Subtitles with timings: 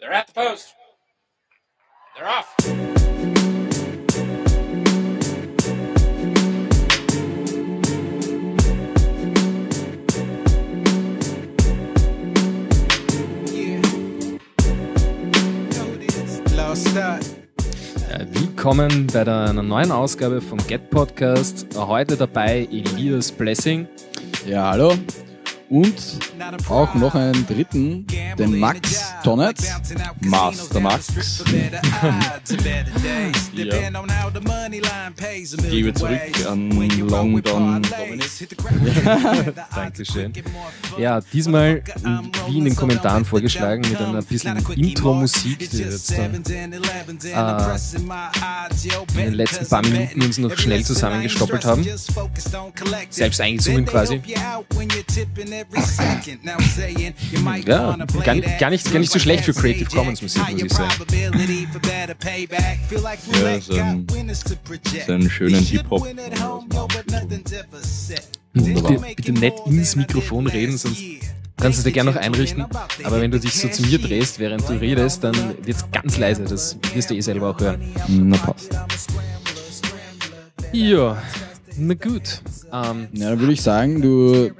[0.00, 0.74] They're at the post.
[2.16, 2.56] They're off.
[18.32, 21.66] Willkommen bei der, einer neuen Ausgabe vom Get Podcast.
[21.76, 23.86] Heute dabei Elias Blessing.
[24.46, 24.94] Ja, hallo.
[25.70, 26.18] Und
[26.68, 28.04] auch noch einen dritten,
[28.36, 29.56] den Max Tonnet.
[30.20, 31.06] Master Max.
[33.54, 33.80] ja.
[35.70, 38.30] Gebe zurück an London Dominik.
[39.74, 40.32] Dankeschön.
[40.98, 41.84] Ja, diesmal,
[42.48, 46.42] wie in den Kommentaren vorgeschlagen, mit einer bisschen Intro-Musik, die wir jetzt äh, in
[49.14, 51.86] den letzten paar Minuten uns noch schnell zusammengestoppelt haben.
[53.08, 54.20] Selbst eingesungen quasi.
[57.68, 60.72] Ja, gar, nicht- gar, nicht, gar nicht so schlecht für Creative Commons Musik, muss ich
[60.72, 60.90] sagen.
[63.32, 64.06] Ja, so einen,
[65.06, 66.06] so einen schönen Hip-Hop.
[68.52, 70.98] Bitte, bitte nicht ins Mikrofon reden, sonst
[71.56, 72.64] kannst du es dir gerne noch einrichten.
[73.04, 76.16] Aber wenn du dich so zu mir drehst, während du redest, dann wird es ganz
[76.16, 76.42] leise.
[76.44, 77.80] Das wirst du eh selber auch hören.
[78.08, 78.70] Na passt.
[80.72, 81.20] Ja,
[81.80, 82.42] na gut.
[82.72, 84.50] Ähm, Ja, dann würde ich sagen, du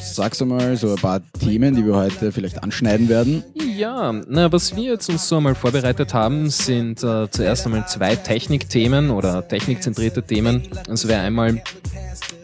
[0.00, 3.44] sagst einmal so ein paar Themen, die wir heute vielleicht anschneiden werden.
[3.54, 8.16] ja, na, was wir jetzt uns so einmal vorbereitet haben, sind äh, zuerst einmal zwei
[8.16, 10.62] Technikthemen oder technikzentrierte Themen.
[10.86, 11.62] Das wäre einmal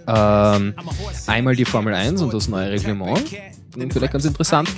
[0.07, 0.75] ähm,
[1.27, 3.23] einmal die Formel 1 und das neue Reglement.
[3.91, 4.69] Vielleicht ganz interessant.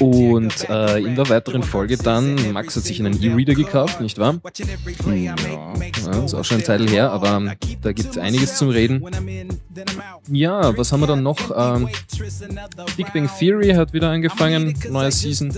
[0.00, 4.40] Und äh, in der weiteren Folge dann, Max hat sich einen E-Reader gekauft, nicht wahr?
[5.06, 5.34] Ja.
[6.04, 9.04] Ja, ist auch schon ein Zeitl her, aber da gibt es einiges zum Reden.
[10.30, 11.38] Ja, was haben wir dann noch?
[11.56, 11.88] Ähm,
[12.96, 15.52] Big Bang Theory hat wieder angefangen, neue Season.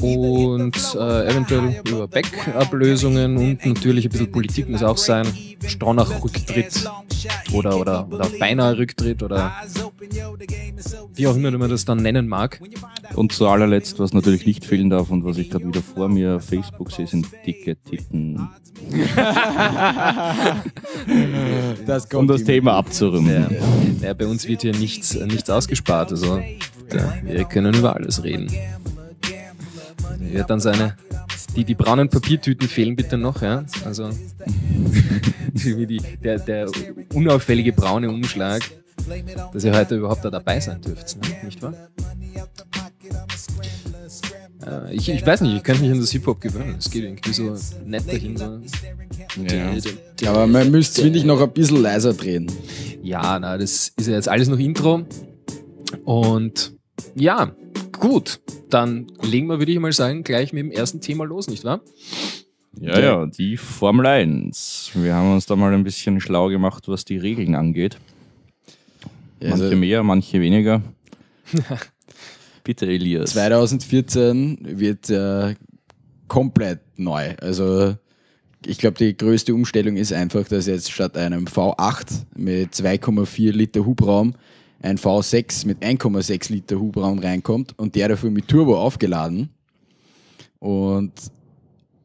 [0.00, 5.26] Und äh, eventuell über Backup-Lösungen und natürlich ein bisschen Politik muss auch sein.
[5.66, 6.88] Stronach-Rücktritt
[7.52, 9.52] oder, oder, oder beinahe Rücktritt oder
[11.14, 12.60] wie auch immer man das dann nennen mag.
[13.14, 16.36] Und zu allerletzt, was natürlich nicht fehlen darf und was ich gerade wieder vor mir
[16.36, 18.48] auf Facebook sehe, sind dicke Titten.
[21.86, 23.32] Das Um das Thema abzurunden.
[23.32, 26.10] Ja, ja, bei uns wird hier nichts, nichts ausgespart.
[26.12, 26.38] Also
[26.92, 28.50] ja, wir können über alles reden.
[30.32, 30.96] Ja, dann seine.
[31.56, 33.64] Die, die braunen Papiertüten fehlen bitte noch, ja.
[33.84, 34.10] Also
[35.52, 36.70] wie die, der, der
[37.12, 38.62] unauffällige braune Umschlag,
[39.52, 41.36] dass ihr heute überhaupt da dabei sein dürft, ne?
[41.44, 41.74] nicht wahr?
[44.66, 46.76] Äh, ich, ich weiß nicht, ich könnte mich an das Hip-Hop gewöhnen.
[46.78, 48.36] Es geht irgendwie so nett dahin.
[48.36, 48.60] So.
[49.48, 50.30] Ja.
[50.30, 52.50] Aber man müsste, finde ich, noch ein bisschen leiser drehen.
[53.02, 55.02] Ja, na, das ist ja jetzt alles noch Intro.
[56.04, 56.76] Und
[57.14, 57.54] ja,
[57.92, 58.40] gut.
[58.68, 61.80] Dann legen wir, würde ich mal sagen, gleich mit dem ersten Thema los, nicht wahr?
[62.78, 64.92] ja, ja, die Formel 1.
[64.94, 67.98] Wir haben uns da mal ein bisschen schlau gemacht, was die Regeln angeht.
[69.40, 70.82] Also Manche mehr, manche weniger.
[72.64, 73.30] Bitte, Elias.
[73.30, 75.54] 2014 wird äh,
[76.28, 77.34] komplett neu.
[77.40, 77.96] Also
[78.66, 83.86] ich glaube, die größte Umstellung ist einfach, dass jetzt statt einem V8 mit 2,4 Liter
[83.86, 84.34] Hubraum
[84.82, 89.50] ein V6 mit 1,6 Liter Hubraum reinkommt und der dafür mit Turbo aufgeladen.
[90.58, 91.12] Und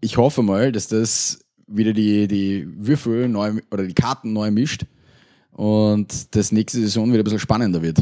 [0.02, 4.86] ich hoffe mal, dass das wieder die, die Würfel neu oder die Karten neu mischt
[5.56, 8.00] und das nächste Saison wieder ein bisschen spannender wird.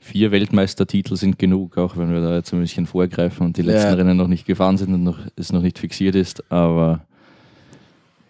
[0.00, 3.90] Vier Weltmeistertitel sind genug, auch wenn wir da jetzt ein bisschen vorgreifen und die letzten
[3.90, 3.94] Ja.
[3.94, 6.50] Rennen noch nicht gefahren sind und noch, es noch nicht fixiert ist.
[6.52, 7.04] Aber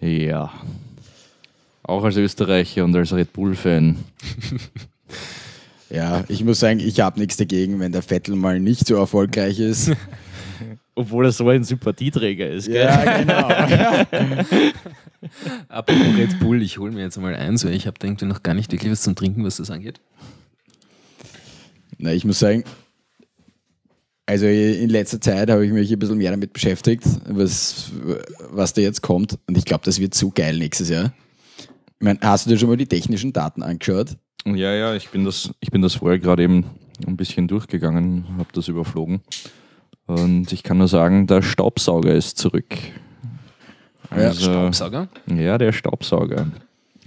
[0.01, 0.51] ja,
[1.83, 3.97] auch als Österreicher und als Red Bull-Fan.
[5.91, 9.59] Ja, ich muss sagen, ich habe nichts dagegen, wenn der Vettel mal nicht so erfolgreich
[9.59, 9.93] ist.
[10.95, 12.67] Obwohl er so ein Sympathieträger ist.
[12.69, 12.85] Gell?
[12.85, 13.49] ja, genau.
[15.69, 18.55] Apropos Red Bull, ich hole mir jetzt mal eins, weil ich habe irgendwie noch gar
[18.55, 20.01] nicht wirklich was zum Trinken, was das angeht.
[21.99, 22.65] Na, ich muss sagen,
[24.27, 27.93] also in letzter Zeit habe ich mich ein bisschen mehr damit beschäftigt, was,
[28.51, 29.39] was da jetzt kommt.
[29.47, 31.13] Und ich glaube, das wird so geil nächstes Jahr.
[31.59, 34.17] Ich meine, hast du dir schon mal die technischen Daten angeschaut?
[34.47, 36.67] Ja, ja, ich bin das, ich bin das vorher gerade eben
[37.07, 39.23] ein bisschen durchgegangen, habe das überflogen.
[40.07, 42.77] Und ich kann nur sagen, der Staubsauger ist zurück.
[44.15, 45.09] Also, Staubsauger?
[45.27, 46.47] Ja, der Staubsauger.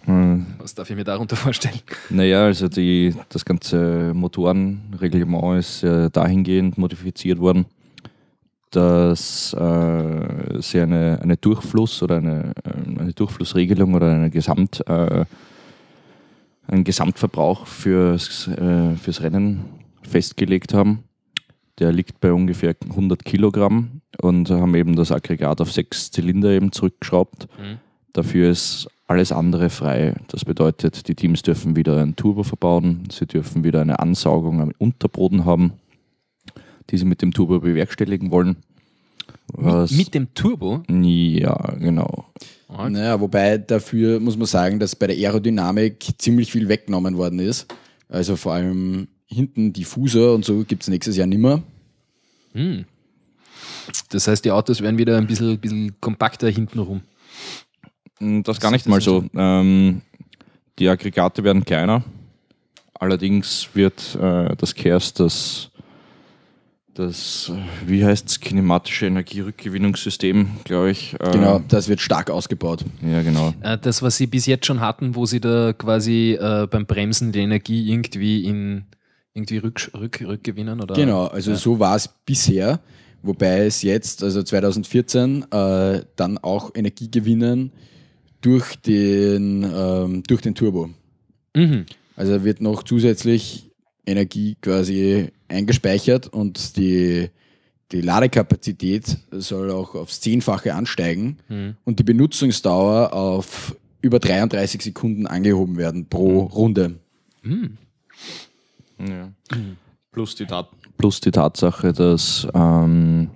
[0.08, 1.80] Äh, Was darf ich mir darunter vorstellen?
[2.10, 7.66] Naja, also die, das ganze Motorenreglement ist äh, dahingehend modifiziert worden,
[8.72, 15.26] dass äh, sie eine, eine Durchfluss oder eine, äh, eine Durchflussregelung oder eine Gesamt, äh,
[16.68, 19.66] einen Gesamtverbrauch fürs, äh, fürs Rennen
[20.04, 21.04] festgelegt haben.
[21.80, 26.72] Der liegt bei ungefähr 100 Kilogramm und haben eben das Aggregat auf sechs Zylinder eben
[26.72, 27.48] zurückgeschraubt.
[27.60, 27.78] Mhm.
[28.14, 30.16] Dafür ist alles andere frei.
[30.28, 34.72] Das bedeutet, die Teams dürfen wieder ein Turbo verbauen, sie dürfen wieder eine Ansaugung am
[34.78, 35.74] Unterboden haben,
[36.90, 38.58] die sie mit dem Turbo bewerkstelligen wollen.
[39.54, 40.84] Was, Mit dem Turbo?
[40.90, 42.26] ja, genau.
[42.68, 42.92] Arg.
[42.92, 47.74] Naja, wobei dafür muss man sagen, dass bei der Aerodynamik ziemlich viel weggenommen worden ist.
[48.10, 51.62] Also vor allem hinten Diffusor und so gibt es nächstes Jahr nimmer.
[52.54, 52.86] Hm.
[54.10, 57.02] Das heißt, die Autos werden wieder ein bisschen, bisschen kompakter hinten rum.
[58.20, 59.24] Mm, Das gar nicht mal das so.
[59.36, 60.02] Ähm,
[60.80, 62.04] die Aggregate werden kleiner.
[62.94, 65.70] Allerdings wird äh, das KERS, das,
[66.94, 71.14] das, äh, wie heißt es, kinematische Energierückgewinnungssystem, glaube ich.
[71.20, 72.84] Äh, Genau, das wird stark ausgebaut.
[73.02, 73.54] Ja, genau.
[73.62, 77.32] Äh, Das, was sie bis jetzt schon hatten, wo sie da quasi äh, beim Bremsen
[77.32, 78.86] die Energie irgendwie in
[79.38, 80.96] irgendwie rück, rück, rückgewinnen oder?
[80.96, 81.58] Genau, also Ja.
[81.58, 82.80] so war es bisher,
[83.22, 87.72] wobei es jetzt, also 2014, äh, dann auch Energie gewinnen
[88.42, 90.90] durch den, ähm, durch den Turbo.
[91.56, 91.86] Mhm.
[92.16, 93.70] Also wird noch zusätzlich
[94.06, 97.30] Energie quasi eingespeichert und die,
[97.92, 101.76] die Ladekapazität soll auch aufs Zehnfache ansteigen Mhm.
[101.86, 106.96] und die Benutzungsdauer auf über 33 Sekunden angehoben werden pro Runde.
[107.44, 107.78] Mhm.
[109.00, 109.30] Ja.
[110.12, 113.30] Plus, die Tat plus die Tatsache, dass ähm,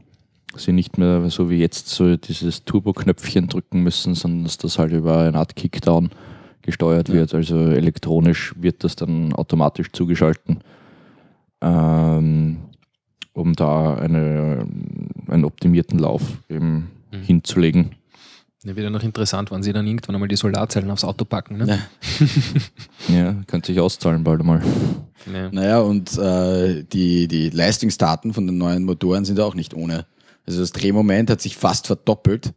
[0.56, 4.92] sie nicht mehr so wie jetzt so dieses Turbo-Knöpfchen drücken müssen, sondern dass das halt
[4.92, 6.10] über eine Art Kickdown
[6.63, 7.16] gesteuert Ja.
[7.16, 7.34] wird.
[7.36, 10.60] Also elektronisch wird das dann automatisch zugeschalten,
[11.62, 12.58] ähm,
[13.34, 14.66] um da eine,
[15.28, 17.22] einen optimierten Lauf eben Mhm.
[17.22, 17.92] hinzulegen.
[18.63, 21.58] Ja, wird ja noch interessant, wann sie dann irgendwann einmal die Solarzellen aufs Auto packen.
[21.58, 21.68] Ne?
[21.68, 21.80] Ja.
[23.16, 24.62] Ja, könnte sich auszahlen bald einmal.
[25.31, 25.52] Ja.
[25.52, 30.06] Naja, und äh, die, die Leistungsdaten von den neuen Motoren sind auch nicht ohne.
[30.46, 32.54] Also das Drehmoment hat sich fast verdoppelt.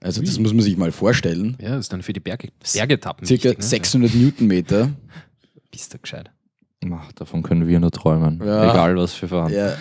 [0.00, 1.56] Also das muss man sich mal vorstellen.
[1.60, 3.64] Ja, ist dann für die Berge, Bergetappen Circa wichtig, ne?
[3.64, 4.90] 600 Newtonmeter.
[5.70, 6.30] Bist du gescheit.
[6.90, 8.40] Ach, davon können wir nur träumen.
[8.44, 8.70] Ja.
[8.70, 9.52] Egal, was wir fahren.
[9.52, 9.74] Ja.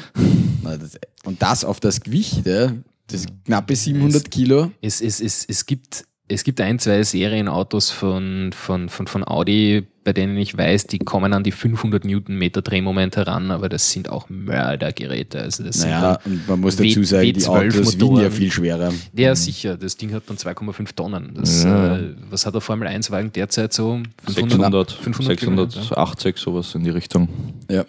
[0.64, 2.74] Das, und das auf das Gewicht, ja,
[3.08, 4.72] das knappe 700 Kilo.
[4.82, 9.86] Es, es, es, es, gibt, es gibt ein, zwei Serienautos von, von, von, von Audi,
[10.04, 14.08] bei denen ich weiß, die kommen an die 500 Newtonmeter Drehmoment heran, aber das sind
[14.10, 15.42] auch Mördergeräte.
[15.42, 18.94] Also das Naja, man muss W- dazu sagen, die W12 Autos wiegen ja viel schwerer.
[19.14, 21.32] ja, sicher, das Ding hat dann 2,5 Tonnen.
[21.34, 21.98] Das, Ja.
[21.98, 24.02] äh, was hat der Formel 1-Wagen derzeit so?
[24.28, 25.72] 600, 500 Kilometer.
[25.72, 27.28] 680, sowas in die Richtung.
[27.70, 27.86] Ja.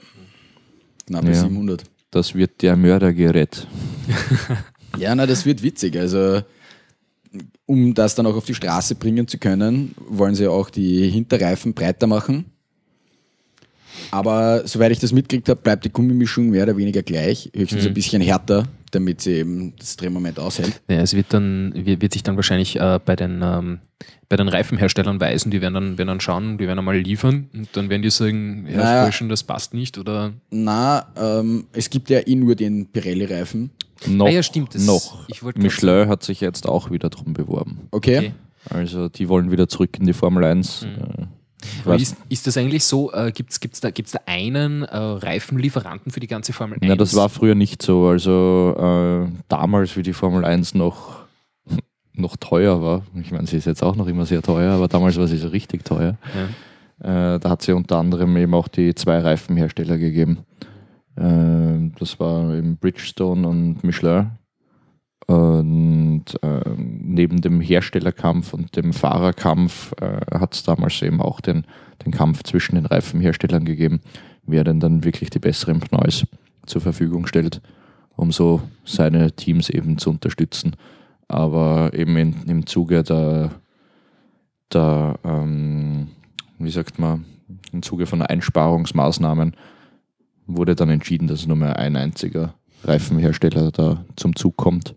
[1.07, 1.35] Knappe Ja.
[1.35, 1.85] 700.
[2.11, 3.67] Das wird der Mördergerät.
[4.97, 5.97] Ja, na, das wird witzig.
[5.99, 6.41] Also,
[7.67, 11.75] um das dann auch auf die Straße bringen zu können, wollen sie auch die Hinterreifen
[11.75, 12.47] breiter machen.
[14.11, 17.89] Aber soweit ich das mitgekriegt habe, bleibt die Gummimischung mehr oder weniger gleich, höchstens Mhm.
[17.89, 20.81] ein bisschen härter, damit sie eben das Drehmoment aushält.
[20.89, 23.81] Ja, es wird dann, wird sich dann wahrscheinlich äh, bei, den, ähm,
[24.29, 27.69] bei den Reifenherstellern weisen, die werden dann, werden dann schauen, die werden einmal liefern und
[27.73, 29.11] dann werden die sagen, ja, Naja.
[29.29, 30.33] Das passt nicht oder.
[30.51, 33.71] Na, ähm, es gibt ja eh nur den Pirelli-Reifen.
[34.07, 34.75] Noch, ah ja, stimmt.
[34.75, 35.27] Das, noch.
[35.57, 37.89] Michelin hat sich jetzt auch wieder drum beworben.
[37.91, 38.19] Okay?
[38.19, 38.33] Okay.
[38.71, 40.83] Also die wollen wieder zurück in die Formel 1.
[40.83, 41.29] Mhm.
[41.87, 46.13] Äh, ist, ist das eigentlich so, äh, gibt es da, gibt's da einen äh, Reifenlieferanten
[46.13, 46.89] für die ganze Formel 1?
[46.89, 48.07] Ja, das war früher nicht so.
[48.07, 51.17] Also äh, damals, wie die Formel 1 noch,
[52.13, 55.17] noch teuer war, ich meine, sie ist jetzt auch noch immer sehr teuer, aber damals
[55.17, 56.17] war sie so richtig teuer.
[56.35, 57.35] Ja.
[57.35, 60.39] Äh, da hat sie unter anderem eben auch die zwei Reifenhersteller gegeben.
[61.19, 64.31] Äh, das war eben Bridgestone und Michelin.
[65.27, 71.65] Und äh, neben dem Herstellerkampf und dem Fahrerkampf äh, hat es damals eben auch den,
[72.05, 74.01] den Kampf zwischen den Reifenherstellern gegeben,
[74.47, 76.27] wer denn dann wirklich die besseren Pneus
[76.65, 77.61] zur Verfügung stellt,
[78.17, 80.77] um so seine Teams eben zu unterstützen.
[81.27, 83.51] Aber eben in, im Zuge der,
[84.73, 86.09] der ähm,
[86.59, 87.27] wie sagt man,
[87.73, 89.55] im Zuge von Einsparungsmaßnahmen
[90.49, 94.95] wurde dann entschieden, dass nur mehr ein einziger Reifenhersteller da zum Zug kommt.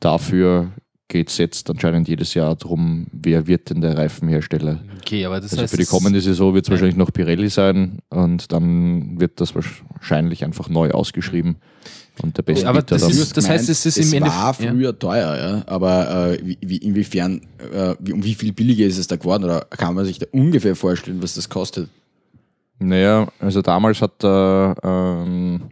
[0.00, 0.72] Dafür
[1.08, 4.80] geht es jetzt anscheinend jedes Jahr darum, wer wird denn der Reifenhersteller.
[5.00, 5.70] Okay, aber das Also heißt.
[5.70, 6.72] für die es- kommende Saison wird es Ja.
[6.72, 11.56] wahrscheinlich noch Pirelli sein und dann wird das wahrscheinlich einfach neu ausgeschrieben
[12.22, 14.70] und der beste Aber das ist- das heißt, es ist es im war Endeffekt- ja.
[14.72, 15.62] früher teuer, ja.
[15.72, 17.40] aber äh, wie, wie, inwiefern,
[17.72, 19.44] äh, wie, um wie viel billiger ist es da geworden?
[19.44, 21.88] Oder kann man sich da ungefähr vorstellen, was das kostet?
[22.78, 25.70] Naja, also damals hat der, ähm,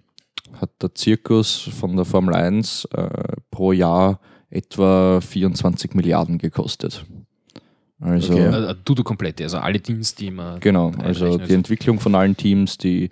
[0.60, 3.08] hat der Zirkus von der Formel 1 äh,
[3.50, 4.20] pro Jahr
[4.50, 7.04] etwa 24 Milliarden gekostet.
[8.00, 8.70] Also Okay.
[8.70, 10.60] Äh, Dudu komplett, also alle Teams, die man.
[10.60, 13.08] genau, also die Entwicklung von allen Teams, die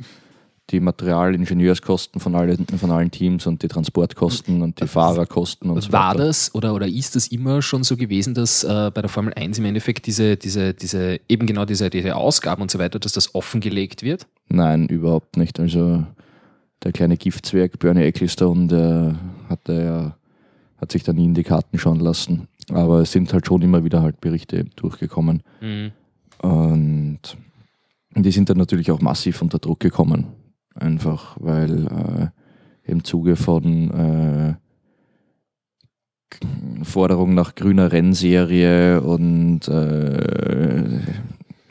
[0.70, 5.82] die Material-, Ingenieurskosten von allen, von allen Teams und die Transportkosten und die Fahrerkosten und
[5.82, 6.26] so War weiter.
[6.26, 9.58] das oder, oder ist das immer schon so gewesen, dass äh, bei der Formel 1
[9.58, 13.34] im Endeffekt diese, diese, diese, eben genau diese, diese Ausgaben und so weiter, dass das
[13.34, 14.26] offengelegt wird?
[14.48, 15.60] Nein, überhaupt nicht.
[15.60, 16.06] Also
[16.82, 19.18] der kleine Giftzwerg Bernie Ecclestone, der
[19.48, 20.16] hatte ja,
[20.78, 22.48] hat sich da nie in die Karten schauen lassen.
[22.70, 25.42] Aber es sind halt schon immer wieder halt Berichte durchgekommen.
[25.60, 25.92] Mhm.
[26.40, 27.20] Und
[28.16, 30.26] die sind dann natürlich auch massiv unter Druck gekommen.
[30.74, 34.54] Einfach weil äh, im Zuge von äh,
[36.82, 41.00] Forderung nach grüner Rennserie und äh,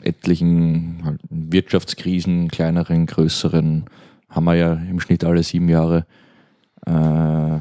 [0.02, 3.84] etlichen halt, Wirtschaftskrisen, kleineren, größeren,
[4.28, 6.06] haben wir ja im Schnitt alle sieben Jahre,
[6.86, 7.60] äh,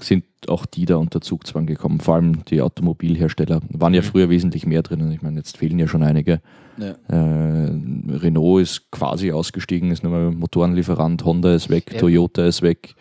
[0.00, 2.00] sind auch die da unter Zugzwang gekommen.
[2.00, 4.06] Vor allem die Automobilhersteller waren ja Mhm.
[4.06, 5.10] früher wesentlich mehr drinnen.
[5.12, 6.40] Ich meine, jetzt fehlen ja schon einige.
[6.76, 6.94] Ja.
[7.08, 7.70] Äh,
[8.08, 11.98] Renault ist quasi ausgestiegen, ist nur mal Motorenlieferant, Honda ist weg, Ja.
[11.98, 12.94] Toyota ist weg.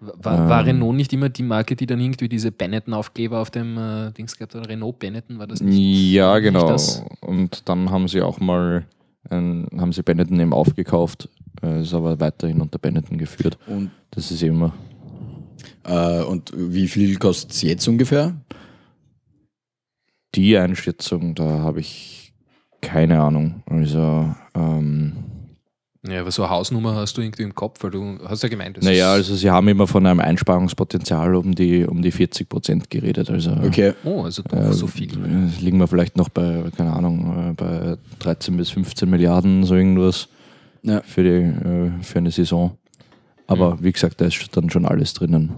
[0.00, 0.66] War, war Ähm.
[0.66, 4.54] Renault nicht immer die Marke, die dann irgendwie diese Benetton-Aufkleber auf dem äh, Dings gehabt
[4.54, 4.68] hat?
[4.68, 6.12] Renault Benetton war das nicht?
[6.12, 6.68] Ja, nicht genau.
[6.68, 7.04] das?
[7.20, 8.84] Und dann haben sie auch mal,
[9.28, 11.28] ein, haben sie Benetton eben aufgekauft,
[11.62, 13.58] äh, ist aber weiterhin unter Benetton geführt.
[13.66, 14.72] Und, Das ist immer,
[15.88, 18.34] äh, und wie viel kostet es jetzt ungefähr?
[20.34, 22.32] die Einschätzung, da habe ich
[22.80, 23.62] keine Ahnung.
[23.66, 25.14] Also, ähm,
[26.06, 28.76] Ja, aber so eine Hausnummer hast du irgendwie im Kopf, weil du hast ja gemeint,
[28.76, 32.90] das naja, also sie haben immer von einem Einsparungspotenzial um die, um die 40 Prozent
[32.90, 33.30] geredet.
[33.30, 33.94] Also, Okay.
[34.04, 35.10] oh, also doch Äh, so viel.
[35.60, 40.28] Liegen wir vielleicht noch bei, keine Ahnung, äh, bei 13 bis 15 Milliarden, so irgendwas
[40.82, 41.00] Ja.
[41.02, 42.76] für, die, äh, für eine Saison.
[43.46, 45.52] Aber wie gesagt, da ist dann schon alles drinnen.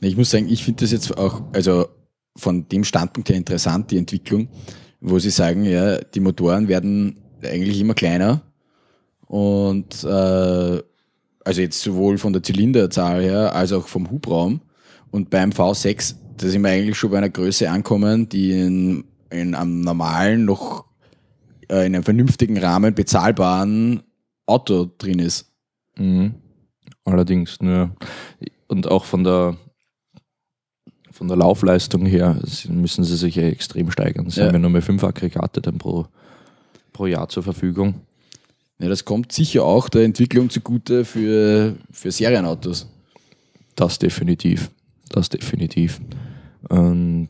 [0.00, 1.88] Ich muss sagen, ich finde das jetzt auch, also
[2.36, 4.48] von dem Standpunkt her interessant, die Entwicklung,
[5.00, 8.42] wo sie sagen, ja, die Motoren werden eigentlich immer kleiner
[9.26, 10.82] und äh,
[11.46, 14.60] also jetzt sowohl von der Zylinderzahl her als auch vom Hubraum
[15.10, 19.54] und beim V6, da sind wir eigentlich schon bei einer Größe ankommen, die in, in
[19.54, 20.86] einem normalen, noch
[21.68, 24.02] äh, in einem vernünftigen Rahmen bezahlbaren
[24.46, 25.52] Auto drin ist.
[25.96, 26.34] Mhm.
[27.04, 27.94] Allerdings, nur
[28.68, 29.56] und auch von der
[31.10, 32.36] von der Laufleistung her
[32.68, 34.28] müssen sie sich ja extrem steigern.
[34.30, 34.46] Sie Ja.
[34.46, 36.06] haben ja nur mehr fünf Aggregate dann pro,
[36.92, 38.00] pro Jahr zur Verfügung.
[38.80, 42.88] Ja, das kommt sicher auch der Entwicklung zugute für, für Serienautos.
[43.76, 44.70] Das definitiv.
[45.08, 46.00] Das definitiv.
[46.68, 47.28] Und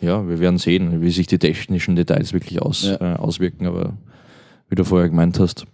[0.00, 3.14] ja, wir werden sehen, wie sich die technischen Details wirklich aus, Ja.
[3.14, 3.66] äh, auswirken.
[3.66, 3.96] Aber
[4.68, 5.64] wie du vorher gemeint hast,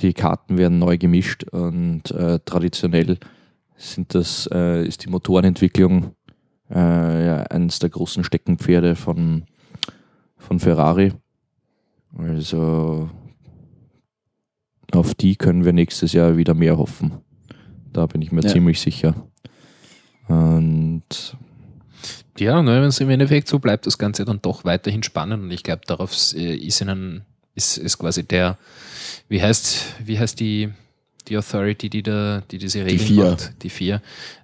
[0.00, 3.18] die Karten werden neu gemischt und äh, traditionell
[3.76, 6.14] sind das, äh, ist die Motorenentwicklung
[6.70, 9.44] äh, ja, eines der großen Steckenpferde von,
[10.36, 11.12] von Ferrari.
[12.16, 13.10] Also
[14.92, 17.12] auf die können wir nächstes Jahr wieder mehr hoffen.
[17.92, 18.50] Da bin ich mir Ja.
[18.50, 19.14] ziemlich sicher.
[20.28, 21.36] Und
[22.38, 25.50] Ja, ne, wenn es im Endeffekt so bleibt, das Ganze dann doch weiterhin spannend und
[25.50, 27.24] ich glaube, darauf äh, ist ihnen,
[27.54, 28.58] ist, ist quasi der,
[29.28, 30.70] wie heißt, wie heißt die,
[31.28, 33.30] die Authority, die da, die diese Regeln FIA.
[33.30, 33.96] macht, die vier,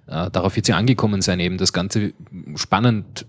[0.07, 2.13] äh, darauf wird sie angekommen sein, eben das Ganze
[2.55, 3.25] spannend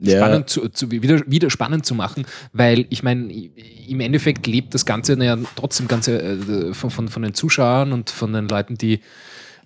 [0.00, 0.18] Ja.
[0.18, 4.84] spannend zu, zu, wieder, wieder spannend zu machen, weil ich meine, im Endeffekt lebt das
[4.86, 9.00] Ganze ja trotzdem Ganze äh, von, von, von den Zuschauern und von den Leuten, die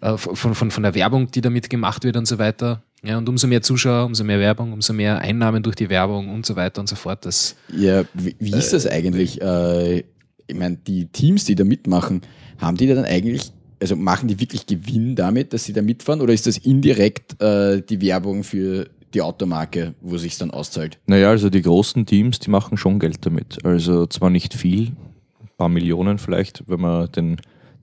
[0.00, 2.82] äh, von, von, von der Werbung, die damit gemacht wird und so weiter.
[3.04, 6.46] Ja, und umso mehr Zuschauer, umso mehr Werbung, umso mehr Einnahmen durch die Werbung und
[6.46, 7.26] so weiter und so fort.
[7.26, 9.40] Das, Ja, wie, wie ist das eigentlich?
[9.42, 10.04] Äh,
[10.52, 12.22] ich meine, die Teams, die da mitmachen,
[12.58, 16.32] haben die dann eigentlich, also machen die wirklich Gewinn damit, dass sie da mitfahren oder
[16.32, 20.98] ist das indirekt äh, die Werbung für die Automarke, wo sich dann auszahlt?
[21.06, 23.64] naja, also die großen Teams, die machen schon Geld damit.
[23.64, 24.92] Also zwar nicht viel,
[25.40, 27.36] ein paar Millionen vielleicht, wenn man den,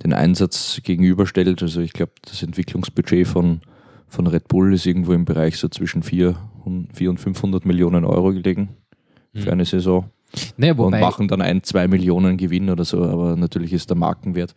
[0.04, 1.62] den Einsatz gegenüberstellt.
[1.62, 3.62] Also ich glaube, das Entwicklungsbudget von,
[4.08, 6.38] von Red Bull ist irgendwo im Bereich so zwischen 400
[6.94, 8.70] 400 und 500 Millionen Euro gelegen
[9.34, 10.10] für eine Saison.
[10.58, 14.54] Naja, und machen dann ein, zwei Millionen Gewinn oder so, aber natürlich ist der Markenwert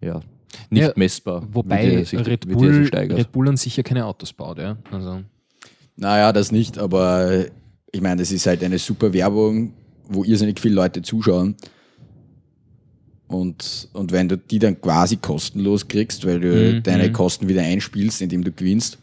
[0.00, 0.20] ja
[0.70, 3.18] nicht Ja, messbar, wobei wie der sich, Red, wie der sich Bull, steigert.
[3.18, 4.58] Red Bull an sich ja keine Autos baut.
[4.58, 4.76] Ja?
[4.90, 5.22] Also,
[5.96, 7.44] Naja, das nicht, aber
[7.92, 9.72] ich meine, das ist halt eine super Werbung,
[10.08, 11.56] wo irrsinnig viele Leute zuschauen.
[13.28, 17.12] Und, und wenn du die dann quasi kostenlos kriegst, weil du Mhm, deine mhm.
[17.12, 18.98] Kosten wieder einspielst, indem du gewinnst,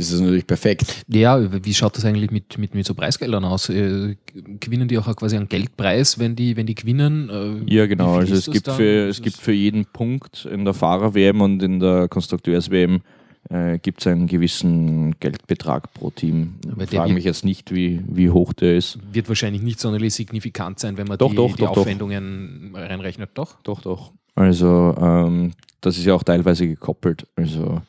[0.00, 1.04] ist das natürlich perfekt.
[1.08, 3.68] Ja, wie schaut das eigentlich mit, mit, mit so Preisgeldern aus?
[3.68, 4.16] Äh,
[4.60, 7.64] Gewinnen die auch quasi einen Geldpreis, wenn die, wenn die gewinnen?
[7.66, 8.16] Äh, Ja, genau.
[8.16, 8.76] Also es gibt, dann?
[8.76, 13.00] für, es gibt für jeden Punkt in der Fahrer-WM und in der Konstrukteurs-WM
[13.48, 16.54] äh, gibt es einen gewissen Geldbetrag pro Team.
[16.70, 18.98] Aber Ich frage mich jetzt nicht, wie, wie hoch der ist.
[19.12, 21.80] Wird wahrscheinlich nicht sonderlich signifikant sein, wenn man Doch, die, doch, die doch, doch.
[21.82, 23.30] Aufwendungen reinrechnet.
[23.34, 23.56] Doch.
[23.62, 24.12] Doch, doch.
[24.34, 27.26] Also, ähm, das ist ja auch teilweise gekoppelt.
[27.36, 27.82] Also,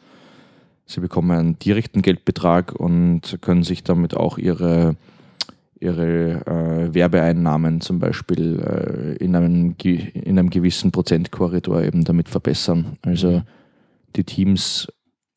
[0.92, 4.96] sie bekommen einen direkten Geldbetrag und können sich damit auch ihre,
[5.80, 12.98] ihre äh, Werbeeinnahmen zum Beispiel äh, in, einem, in einem gewissen Prozentkorridor eben damit verbessern.
[13.02, 13.42] Also,
[14.16, 14.88] die Teams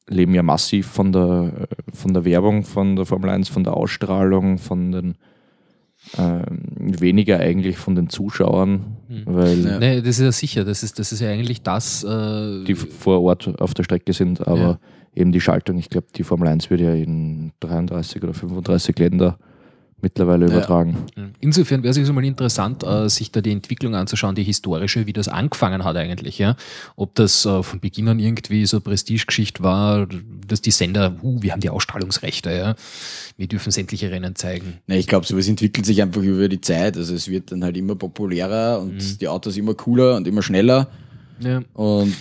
[0.08, 3.75] leben ja massiv von der, äh, von der Werbung, von der Formel 1, von der
[3.75, 5.14] Ausstrahlung, von den
[6.18, 9.23] ähm, weniger eigentlich von den Zuschauern, Mhm.
[9.25, 9.78] weil Ja.
[9.78, 10.64] Nee, das ist ja sicher.
[10.64, 12.04] Das ist, das ist ja eigentlich das.
[12.04, 14.78] Äh, die vor Ort auf der Strecke sind, aber Ja.
[15.14, 19.38] Eben die Schaltung, ich glaube, die Formel 1 wird ja in 33 oder 35 Länder
[20.02, 20.52] mittlerweile Ja.
[20.52, 20.99] übertragen.
[21.40, 25.14] Insofern wäre es jetzt mal interessant, äh, sich da die Entwicklung anzuschauen, die historische, wie
[25.14, 26.38] das angefangen hat eigentlich.
[26.38, 26.56] Ja?
[26.97, 30.06] Ob das äh, von Beginn an irgendwie so eine Prestigegeschichte war,
[30.47, 32.75] dass die Sender, uh, wir haben die Ausstrahlungsrechte, ja?
[33.38, 34.75] wir dürfen sämtliche Rennen zeigen.
[34.88, 36.99] Ne, ich glaube, sowas entwickelt sich einfach über die Zeit.
[36.99, 39.18] Also es wird dann halt immer populärer und Mhm.
[39.23, 40.88] die Autos immer cooler und immer schneller.
[41.40, 41.62] Ja.
[41.73, 42.12] Und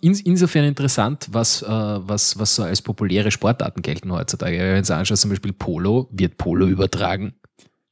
[0.00, 4.58] insofern interessant, was, äh, was, was so als populäre Sportarten gelten heutzutage.
[4.58, 7.34] Wenn du anschaust, zum Beispiel Polo, wird Polo übertragen.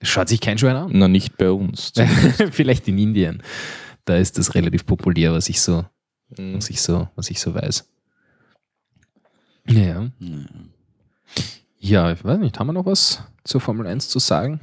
[0.02, 0.90] Schaut sich kein Schwein an.
[0.92, 1.92] Na, nicht bei uns.
[2.50, 3.42] Vielleicht in Indien.
[4.04, 5.84] Da ist das relativ populär, was ich so,
[6.36, 6.56] Mhm.
[6.56, 7.88] was ich so, was ich so weiß.
[9.68, 10.08] Ja.
[11.78, 14.60] Ja, ich weiß nicht, haben wir noch was zur Formel 1 zu sagen?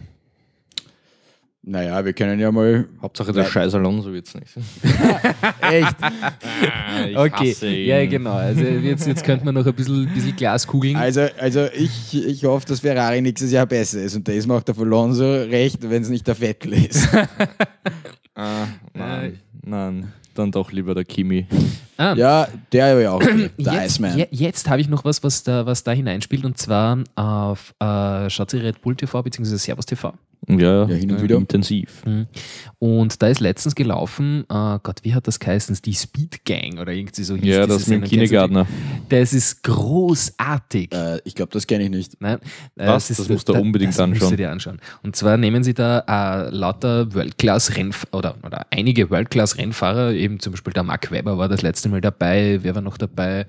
[1.65, 2.86] Naja, wir können ja mal.
[3.01, 4.58] Hauptsache der scheiß Alonso wird es nicht.
[5.62, 5.96] Echt?
[7.08, 7.88] Ich okay, hasse ihn.
[7.88, 8.34] ja genau.
[8.34, 10.98] Also jetzt, jetzt könnte man noch ein bisschen, bisschen Glaskugeln.
[10.98, 14.13] Also, also ich, ich hoffe, dass Ferrari nächstes Jahr besser ist.
[14.13, 17.08] Und das macht der Alonso recht, wenn es nicht der Vettel ist.
[18.36, 18.65] Ah,
[18.96, 21.46] nein, nein, dann doch lieber der Kimi.
[21.98, 23.20] Ah, ja, der ja auch.
[23.58, 24.18] Der jetzt, Iceman.
[24.18, 28.30] je, jetzt habe ich noch was, was da, was da hineinspielt, und zwar auf äh,
[28.30, 29.58] schaut ihr Red Bull TV bzw.
[29.58, 30.14] Servus TV.
[30.50, 31.38] Ja, Ja, hin und wieder.
[31.38, 32.04] intensiv.
[32.78, 35.78] Und da ist letztens gelaufen, äh, Gott, wie hat das geheißen?
[35.86, 38.10] Die Speed Gang oder irgendwie so hieß Ja, das mit dem?
[38.10, 38.67] Kindergärtner.
[39.08, 40.94] Das ist großartig.
[40.94, 42.20] Äh, ich glaube, das kenne ich nicht.
[42.20, 42.39] Nein,
[42.76, 43.10] äh, Was?
[43.10, 44.38] es Das musst du unbedingt das musst du anschauen.
[44.38, 44.80] dir anschauen.
[45.02, 46.00] Und zwar nehmen sie da
[46.46, 51.62] äh, lauter World-Class-Rennfahrer oder, oder einige World-Class-Rennfahrer, eben zum Beispiel der Mark Webber war das
[51.62, 53.45] letzte Mal dabei, wer war noch dabei?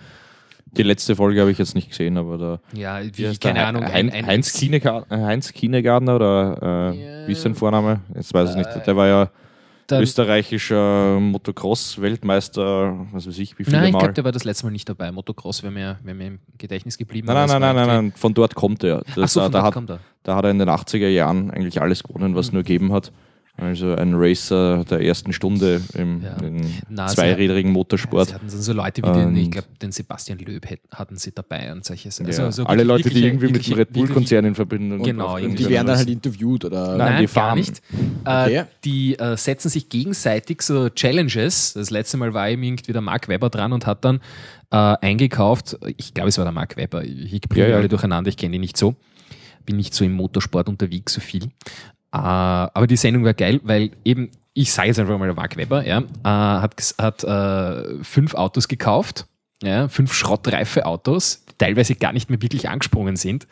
[0.72, 2.60] Die letzte Folge habe ich jetzt nicht gesehen, aber da.
[2.76, 3.64] Ja, Wie wie, keine?
[3.64, 3.84] Ahnung.
[3.84, 8.00] Hein, ein- ein- Heinz, Kienegard, äh, Heinz Kienegardner oder äh, wie ist sein Vorname?
[8.14, 8.68] Jetzt weiß ich nicht.
[8.84, 9.30] Der war ja
[9.86, 13.98] dann- österreichischer Motocross-Weltmeister, was weiß ich, wie viele Nein, ich Mal.
[14.00, 15.12] glaube, der war das letzte Mal nicht dabei.
[15.12, 17.26] Motocross wäre mir, wär mir im Gedächtnis geblieben.
[17.28, 19.02] Nein, nein, nein, nein, nein, nein, von dort kommt er.
[19.14, 19.98] Das, Ach so, von da, dort hat, kommt er.
[20.22, 23.12] da hat er in den 80er Jahren eigentlich alles gewonnen, was es nur gegeben hat.
[23.56, 26.36] Also ein Racer der ersten Stunde im, Ja.
[26.88, 28.28] Na, zweirädrigen Motorsport.
[28.30, 31.70] Sie hatten so Leute wie den, ich Und- glaube, den Sebastian Löb hatten sie dabei
[31.72, 32.32] und solche Sachen.
[32.32, 32.44] ja.
[32.46, 35.68] Also, Alle Leute, die irgendwie mit dem Red Bull-Konzern in Verbindung Genau, gebracht irgendwie Die
[35.70, 36.88] werden dann halt interviewt oder.
[36.96, 37.58] Nein, Nein, die gar fahren.
[37.58, 37.80] nicht.
[38.24, 38.56] Okay.
[38.56, 41.74] Äh, die äh, setzen sich gegenseitig so Challenges.
[41.74, 44.18] Das letzte Mal war eben irgendwie der Mark Webber dran und hat dann
[44.72, 45.78] äh, eingekauft.
[45.96, 47.04] Ich glaube, es war der Mark Webber.
[47.04, 47.76] Ich bringe Ja, ja.
[47.76, 48.28] alle durcheinander.
[48.30, 48.96] Ich kenne ihn nicht so.
[49.64, 51.44] Bin nicht so im Motorsport unterwegs so viel.
[52.14, 55.56] Äh, aber die Sendung war geil, weil eben, ich sage jetzt einfach mal, der Mark
[55.56, 59.26] Webber, ja, äh, hat, hat äh, fünf Autos gekauft.
[59.62, 63.46] Ja, fünf schrottreife Autos, die teilweise gar nicht mehr wirklich angesprungen sind.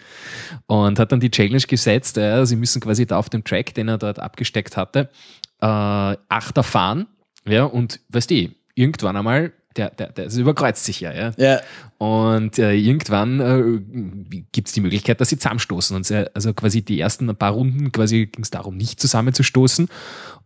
[0.66, 3.88] Und hat dann die Challenge gesetzt, ja, sie müssen quasi da auf dem Track, den
[3.88, 5.08] er dort abgesteckt hatte,
[5.60, 7.06] äh, Achter fahren.
[7.46, 11.32] Ja, und weißt du, irgendwann einmal, der, der, der das überkreuzt sich ja, ja.
[11.36, 11.60] Ja,
[11.98, 15.96] Und äh, irgendwann äh, gibt es die Möglichkeit, dass sie zusammenstoßen.
[15.96, 19.88] Und sie, also quasi die ersten paar Runden quasi ging es darum, nicht zusammenzustoßen.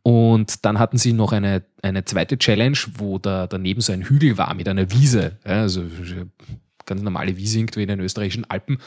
[0.02, 4.38] Und dann hatten sie noch eine, eine zweite Challenge, wo da daneben so ein Hügel
[4.38, 5.38] war mit einer Wiese.
[5.44, 5.82] Ja, also
[6.86, 8.78] ganz normale Wiese irgendwo in den österreichischen Alpen,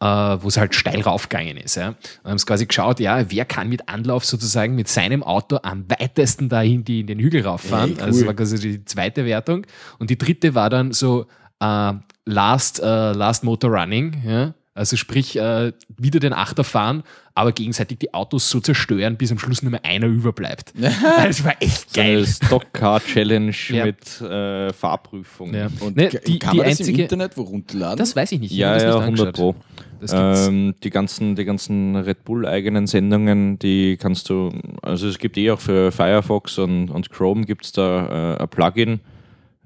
[0.00, 1.76] äh, wo es halt steil raufgegangen ist.
[1.76, 1.88] Ja.
[1.88, 5.84] Und haben es quasi geschaut, ja, wer kann mit Anlauf sozusagen mit seinem Auto am
[5.88, 7.90] weitesten dahin die in den Hügel rauffahren.
[7.90, 8.04] Hey, cool.
[8.04, 9.66] Also das war quasi die zweite Wertung.
[9.98, 11.26] Und die dritte war dann so
[11.60, 11.92] äh,
[12.26, 14.22] Last, äh, Last Motor Running.
[14.26, 14.54] Ja.
[14.76, 19.38] Also sprich, äh, wieder den Achter fahren, aber gegenseitig die Autos so zerstören, bis am
[19.38, 20.72] Schluss nur mehr einer überbleibt.
[20.76, 22.26] das war echt So eine geil.
[22.26, 23.84] Stock-Car-Challenge Ja.
[23.86, 25.54] mit äh, Fahrprüfung.
[25.54, 25.68] Ja.
[25.80, 27.98] und Ne, die, kann die man das im einzige, Internet wo runterladen?
[27.98, 28.50] das weiß ich nicht.
[28.52, 29.34] ich Ja, ja, nicht 100 angeschaut.
[29.34, 29.54] Pro.
[30.12, 34.50] Ähm, die, ganzen, die ganzen Red Bull-eigenen Sendungen, die kannst du,
[34.82, 38.48] also es gibt eh auch für Firefox und, und Chrome gibt es da äh, ein
[38.48, 39.00] Plugin,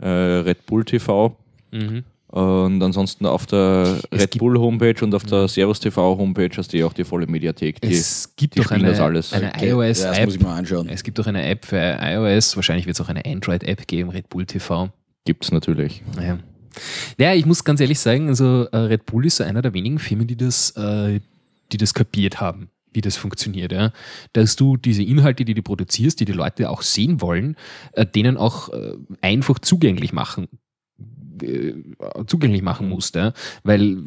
[0.00, 1.34] äh, Red Bull TV.
[1.72, 2.04] Mhm.
[2.28, 6.72] Und ansonsten auf der Es Red Bull Homepage und auf der Servus TV Homepage hast
[6.74, 7.80] du eh auch die volle Mediathek.
[7.80, 10.28] Die, Es gibt doch eine, eine Okay, ja, das muss iOS-App.
[10.28, 10.88] ich mal anschauen.
[10.90, 12.54] Es gibt auch eine App für iOS.
[12.56, 14.90] Wahrscheinlich wird es auch eine Android-App geben, Red Bull TV.
[15.24, 16.02] gibt es natürlich.
[16.20, 16.38] Ja.
[17.16, 19.98] Ja, ich muss ganz ehrlich sagen, also äh, Red Bull ist so einer der wenigen
[19.98, 21.20] Firmen, die das, äh,
[21.72, 23.72] die das kapiert haben, wie das funktioniert.
[23.72, 23.90] Ja?
[24.34, 27.56] Dass du diese Inhalte, die du produzierst, die die Leute auch sehen wollen,
[27.92, 28.68] äh, denen auch
[29.22, 30.46] einfach zugänglich machen
[31.42, 31.74] äh,
[32.26, 33.14] zugänglich machen musst.
[33.14, 33.32] Ja?
[33.64, 33.98] Weil,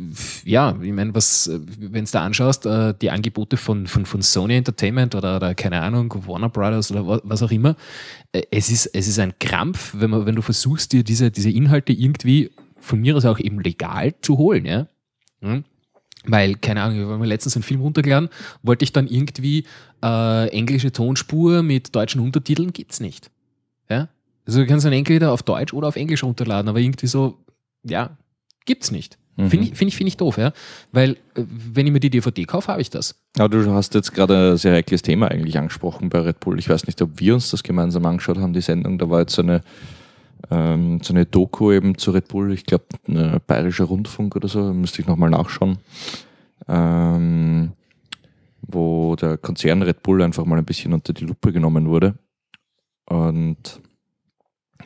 [0.45, 4.55] ja, ich meine, was, wenn du da anschaust, äh, die Angebote von, von, von Sony
[4.55, 7.75] Entertainment oder, oder keine Ahnung, Warner Brothers oder wa- was auch immer,
[8.31, 11.49] äh, es ist, es ist ein Krampf, wenn, man, wenn du versuchst, dir diese, diese
[11.49, 14.65] Inhalte irgendwie von mir aus auch eben legal zu holen.
[14.65, 14.87] Ja?
[15.41, 15.63] Hm?
[16.25, 18.29] Weil, keine Ahnung, wir haben letztens einen Film runtergeladen,
[18.61, 19.65] wollte ich dann irgendwie
[20.03, 23.31] äh, englische Tonspur mit deutschen Untertiteln, gibt's nicht.
[23.89, 24.07] Ja?
[24.51, 27.37] Also du kannst dann entweder auf Deutsch oder auf Englisch runterladen, aber irgendwie so,
[27.83, 28.17] ja,
[28.65, 29.17] gibt's nicht.
[29.37, 29.49] Mhm.
[29.49, 30.51] Finde ich, find ich, find ich doof, ja.
[30.91, 33.15] Weil, äh, wenn ich mir die DVD kaufe, habe ich das.
[33.37, 36.59] Aber du hast jetzt gerade ein sehr heikles Thema eigentlich angesprochen bei Red Bull.
[36.59, 38.97] Ich weiß nicht, ob wir uns das gemeinsam angeschaut haben, die Sendung.
[38.97, 39.61] Da war jetzt so eine,
[40.49, 42.51] ähm, so eine Doku eben zu Red Bull.
[42.51, 44.73] Ich glaube, ein bayerischer Rundfunk oder so.
[44.73, 45.77] Müsste ich nochmal nachschauen.
[46.67, 47.71] Ähm,
[48.63, 52.15] wo der Konzern Red Bull einfach mal ein bisschen unter die Lupe genommen wurde.
[53.05, 53.79] Und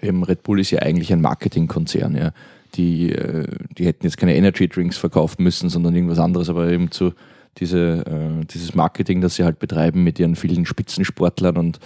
[0.05, 2.31] eben Red Bull ist ja eigentlich ein Marketingkonzern, ja.
[2.75, 6.91] Die, äh, die hätten jetzt keine Energy Drinks verkaufen müssen, sondern irgendwas anderes, aber eben
[6.91, 7.13] zu
[7.57, 11.79] diese, äh, dieses Marketing, das sie halt betreiben mit ihren vielen Spitzensportlern und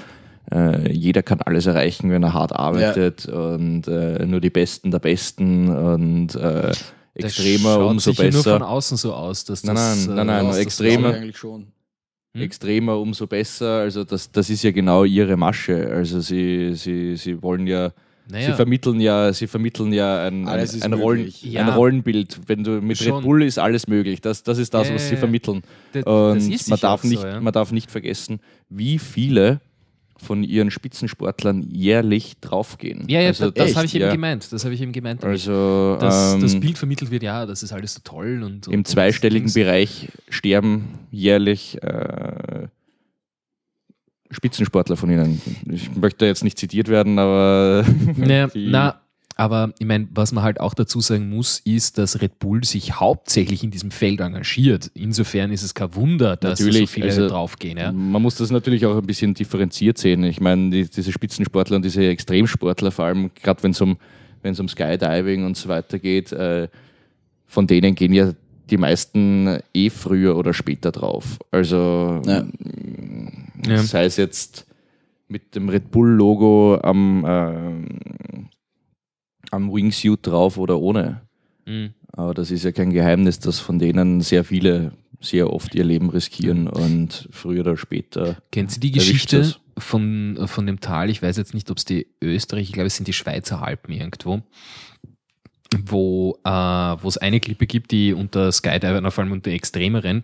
[0.52, 4.98] äh, jeder kann alles erreichen, wenn er hart arbeitet und äh, nur die Besten der
[4.98, 6.72] Besten und äh,
[7.14, 8.68] extremer schaut umso sicher nur von besser.
[8.70, 10.08] außen so aus, dass Nein, das.
[10.08, 11.68] nein, nein, nein, das- extremer- eigentlich schon.
[12.34, 12.42] Hm?
[12.42, 13.80] Extremer umso besser.
[13.82, 15.88] Also das, das ist ja genau ihre Masche.
[15.92, 17.92] Also sie, sie, sie wollen ja
[18.30, 21.46] Sie Naja, vermitteln ja, sie vermitteln ja ein, ein, ein, Rollen, möglich.
[21.46, 21.74] ein Ja.
[21.74, 22.42] Rollenbild.
[22.46, 23.14] Wenn du mit Schon.
[23.14, 24.22] Red Bull ist alles möglich.
[24.22, 25.20] Das, das ist das, Ja, was ja, sie ja.
[25.20, 25.64] vermitteln.
[26.06, 27.42] Und das ist man, darf nicht, so, ja.
[27.42, 28.40] man darf nicht vergessen,
[28.70, 29.62] wie viele
[30.18, 33.06] von ihren Spitzensportlern jährlich draufgehen.
[33.08, 34.12] ja, ja, also das habe ich eben ja.
[34.12, 34.52] gemeint.
[34.52, 35.24] Das habe ich eben gemeint.
[35.24, 38.68] Also dass ähm, das Bild vermittelt wird, ja, das ist alles so toll und.
[38.68, 42.68] und im zweistelligen und Bereich sterben jährlich äh,
[44.32, 45.42] Spitzensportler von ihnen.
[45.72, 47.84] Ich möchte jetzt nicht zitiert werden, aber
[48.16, 49.02] Naja, na,
[49.36, 53.00] aber ich meine, was man halt auch dazu sagen muss, ist, dass Red Bull sich
[53.00, 54.92] hauptsächlich in diesem Feld engagiert.
[54.96, 57.78] Insofern ist es kein Wunder, dass Natürlich, so viele also- draufgehen.
[57.78, 57.92] Ja.
[57.92, 60.24] Man muss das natürlich auch ein bisschen differenziert sehen.
[60.26, 63.98] Ich meine, die, diese Spitzensportler und diese Extremsportler, vor allem gerade wenn es um,
[64.44, 66.68] wenn's um Skydiving und so weiter geht, äh,
[67.48, 68.34] von denen gehen ja
[68.70, 71.40] die meisten eh früher oder später drauf.
[71.50, 72.44] Also Ja.
[73.66, 73.78] Ja.
[73.84, 74.68] sei es jetzt
[75.28, 78.50] mit dem Red Bull-Logo am, ähm,
[79.52, 81.22] am Wingsuit drauf oder ohne.
[81.66, 81.94] Mhm.
[82.12, 86.10] Aber das ist ja kein Geheimnis, dass von denen sehr viele sehr oft ihr Leben
[86.10, 88.38] riskieren und früher oder später.
[88.52, 91.10] Kennt ihr die Geschichte von, von dem Tal?
[91.10, 93.94] Ich weiß jetzt nicht, ob es die Österreich, ich glaube, es sind die Schweizer Alpen
[93.94, 94.42] irgendwo,
[95.86, 100.24] wo äh, wo es eine Klippe gibt, die unter Skydivern, vor allem unter Extremeren,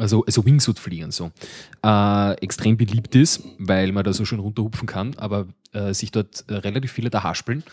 [0.00, 1.30] also, also Wingsuit-Fliegern so,
[1.84, 6.44] äh, extrem beliebt ist, weil man da so schön runterhupfen kann, aber äh, sich dort
[6.48, 7.64] äh, relativ viele da haspeln.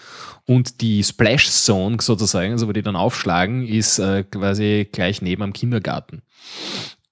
[0.46, 5.44] Und die Splash Zone sozusagen, also wo die dann aufschlagen, ist äh, quasi gleich neben
[5.44, 6.22] am Kindergarten.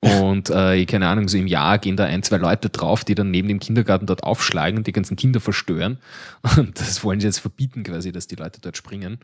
[0.02, 3.32] Und äh, keine Ahnung, so im Jahr gehen da ein, zwei Leute drauf, die dann
[3.32, 6.00] neben dem Kindergarten dort aufschlagen und die ganzen Kinder verstören.
[6.58, 9.19] Und das wollen sie jetzt verbieten, quasi, dass die Leute dort springen.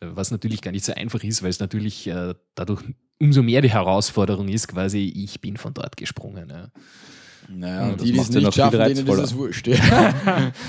[0.00, 2.82] Was natürlich gar nicht so einfach ist, weil es natürlich äh, dadurch
[3.20, 6.48] umso mehr die Herausforderung ist, quasi, ich bin von dort gesprungen.
[6.50, 6.68] Ja.
[7.48, 9.66] Naja, Ja, und die, die es nicht schaffen, denen ist es wurscht.
[9.66, 10.52] Ja.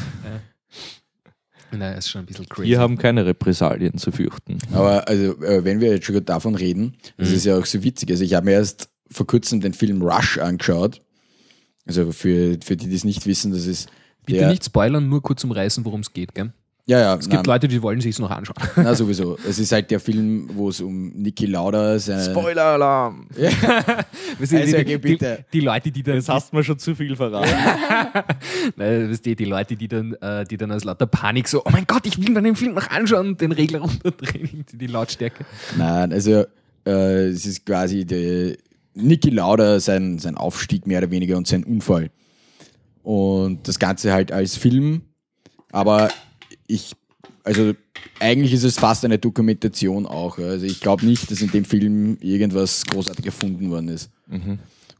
[1.72, 2.68] Naja, ist schon ein bisschen crazy.
[2.70, 4.58] Wir haben keine Repressalien zu fürchten.
[4.72, 7.36] Aber also, äh, wenn wir jetzt schon davon reden, das Mhm.
[7.36, 8.10] ist ja auch so witzig.
[8.10, 11.02] Also ich habe mir erst vor kurzem den Film Rush angeschaut.
[11.86, 13.90] Also für, für die, die es nicht wissen, das ist
[14.26, 16.34] Bitte der, nicht spoilern, nur kurz umreißen, worum es geht.
[16.34, 16.54] Gell?
[16.90, 18.56] Ja, ja, Es gibt Leute, die wollen sich es noch anschauen.
[18.76, 19.38] Na, sowieso.
[19.48, 23.28] Es ist halt der Film, wo es um Niki Lauda, seine, Spoiler-Alarm!
[23.36, 25.46] Weißt du, Also, die, die, bitte.
[25.54, 27.48] die Leute, die dann, Jetzt hast du mir schon zu viel verraten.
[28.76, 31.70] Nein, weißt du, die Leute, die dann, äh, die dann aus lauter Panik so, oh
[31.70, 34.88] mein Gott, ich will mir den Film noch anschauen und den Regler runterdrehen, die, die
[34.88, 35.46] Lautstärke.
[35.78, 36.46] Nein, also
[36.88, 38.58] äh, es ist quasi der
[38.96, 42.10] Niki Lauda, sein, sein Aufstieg mehr oder weniger und sein Unfall.
[43.04, 45.04] Und das Ganze halt als Film,
[45.72, 46.10] aber
[46.70, 46.94] ich,
[47.44, 47.74] also
[48.20, 50.38] eigentlich ist es fast eine Dokumentation auch.
[50.38, 54.10] Also ich glaube nicht, dass in dem Film irgendwas großartig erfunden worden ist.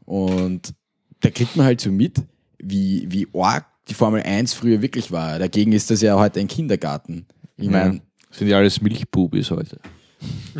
[0.04, 0.74] Und
[1.20, 2.22] da kriegt man halt so mit,
[2.58, 5.38] wie, wie arg die Formel 1 früher wirklich war.
[5.38, 7.26] Dagegen ist das ja heute ein Kindergarten.
[7.56, 9.78] Ich meine, Sind ja alles Milchbubis heute.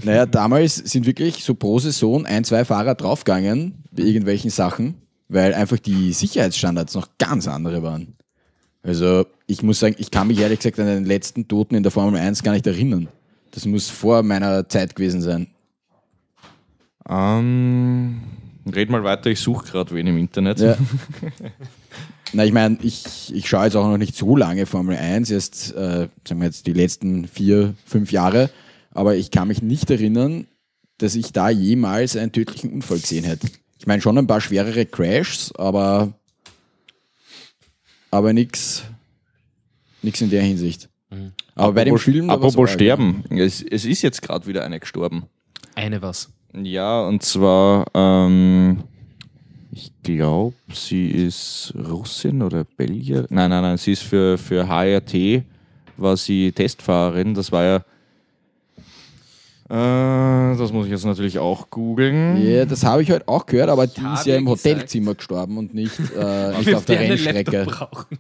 [0.03, 4.95] naja, damals sind wirklich so pro Saison ein, zwei Fahrer draufgegangen bei irgendwelchen Sachen,
[5.29, 8.17] weil einfach die Sicherheitsstandards noch ganz andere waren.
[8.83, 11.93] Also ich muss sagen, ich kann mich ehrlich gesagt an den letzten Toten in der
[11.93, 13.09] Formel 1 gar nicht erinnern.
[13.51, 15.49] Das muss vor meiner Zeit gewesen sein.
[17.09, 18.21] Ähm,
[18.73, 20.61] red mal weiter, ich suche gerade wen im Internet.
[20.61, 20.77] Ja.
[22.33, 25.75] Na, ich meine, ich, ich schaue jetzt auch noch nicht so lange Formel 1, erst,
[25.75, 28.51] äh, sagen wir jetzt, die letzten vier, fünf Jahre.
[28.93, 30.47] Aber ich kann mich nicht erinnern,
[30.99, 33.49] dass ich da jemals einen tödlichen Unfall gesehen hätte.
[33.79, 36.13] Ich meine schon ein paar schwerere Crashs, aber,
[38.11, 38.85] aber nix,
[40.03, 40.89] nix in der Hinsicht.
[41.55, 42.31] Aber bei dem apropos, Film.
[42.31, 45.25] apropos sterben, es, es ist jetzt gerade wieder eine gestorben.
[45.75, 46.31] Eine was.
[46.53, 48.85] Ja, und zwar, ähm,
[49.73, 53.27] ich glaube, sie ist Russin oder Belgier.
[53.31, 55.45] Nein, nein, nein, sie ist für, für HRT,
[55.97, 57.35] war sie Testfahrerin.
[57.35, 57.85] Das war ja,
[59.71, 62.43] das muss ich jetzt natürlich auch googeln.
[62.45, 64.65] Ja, das habe ich heute auch gehört, aber die ist ja im gesagt.
[64.65, 67.67] Hotelzimmer gestorben und nicht, äh, nicht auf der Rennstrecke.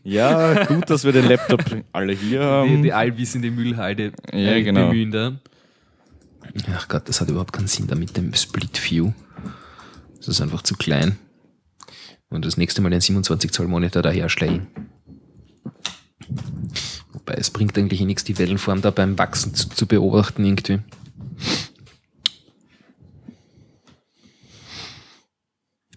[0.04, 2.76] Ja, gut, dass wir den Laptop alle hier haben.
[2.76, 4.88] Die, die allwissende Müllhalde Ja, äh, genau.
[4.88, 5.32] bemühen da.
[6.72, 9.12] Ach Gott, das hat überhaupt keinen Sinn da mit dem Split View.
[10.18, 11.16] Das ist einfach zu klein.
[12.28, 14.68] Und das nächste Mal den 27 Zoll Monitor da herstellen.
[17.12, 20.78] Wobei es bringt eigentlich eh nichts, die Wellenform da beim Wachsen zu, zu beobachten irgendwie.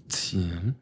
[0.08, 0.74] Tja.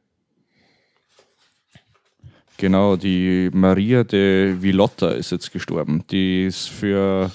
[2.62, 6.04] Genau, die Maria de Villotta ist jetzt gestorben.
[6.12, 7.32] Die ist für,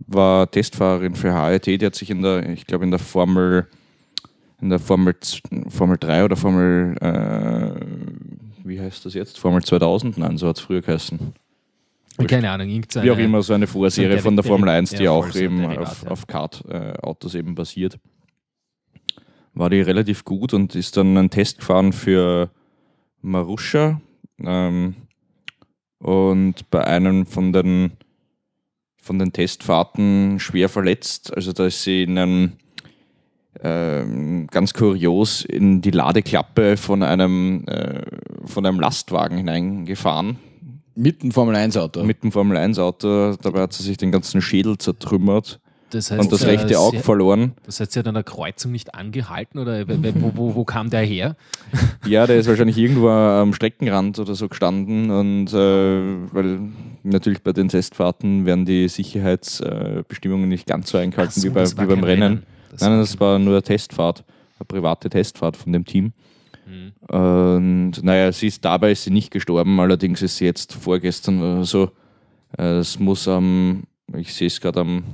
[0.00, 3.68] war Testfahrerin für HRT, die hat sich in der, ich glaube in der Formel,
[4.60, 5.14] in der Formel,
[5.68, 7.86] Formel 3 oder Formel, äh,
[8.64, 9.38] wie heißt das jetzt?
[9.38, 10.18] Formel 2000?
[10.18, 11.34] Nein, so hat es früher geheißen.
[12.18, 13.06] Keine Ahnung, irgendeine.
[13.06, 15.62] Wie auch immer, so eine Vorserie So von der Formel 1, die ja, auch eben
[15.62, 16.10] Derivat, auf, ja.
[16.10, 17.98] auf Kart-Autos eben basiert.
[19.54, 22.50] War die relativ gut und ist dann einen Test gefahren für
[23.22, 24.00] Marussia.
[24.42, 24.94] Ähm,
[25.98, 27.92] und bei einem von den,
[29.00, 31.34] von den Testfahrten schwer verletzt.
[31.34, 32.52] Also da ist sie in einem
[33.62, 38.02] ähm, ganz kurios in die Ladeklappe von einem, äh,
[38.44, 40.38] von einem Lastwagen hineingefahren
[40.94, 42.02] Mit dem Formel 1 Auto.
[42.02, 43.34] mit dem Formel 1 Auto.
[43.40, 45.60] Dabei hat sie sich den ganzen Schädel zertrümmert
[45.92, 47.52] das heißt, und das äh, rechte Auge sie- verloren.
[47.64, 51.02] Das heißt, sie hat an der Kreuzung nicht angehalten oder wo, wo, wo kam der
[51.02, 51.36] her?
[52.06, 56.58] Ja, der ist wahrscheinlich irgendwo am Streckenrand oder so gestanden und äh, weil
[57.04, 61.74] natürlich bei den Testfahrten werden die Sicherheitsbestimmungen nicht ganz so eingehalten so, wie, bei, wie
[61.86, 62.22] beim Rennen.
[62.22, 62.42] Rennen.
[62.72, 64.24] Das Nein, das war nur eine Testfahrt,
[64.58, 66.12] eine private Testfahrt von dem Team.
[66.66, 66.92] Mhm.
[67.14, 71.64] Und naja, sie ist dabei ist sie nicht gestorben, allerdings ist sie jetzt vorgestern oder
[71.64, 71.90] so.
[72.58, 73.84] äh, Es muss am,
[74.16, 75.04] ich sehe es gerade am,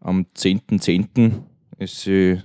[0.00, 1.32] am 10.10.
[1.78, 2.40] ist sie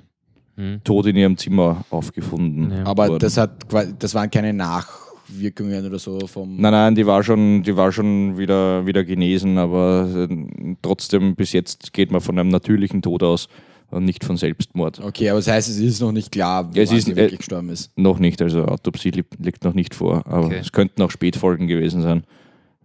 [0.59, 0.81] Mhm.
[0.83, 2.71] tot in ihrem Zimmer aufgefunden.
[2.71, 2.83] Ja.
[2.85, 3.19] Aber worden.
[3.19, 3.67] das, hat,
[3.99, 6.57] das waren keine Nachwirkungen oder so vom.
[6.59, 11.51] Nein, nein, die war schon, die war schon wieder, wieder genesen, aber äh, trotzdem bis
[11.53, 13.47] jetzt geht man von einem natürlichen Tod aus
[13.91, 14.99] und nicht von Selbstmord.
[14.99, 17.69] Okay, aber das heißt, es ist noch nicht klar, Ja, es ist- äh, wirklich gestorben
[17.69, 17.91] ist.
[17.97, 20.59] Noch nicht, also Autopsie li liegt noch nicht vor, aber Okay.
[20.61, 22.23] es könnten auch Spätfolgen gewesen sein,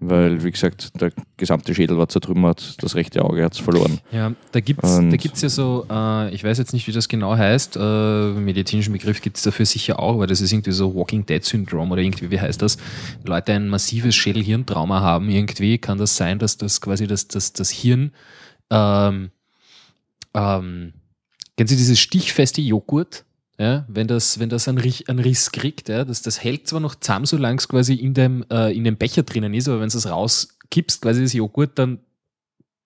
[0.05, 4.01] weil, wie gesagt, der gesamte Schädel war zertrümmert, das rechte Auge hat es verloren.
[4.11, 6.93] Ja, da gibt es Und- da gibt's ja so, äh, ich weiß jetzt nicht, wie
[6.93, 10.73] das genau heißt, äh, medizinischen Begriff gibt es dafür sicher auch, aber das ist irgendwie
[10.73, 12.79] so Walking Dead Syndrom oder irgendwie, wie heißt das?
[13.25, 17.71] Leute ein massives Schädelhirntrauma haben irgendwie, kann das sein, dass das quasi das, das, das
[17.71, 18.11] Hirn,
[18.71, 19.31] ähm,
[20.35, 20.93] ähm,
[21.57, 23.25] kennen Sie dieses stichfeste Joghurt?
[23.59, 26.81] Ja, wenn das, wenn das einen, Rich- einen Riss kriegt, ja, das, das hält zwar
[26.81, 29.91] noch zusammen, solange es quasi in dem, äh, in dem Becher drinnen ist, aber wenn
[29.91, 32.01] du es rauskippst, quasi das Joghurt, dann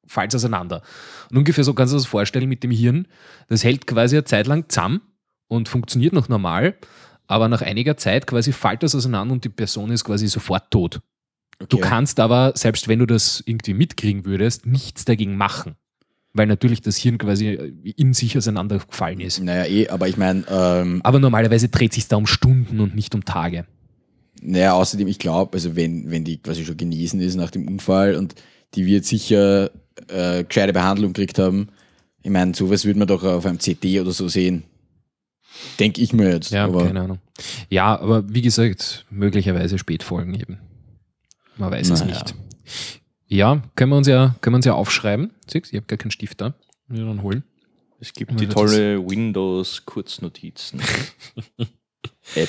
[0.07, 0.83] fällt es auseinander.
[1.31, 3.07] Und ungefähr so kannst du das vorstellen mit dem Hirn.
[3.49, 5.01] Das hält quasi eine Zeit lang zusammen
[5.49, 6.77] und funktioniert noch normal,
[7.29, 11.01] aber nach einiger Zeit quasi fällt das auseinander und die Person ist quasi sofort tot.
[11.69, 11.89] Du Okay.
[11.89, 15.77] kannst aber, selbst wenn du das irgendwie mitkriegen würdest, nichts dagegen machen.
[16.37, 17.47] Weil natürlich das Hirn quasi
[17.97, 19.41] in sich auseinandergefallen ist.
[19.43, 23.15] Naja, eh, aber ich meine, ähm, Aber normalerweise dreht sich da um Stunden und nicht
[23.15, 23.65] um Tage.
[24.43, 28.15] naja, außerdem, ich glaube, also wenn, wenn die quasi schon genesen ist nach dem Unfall
[28.17, 28.35] und
[28.75, 29.71] die wird sicher
[30.09, 31.69] äh, gescheite Behandlung gekriegt haben,
[32.23, 34.65] ich meine, sowas würde man doch auf einem CT oder so sehen.
[35.79, 36.51] Denke ich mir jetzt.
[36.51, 37.19] Ja, aber keine Ahnung.
[37.71, 40.59] Ja, aber wie gesagt, möglicherweise Spätfolgen eben.
[41.57, 42.13] Man weiß es Naja.
[42.13, 42.31] nicht.
[42.31, 42.37] Ja,
[43.75, 45.31] können wir uns ja, können wir uns ja aufschreiben.
[45.47, 46.55] Siehst, ich habe gar keinen Stift da.
[46.89, 47.43] Wir dann holen.
[47.99, 50.81] Es gibt Ja, die tolle Windows-Kurznotizen.
[52.35, 52.49] App.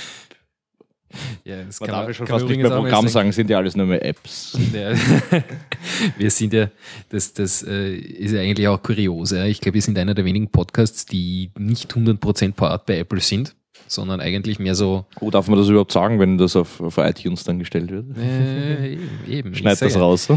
[1.46, 3.86] Ja, das Man darf ja schon fast nicht mehr Programm sagen, sind ja alles nur
[3.86, 4.58] mehr Apps.
[4.74, 4.94] Ja.
[6.18, 6.70] wir sind ja,
[7.10, 9.32] das, das äh, ist ja eigentlich auch kurios.
[9.32, 9.46] Ja.
[9.46, 13.56] Ich glaube, wir sind einer der wenigen Podcasts, die nicht 100% powered bei Apple sind.
[13.88, 17.44] Sondern eigentlich mehr so, Oh, darf man das überhaupt sagen, wenn das auf, auf iTunes
[17.44, 18.18] dann gestellt wird?
[18.18, 18.98] äh,
[19.28, 20.28] eben, Schneid das raus.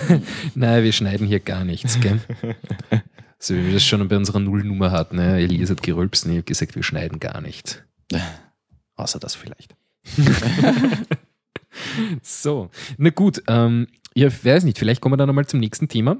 [0.54, 2.20] Nein, wir schneiden hier gar nichts, gell?
[3.38, 5.16] so wie wir das schon bei unserer Nullnummer hatten.
[5.16, 5.38] Ne?
[5.38, 7.82] Elias hat gerülpst und ich habe gesagt, wir schneiden gar nichts.
[8.96, 9.74] Außer das vielleicht.
[12.22, 13.42] so, na gut.
[13.48, 16.18] Ähm, ja, ich weiß nicht, vielleicht kommen wir dann nochmal zum nächsten Thema,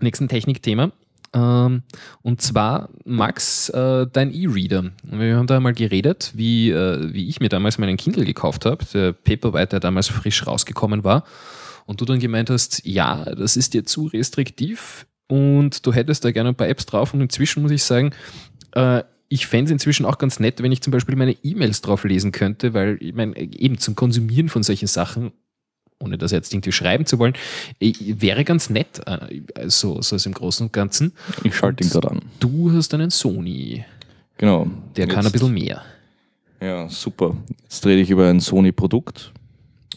[0.00, 0.92] nächsten Technikthema.
[1.34, 1.82] Ähm,
[2.22, 4.90] und zwar, Max, äh, dein E-Reader.
[5.02, 8.84] Wir haben da mal geredet, wie, äh, wie ich mir damals meinen Kindle gekauft habe,
[8.92, 11.24] der Paperwhite, der damals frisch rausgekommen war.
[11.86, 16.30] Und du dann gemeint hast, ja, das ist dir zu restriktiv und du hättest da
[16.30, 17.14] gerne ein paar Apps drauf.
[17.14, 18.12] Und inzwischen muss ich sagen,
[18.72, 22.04] äh, ich fände es inzwischen auch ganz nett, wenn ich zum Beispiel meine E-Mails drauf
[22.04, 25.32] lesen könnte, weil ich meine, eben zum Konsumieren von solchen Sachen,
[26.02, 27.34] ohne das jetzt irgendwie schreiben zu wollen,
[27.80, 31.12] wäre ganz nett, äh, so, so ist im Großen und Ganzen.
[31.44, 32.20] Ich schalte ihn gerade an.
[32.40, 33.84] Du hast einen Sony,
[34.38, 34.66] Genau.
[34.96, 35.82] der kann ein Jetzt- bisschen mehr.
[36.60, 37.36] Ja, super.
[37.62, 39.32] Jetzt rede ich über ein Sony-Produkt.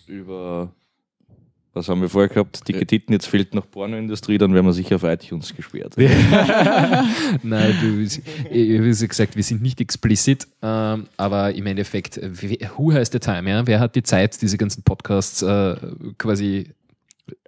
[0.07, 0.71] Über,
[1.75, 2.67] was haben wir vorher gehabt?
[2.67, 5.95] Dicke Titten, jetzt fehlt noch Pornoindustrie, dann werden wir sicher auf iTunes gesperrt.
[7.43, 8.21] Nein, du, ich
[9.01, 13.19] ja gesagt, wir sind nicht explicit, ähm, aber im Endeffekt, äh, wer- who has the
[13.19, 13.49] time?
[13.49, 13.67] Ja?
[13.67, 15.75] Wer hat die Zeit, diese ganzen Podcasts äh,
[16.17, 16.71] quasi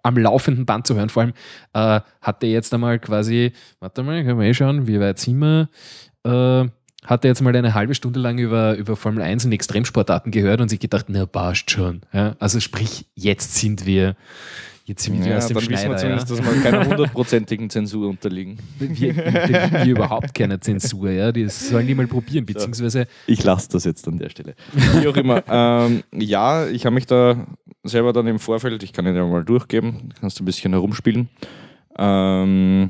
[0.04, 1.10] am laufenden Band zu hören?
[1.10, 1.34] Vor allem
[1.74, 5.40] äh, hat der jetzt einmal quasi, warte mal, können wir eh schauen, wie weit sind
[5.40, 5.70] wir?
[6.26, 6.70] Äh,
[7.06, 10.62] hat er jetzt mal eine halbe Stunde lang über, über Formel 1 und Extremsportarten gehört
[10.62, 12.02] und sich gedacht, na passt schon.
[12.14, 12.36] Ja?
[12.40, 14.16] Also sprich, jetzt sind wir,
[14.86, 15.92] jetzt sind wir Ja, aus dem dann wissen wir Schneider.
[15.94, 16.18] ja?
[16.26, 18.58] zumindest, dass wir keiner hundertprozentigen Zensur unterliegen.
[18.80, 21.32] Wir hier überhaupt keiner Zensur, ja.
[21.32, 24.56] Die sollen die mal probieren, beziehungsweise Ich lasse das jetzt an der Stelle.
[25.00, 25.44] Wie auch immer.
[25.50, 27.46] ähm, ja, ich habe mich da
[27.84, 31.30] selber dann im Vorfeld, ich kann ihn ja mal durchgeben, kannst du ein bisschen herumspielen.
[31.98, 32.90] Ähm,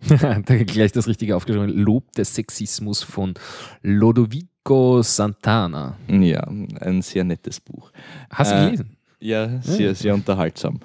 [0.08, 1.68] da gleich das Richtige aufgeschrieben.
[1.70, 3.34] Lob des Sexismus von
[3.82, 5.96] Lodovico Santana.
[6.08, 6.46] ja,
[6.80, 7.90] ein sehr nettes Buch.
[8.30, 8.96] Hast du Äh, gelesen?
[9.20, 10.80] Ja, sehr, sehr unterhaltsam.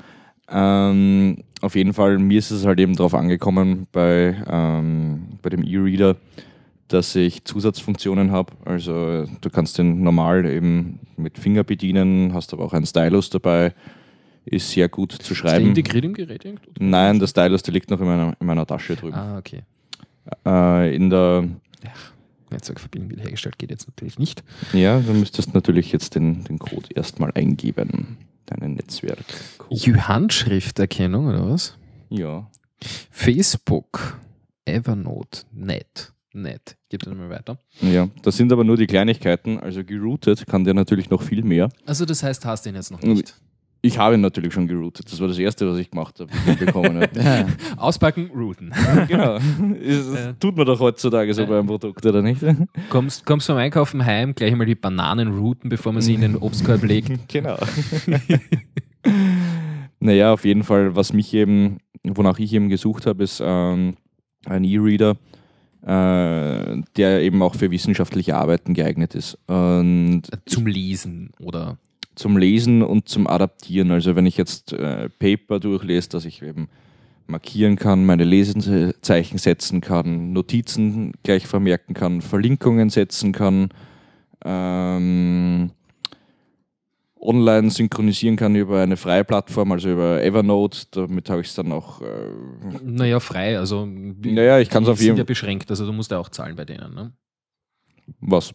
[0.50, 5.64] Ähm, auf jeden Fall, mir ist es halt eben darauf angekommen bei, ähm, bei dem
[5.64, 6.16] E-Reader,
[6.88, 8.54] dass ich Zusatzfunktionen habe.
[8.66, 13.74] Also du kannst den normal eben mit Finger bedienen, hast aber auch einen Stylus dabei.
[14.46, 15.68] Ist sehr gut zu Ist schreiben.
[15.68, 16.46] integriert im Gerät?
[16.46, 16.72] irgendwo?
[16.80, 19.16] Nein, der Stylus, der liegt noch in meiner, in meiner Tasche drüben.
[19.16, 19.62] Ah, okay.
[20.46, 21.48] Äh, in der,
[22.52, 24.44] Netzwerkverbindung wiederhergestellt geht jetzt natürlich nicht.
[24.74, 28.18] ja, du müsstest natürlich jetzt den, den Code erstmal eingeben.
[28.46, 29.24] Deinen Netzwerk.
[30.08, 31.78] Handschrifterkennung oder was?
[32.10, 32.50] Ja.
[33.10, 34.20] Facebook,
[34.66, 36.12] Evernote, Net.
[36.34, 36.78] Net.
[36.90, 37.58] Gib das mal weiter.
[37.82, 39.60] Ja, das sind aber nur die Kleinigkeiten.
[39.60, 41.70] Also geroutet kann der natürlich noch viel mehr.
[41.86, 43.36] Also das heißt, hast du ihn jetzt noch nicht.
[43.84, 45.12] Ich habe ihn natürlich schon geroutet.
[45.12, 47.48] Das war das Erste, was ich gemacht habe, bekommen habe.
[47.78, 48.72] Auspacken, routen.
[49.08, 49.40] genau.
[49.40, 52.42] Das tut man doch heutzutage so bei einem Produkt, oder nicht?
[52.90, 56.38] kommst, kommst vom Einkaufen heim, gleich mal die Bananen routen, bevor man sie in den
[56.38, 57.28] Obstkorb legt.
[57.28, 57.58] Genau.
[60.00, 63.96] naja, auf jeden Fall, was mich eben, wonach ich eben gesucht habe, ist ähm,
[64.46, 65.18] ein E-Reader,
[65.82, 69.40] äh, der eben auch für wissenschaftliche Arbeiten geeignet ist.
[69.48, 71.80] Und Zum Lesen oder
[72.16, 73.92] zum Lesen und zum Adaptieren.
[73.92, 76.70] Also wenn ich jetzt äh, Paper durchlese, dass ich eben
[77.28, 83.70] markieren kann, meine Lesezeichen setzen kann, Notizen gleich vermerken kann, Verlinkungen setzen kann,
[84.44, 85.72] ähm,
[87.20, 90.88] online synchronisieren kann über eine freie Plattform, also über Evernote.
[90.92, 92.02] Damit habe ich es dann auch.
[92.02, 92.06] Äh,
[92.84, 96.12] Naja, frei, also Naja, ich kann's die auf sind jeden- ja beschränkt, also du musst
[96.12, 96.94] ja auch zahlen bei denen.
[96.94, 97.14] Ne?
[98.20, 98.54] was?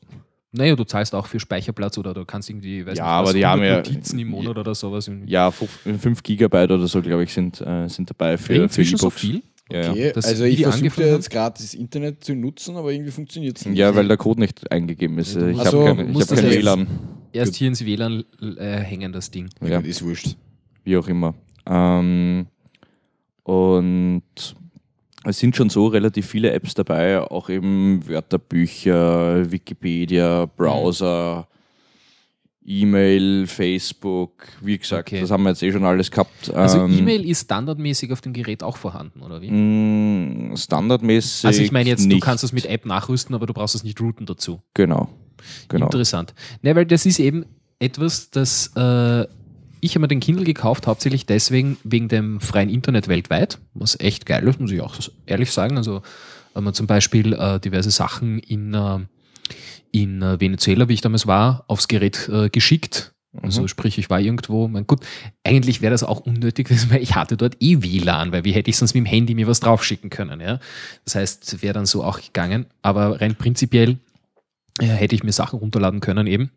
[0.57, 3.35] Naja, du zahlst auch für Speicherplatz oder du kannst irgendwie, weiß Ja, nicht, aber was,
[3.35, 5.11] die haben 100 ja- Notizen im Monat oder sowas.
[5.27, 9.11] Ja, 5 Gigabyte oder so, glaube ich, sind, äh, sind dabei für, für Inzwischen so
[9.11, 9.42] viel?
[9.71, 9.90] Ja, ja.
[9.90, 13.66] Okay, Das- also ich versuche jetzt gerade das Internet zu nutzen, aber irgendwie funktioniert es
[13.66, 13.77] nicht.
[13.79, 15.35] Ja, weil der Code nicht eingegeben ist.
[15.35, 16.87] Ja, Ich musst- habe kein, ich hab kein WLAN.
[17.33, 18.25] Erst hier ins WLAN
[18.59, 19.49] äh, hängen das Ding.
[19.61, 19.77] Ja, Ja.
[19.79, 20.37] gut, ist wurscht.
[20.85, 21.35] wie auch immer.
[21.69, 22.47] Ähm,
[23.42, 24.23] und
[25.27, 31.47] es sind schon so relativ viele Apps dabei, auch eben Wörterbücher, Wikipedia, Browser,
[32.69, 35.21] E-Mail, Facebook, wie gesagt, Okay.
[35.21, 36.53] das haben wir jetzt eh schon alles gehabt.
[36.53, 39.51] Also Ähm, E-Mail ist standardmäßig auf dem Gerät auch vorhanden, oder wie?
[39.51, 41.44] mh, Standardmäßig.
[41.46, 42.23] Also ich meine jetzt, du nicht.
[42.25, 44.61] kannst es mit App nachrüsten, aber du brauchst es nicht routen dazu.
[44.75, 45.09] Genau.
[45.69, 45.85] genau.
[45.87, 46.35] Interessant.
[46.63, 47.46] Ne, weil das ist eben
[47.79, 49.27] etwas, das äh,
[49.81, 54.27] ich habe mir den Kindle gekauft, hauptsächlich deswegen wegen dem freien Internet weltweit, was echt
[54.27, 54.96] geil ist, muss ich auch
[55.27, 55.77] ehrlich sagen.
[55.77, 56.02] Also
[56.54, 58.98] wenn man zum Beispiel äh, diverse Sachen in, äh,
[59.92, 63.12] in äh, Venezuela, wie ich damals war, aufs Gerät äh, geschickt.
[63.42, 63.68] Also Mhm.
[63.68, 65.00] sprich, ich war irgendwo, mein gut,
[65.44, 68.70] eigentlich wäre das auch unnötig gewesen, weil ich hatte dort eh WLAN, weil wie hätte
[68.70, 70.58] ich sonst mit dem Handy mir was draufschicken können, ja.
[71.04, 73.98] Das heißt, wäre dann so auch gegangen, aber rein prinzipiell
[74.81, 76.50] ja, hätte ich mir Sachen runterladen können eben.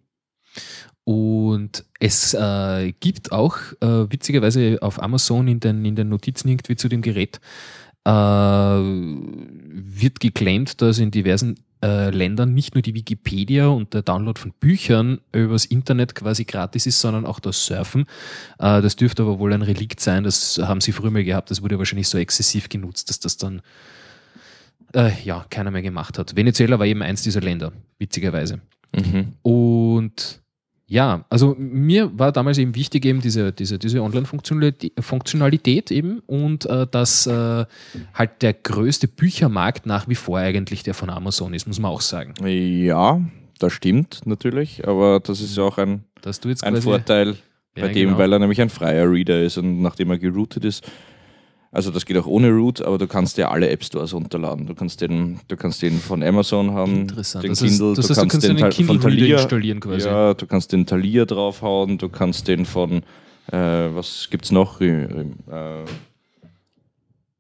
[1.10, 6.76] Und es äh, gibt auch äh, witzigerweise auf Amazon in den, in den Notizen irgendwie
[6.76, 7.40] zu dem Gerät
[8.06, 14.40] äh, wird geclaimed, dass in diversen äh, Ländern nicht nur die Wikipedia und der Download
[14.40, 18.06] von Büchern übers Internet quasi gratis ist, sondern auch das Surfen.
[18.60, 21.64] Äh, das dürfte aber wohl ein Relikt sein, das haben sie früher mal gehabt, das
[21.64, 23.64] wurde wahrscheinlich so exzessiv genutzt, dass das dann
[24.94, 26.36] äh, ja keiner mehr gemacht hat.
[26.36, 28.62] Venezuela war eben eins dieser Länder, witzigerweise.
[28.94, 29.34] Mhm.
[29.42, 30.40] Und
[30.90, 36.66] ja, also mir war damals eben wichtig eben diese, diese, diese Online-Funktionalität Funktionalität eben und
[36.66, 37.66] äh, dass äh,
[38.16, 42.02] halt der größte Büchermarkt nach wie vor eigentlich der von Amazon ist, muss man auch
[42.02, 42.34] sagen.
[42.44, 43.22] Ja,
[43.60, 46.06] das stimmt natürlich, aber das ist auch ein,
[46.64, 47.36] ein Vorteil
[47.76, 48.18] bei Ja, dem, genau.
[48.18, 50.84] weil er nämlich ein freier Reader ist und nachdem er geroutet ist,
[51.72, 54.66] also das geht auch ohne Root, aber du kannst ja alle App Stores runterladen.
[54.66, 57.44] Du kannst den, du kannst den von Amazon haben, Interessant.
[57.44, 59.80] den Das Kindle, das du heißt, du kannst kannst den von Kindle Reader Thalia installieren
[59.80, 60.08] quasi.
[60.08, 63.04] Ja, du kannst den Thalia draufhauen, du kannst den von,
[63.52, 64.82] äh, was gibt's noch?
[64.82, 65.06] Äh,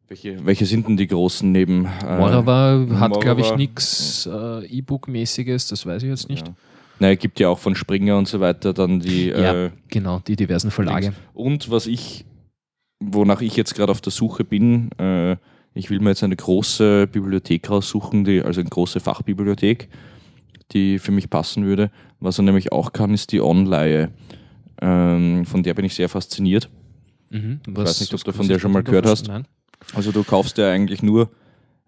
[0.07, 1.85] welche, welche sind denn die großen neben?
[1.85, 6.47] Äh, Morava hat, glaube ich, nichts äh, E-Book-mäßiges, das weiß ich jetzt nicht.
[6.47, 6.53] Ja.
[7.01, 9.27] Nein, gibt ja auch von Springer und so weiter dann die.
[9.27, 11.13] Ja, Äh, genau, die diversen Verlage.
[11.33, 12.25] Und was ich,
[12.99, 15.37] wonach ich jetzt gerade auf der Suche bin, äh,
[15.73, 19.87] ich will mir jetzt eine große Bibliothek raussuchen, die, also eine große Fachbibliothek,
[20.71, 21.91] die für mich passen würde.
[22.19, 24.11] Was er nämlich auch kann, ist die Online.
[24.81, 26.69] Ähm, von der bin ich sehr fasziniert.
[27.29, 27.61] Mhm.
[27.67, 29.27] weiß nicht, ob du von der schon mal gehört hast.
[29.27, 29.45] Nein.
[29.93, 31.29] Also du kaufst ja eigentlich nur,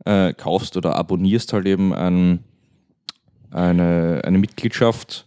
[0.06, 2.40] äh, kaufst oder abonnierst halt eben ein,
[3.50, 5.26] eine, eine Mitgliedschaft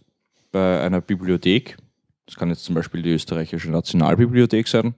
[0.51, 1.77] bei einer Bibliothek.
[2.25, 4.95] Das kann jetzt zum Beispiel die österreichische Nationalbibliothek sein.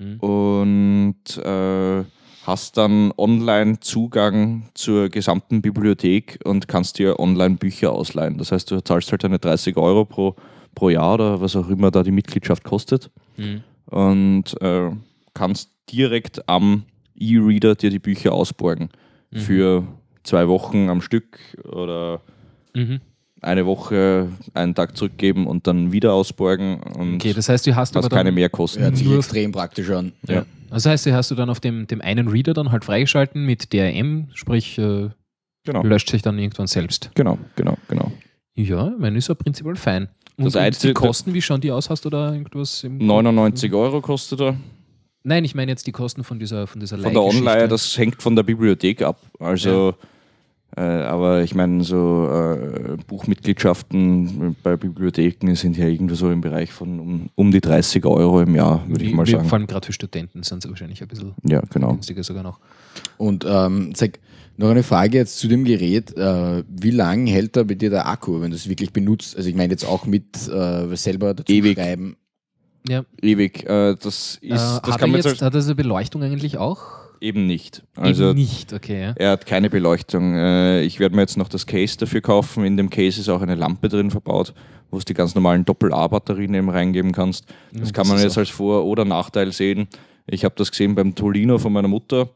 [0.00, 0.18] Mhm.
[0.20, 2.04] Und äh,
[2.46, 8.38] hast dann online Zugang zur gesamten Bibliothek und kannst dir online Bücher ausleihen.
[8.38, 10.34] Das heißt, du zahlst halt deine 30 Euro pro,
[10.74, 13.62] pro Jahr oder was auch immer da die Mitgliedschaft kostet Mhm.
[13.86, 14.90] und äh,
[15.34, 16.84] kannst direkt am
[17.14, 18.88] E-Reader dir die Bücher ausborgen.
[19.30, 19.38] Mhm.
[19.38, 19.86] Für
[20.22, 22.20] zwei Wochen am Stück oder
[22.74, 23.00] Mhm.
[23.42, 27.96] Eine Woche einen Tag zurückgeben und dann wieder ausborgen und Okay, das heißt, du hast
[27.96, 28.82] hast keine Mehrkosten.
[28.82, 30.12] Hört sich extrem praktisch an.
[30.26, 30.44] Ja.
[30.70, 33.72] Das heißt, du hast du dann auf dem, dem einen Reader dann halt freigeschalten mit
[33.72, 35.08] DRM, sprich äh,
[35.64, 37.10] Genau, löscht sich dann irgendwann selbst.
[37.14, 38.10] genau, genau, genau.
[38.54, 40.08] Ja, mein ist ja prinzipiell fein.
[40.36, 41.90] Und, Das und die Kosten, wie schauen die aus?
[41.90, 44.56] Hast du da irgendwas im 99 Euro kostet er.
[45.22, 47.22] Nein, ich meine jetzt die Kosten von dieser von dieser Von der.
[47.22, 49.20] Online, das hängt von der Bibliothek ab.
[49.38, 49.92] Also, äh,
[50.82, 57.00] aber ich meine, so äh, Buchmitgliedschaften bei Bibliotheken sind ja irgendwo so im Bereich von
[57.00, 59.44] um, um die 30 Euro im Jahr, würde ich mal sagen.
[59.48, 61.92] Vor allem gerade für Studenten sind sie wahrscheinlich ein bisschen Ja, genau.
[61.92, 62.60] günstiger sogar noch.
[63.18, 64.18] Und ähm, sag,
[64.56, 66.16] noch eine Frage jetzt zu dem Gerät.
[66.16, 69.36] Äh, wie lang hält da bei dir der Akku, wenn du es wirklich benutzt?
[69.36, 71.78] Also ich meine jetzt auch mit äh, selber dazu Ewig.
[71.78, 72.16] schreiben.
[72.88, 73.04] Ja.
[73.22, 73.64] Ewig.
[73.64, 76.22] Äh, das ist, Äh, das hat, kann er man jetzt jetzt, hat er so Beleuchtung
[76.22, 76.99] eigentlich auch?
[77.20, 77.82] Eben nicht.
[77.96, 79.00] Also, Eben nicht, okay.
[79.02, 79.12] Ja.
[79.16, 80.34] er hat keine Beleuchtung.
[80.34, 82.64] Äh, ich werde mir jetzt noch das Case dafür kaufen.
[82.64, 84.54] In dem Case ist auch eine Lampe drin verbaut,
[84.90, 87.46] wo du die ganz normalen Doppel-A-Batterien eben reingeben kannst.
[87.72, 89.88] Das Ja, kann man jetzt auch- als Vor- oder Nachteil sehen.
[90.26, 92.28] Ich habe das gesehen beim Tolino von meiner Mutter.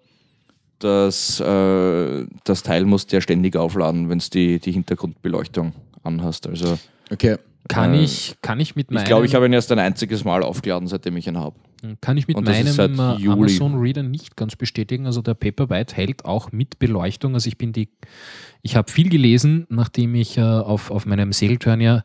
[0.81, 5.73] Das, äh, das Teil musst du ja ständig aufladen, wenn du die, die Hintergrundbeleuchtung
[6.03, 6.47] anhast.
[6.47, 6.79] Also
[7.11, 7.37] Okay.
[7.69, 10.25] Kann, Äh, ich, kann ich mit meinem, ich glaube, ich habe ihn erst ein einziges
[10.25, 11.57] Mal aufgeladen, seitdem ich ihn habe.
[12.01, 13.29] kann ich mit meinem äh.
[13.29, 15.07] Amazon Reader nicht ganz bestätigen.
[15.07, 17.35] Also der Paperwhite hält auch mit Beleuchtung.
[17.35, 17.89] Also ich bin die,
[18.63, 22.05] ich habe viel gelesen, nachdem ich äh, auf, auf meinem Segelturn ja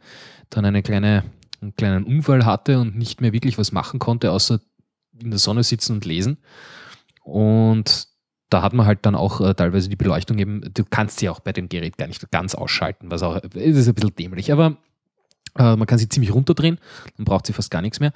[0.50, 1.26] dann eine kleine,
[1.62, 4.60] einen kleinen Unfall hatte und nicht mehr wirklich was machen konnte, außer
[5.22, 6.38] in der Sonne sitzen und lesen.
[7.24, 8.08] Und
[8.50, 11.40] da hat man halt dann auch äh, teilweise die Beleuchtung eben, du kannst sie auch
[11.40, 14.78] bei dem Gerät gar nicht ganz ausschalten, was auch, es ist ein bisschen dämlich, aber
[15.58, 16.78] äh, man kann sie ziemlich runterdrehen,
[17.18, 18.12] dann braucht sie fast gar nichts mehr.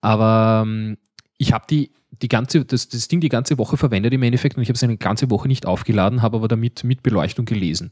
[0.00, 0.96] Aber ähm,
[1.38, 1.90] ich habe die,
[2.22, 4.82] die ganze, das, das Ding die ganze Woche verwendet im Endeffekt und ich habe es
[4.82, 7.90] eine ganze Woche nicht aufgeladen, habe aber damit mit Beleuchtung gelesen.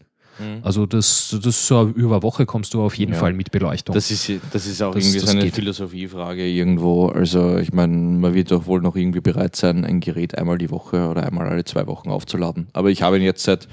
[0.62, 3.18] Also das, das so über eine Woche kommst du auf jeden Ja.
[3.20, 3.94] Fall mit Beleuchtung.
[3.94, 5.54] Das ist, das ist auch Das- irgendwie das so eine geht.
[5.54, 7.06] Philosophiefrage irgendwo.
[7.06, 10.72] Also ich meine, man wird doch wohl noch irgendwie bereit sein, ein Gerät einmal die
[10.72, 12.66] Woche oder einmal alle zwei Wochen aufzuladen.
[12.72, 13.68] Aber ich habe ihn jetzt seit,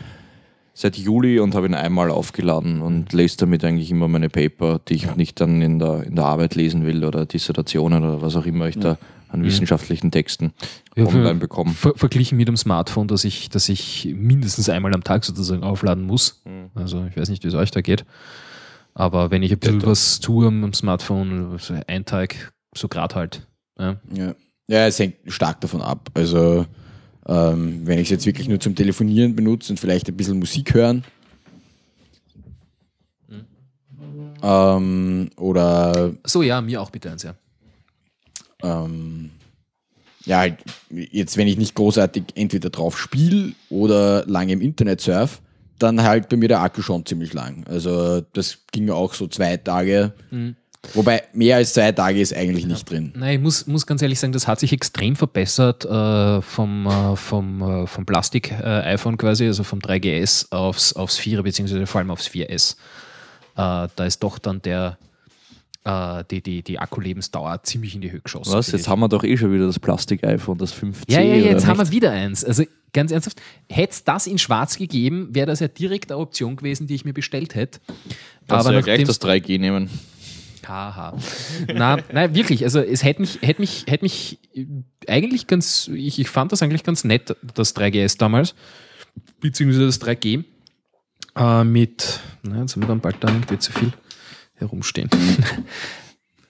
[0.81, 4.95] seit Juli und habe ihn einmal aufgeladen und lese damit eigentlich immer meine Paper, die
[4.95, 8.45] ich nicht dann in der, in der Arbeit lesen will oder Dissertationen oder was auch
[8.45, 8.97] immer ich da
[9.29, 10.51] an wissenschaftlichen Texten
[10.95, 11.71] Ja, online bekomme.
[11.71, 16.03] ver verglichen mit dem Smartphone, dass ich, dass ich mindestens einmal am Tag sozusagen aufladen
[16.03, 16.41] muss.
[16.45, 16.71] Mhm.
[16.75, 18.03] Also ich weiß nicht, wie es euch da geht.
[18.93, 23.47] Aber wenn ich ein bisschen was tue am Smartphone, so ein Tag, so grad halt.
[23.79, 23.97] Ja.
[24.13, 24.35] Ja.
[24.67, 26.09] ja, es hängt stark davon ab.
[26.13, 26.65] Also
[27.27, 30.73] ähm, wenn ich es jetzt wirklich nur zum Telefonieren benutze und vielleicht ein bisschen Musik
[30.73, 31.03] hören,
[34.41, 37.35] Ähm, oder So, ja, mir auch bitte eins, ja.
[38.63, 39.31] ähm,
[40.25, 40.57] ja, halt,
[40.89, 45.41] jetzt wenn ich nicht großartig entweder drauf spiele oder lange im Internet surf,
[45.79, 47.65] dann halt bei mir der Akku schon ziemlich lang.
[47.67, 50.13] Also das ging auch so zwei Tage.
[50.93, 53.13] Wobei mehr als zwei Tage ist eigentlich nicht drin.
[53.15, 57.15] Nein, ich muss, muss ganz ehrlich sagen, das hat sich extrem verbessert äh, vom, äh,
[57.15, 62.27] vom, äh, vom Plastik-iPhone quasi, also vom 3GS aufs, aufs 4er, beziehungsweise vor allem aufs
[62.27, 62.75] 4S.
[63.55, 64.97] Äh, da ist doch dann der,
[65.85, 68.51] äh, die, die, die Akkulebensdauer ziemlich in die Höhe geschossen.
[68.51, 68.71] Was?
[68.71, 71.03] Jetzt haben wir doch eh schon wieder das Plastik-iPhone, das 5C.
[71.07, 72.43] Ja, ja, ja, jetzt haben wir wieder eins.
[72.43, 76.55] Also ganz ernsthaft, hätte es das in schwarz gegeben, wäre das ja direkt eine Option
[76.55, 77.79] gewesen, die ich mir bestellt hätte.
[78.47, 79.89] Kannst du ja gleich das 3G nehmen.
[80.71, 81.17] Haha.
[81.73, 82.63] Na, nein, wirklich.
[82.63, 84.65] Also es hätte mich, hätte mich, hätte mich äh,
[85.07, 88.55] eigentlich ganz, ich, ich fand das eigentlich ganz nett, das 3GS damals,
[89.41, 90.45] beziehungsweise das 3G
[91.35, 93.91] äh, mit, na, jetzt haben wir dann bald da irgendwie zu viel
[94.55, 95.09] herumstehen.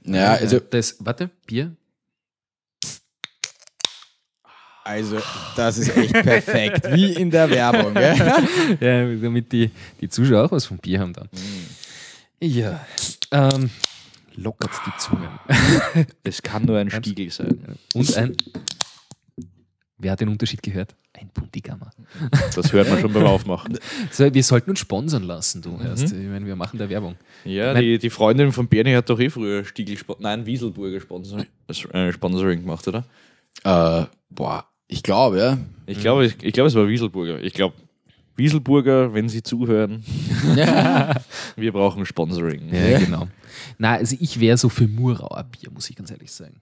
[0.03, 1.75] Ja, also, das, warte, Bier?
[4.83, 5.19] also
[5.55, 7.95] das ist echt perfekt, wie in der Werbung.
[8.79, 9.69] Ja, damit die,
[9.99, 11.29] die Zuschauer auch was vom Bier haben dann.
[12.39, 12.83] Ja,
[13.31, 13.69] ähm,
[14.35, 15.29] lockert die Zungen.
[16.23, 17.77] Es kann nur ein Stiegel sein.
[17.93, 18.35] Und ein,
[19.97, 20.95] wer hat den Unterschied gehört?
[21.13, 21.91] Ein Puntigammer.
[22.55, 23.77] Das hört man schon beim Aufmachen.
[24.11, 26.13] So, wir sollten uns sponsern lassen, du erst.
[26.13, 27.15] Ich meine, wir machen da Werbung.
[27.43, 27.83] Ja, Nein.
[27.83, 31.47] die, die Freundin von Bernie hat doch eh früher Stiegel, nein, Wieselburger Sponsoring,
[31.91, 33.05] äh, Sponsoring gemacht, oder?
[33.63, 35.57] Äh, boah, ich glaube, ja.
[35.85, 37.41] Ich glaube, ich, ich glaube, es war Wieselburger.
[37.41, 37.75] Ich glaube,
[38.35, 40.03] Wieselburger, wenn Sie zuhören,
[41.55, 42.73] wir brauchen Sponsoring.
[42.73, 43.27] Ja, genau.
[43.77, 46.61] Na, also ich wäre so für Murauer Bier, muss ich ganz ehrlich sagen.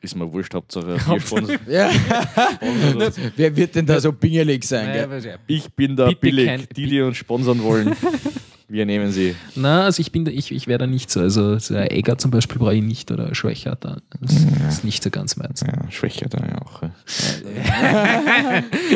[0.00, 1.56] Ist mir wurscht, Hauptsache Biersponsor.
[1.68, 1.90] ja.
[1.90, 3.12] Sponsor.
[3.36, 4.92] Wer wird denn da so pingelig sein?
[4.92, 5.38] Gell?
[5.46, 6.46] Ich bin da Bitte billig.
[6.46, 7.94] kein- die, die uns sponsern wollen,
[8.68, 9.36] wir nehmen sie.
[9.54, 11.20] Na, also ich bin da, ich, ich wäre da nicht so.
[11.20, 13.98] Also so ein Egger zum Beispiel brauche ich nicht oder ein Schwächer da.
[14.20, 14.32] Das
[14.68, 15.60] ist nicht so ganz meins.
[15.60, 16.82] Ja, Schwächer dann ja auch.
[16.82, 16.90] ja.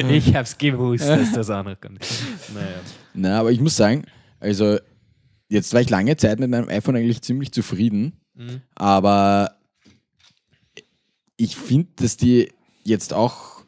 [0.10, 2.04] Ich hab's gewusst, dass das auch noch kommt.
[2.54, 2.66] Naja.
[3.14, 4.04] Na, aber ich muss sagen,
[4.40, 4.78] also
[5.48, 8.14] jetzt war ich lange Zeit mit meinem iPhone eigentlich ziemlich zufrieden,
[8.74, 9.56] aber
[11.36, 12.52] ich finde, dass die
[12.84, 13.62] jetzt auch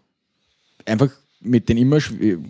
[0.85, 1.11] einfach
[1.43, 1.99] mit den immer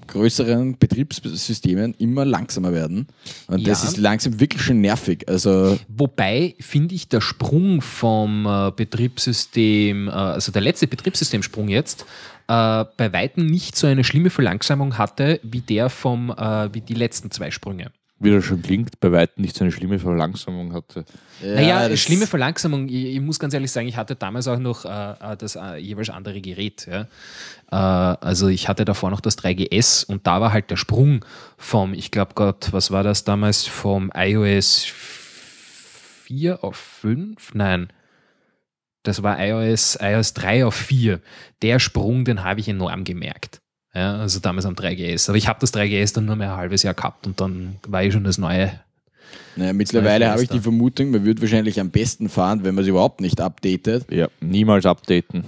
[0.07, 3.07] größeren Betriebssystemen immer langsamer werden.
[3.49, 3.89] Und das Ja.
[3.89, 5.29] ist langsam wirklich schon nervig.
[5.29, 12.03] Also, Wobei finde ich der Sprung vom äh, Betriebssystem, äh, also der letzte Betriebssystemsprung jetzt,
[12.49, 16.95] äh, bei weitem nicht so eine schlimme Verlangsamung hatte wie der vom, äh, wie die
[16.95, 17.93] letzten zwei Sprünge.
[18.23, 21.05] Wie das schon klingt, bei weitem nicht so eine schlimme Verlangsamung hatte.
[21.43, 24.85] naja, das- schlimme Verlangsamung, ich, ich muss ganz ehrlich sagen, ich hatte damals auch noch
[24.85, 26.87] äh, äh, das äh, jeweils andere Gerät.
[26.91, 27.03] Ja.
[27.71, 31.25] Äh, also ich hatte davor noch das 3GS und da war halt der Sprung
[31.57, 34.85] vom, ich glaube Gott, was war das damals, vom iOS
[36.25, 37.55] 4 auf 5?
[37.55, 37.89] Nein.
[39.05, 41.21] Das war iOS, iOS 3 auf 4.
[41.63, 43.62] Der Sprung, den habe ich enorm gemerkt.
[43.95, 45.29] Ja, also damals am 3GS.
[45.29, 48.03] Aber ich habe das 3GS dann nur mehr ein halbes Jahr gehabt und dann war
[48.03, 48.73] ich schon das neue
[49.57, 52.89] naja, mittlerweile habe ich die Vermutung, man würde wahrscheinlich am besten fahren, wenn man es
[52.89, 54.11] überhaupt nicht updatet.
[54.11, 55.45] Ja, niemals updaten.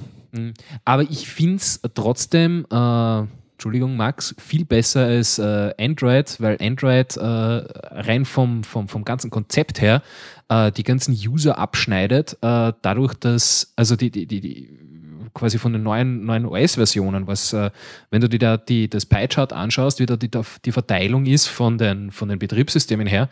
[0.85, 3.23] Aber ich finde es trotzdem, äh,
[3.53, 9.31] Entschuldigung, Max, viel besser als äh, Android, weil Android äh, rein vom, vom, vom ganzen
[9.31, 10.03] Konzept her
[10.49, 14.79] äh, die ganzen User abschneidet, äh, dadurch, dass, also die, die, die, die
[15.35, 17.71] quasi von den neuen, neuen OS-Versionen, was, äh,
[18.11, 20.31] wenn du dir da die, das Pie-Chart anschaust, wie da die,
[20.65, 23.29] die Verteilung ist von den, von den Betriebssystemen her,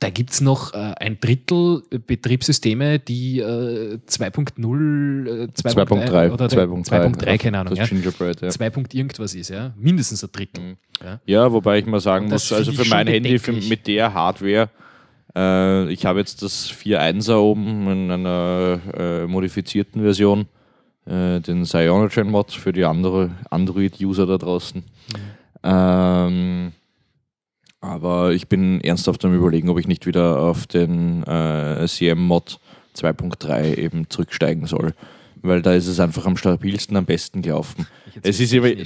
[0.00, 6.86] da gibt es noch äh, ein Drittel Betriebssysteme, die äh, 2.0, äh, 2.3 oder 2.3,
[6.86, 7.74] 2.3, keine Ahnung.
[7.74, 7.84] Ja.
[7.84, 8.48] Gingerbread, ja.
[8.48, 8.70] 2.
[8.70, 9.74] Punkt irgendwas ist, ja.
[9.76, 10.76] Mindestens ein Drittel.
[11.02, 11.20] Ja.
[11.26, 14.70] Ja, wobei ich mal sagen muss, also für mein Handy für, mit der Hardware,
[15.34, 20.46] äh, ich habe jetzt das 4.1er oben in einer äh, modifizierten Version,
[21.08, 24.84] äh, den Cyanogen Mod für die andere Android-User da draußen.
[25.62, 26.72] Ähm,
[27.80, 32.58] aber ich bin ernsthaft am überlegen, ob ich nicht wieder auf den äh, CM-Mod
[32.96, 34.94] 2.3 eben zurücksteigen soll.
[35.40, 37.86] Weil da ist es einfach am stabilsten, am besten gelaufen.
[38.22, 38.72] Es ist aber.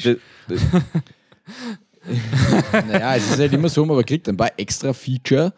[2.88, 5.52] Naja, es ist halt immer so, man kriegt ein paar extra Feature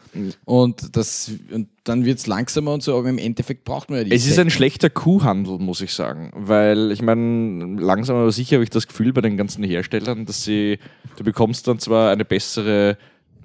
[0.44, 4.04] und, das, und dann wird es langsamer und so, aber im Endeffekt braucht man ja
[4.04, 6.32] die Es ist Set- ein schlechter Kuhhandel, muss ich sagen.
[6.34, 10.44] Weil ich meine, langsam aber sicher habe ich das Gefühl bei den ganzen Herstellern, dass
[10.44, 10.78] sie,
[11.16, 12.96] du bekommst dann zwar eine bessere,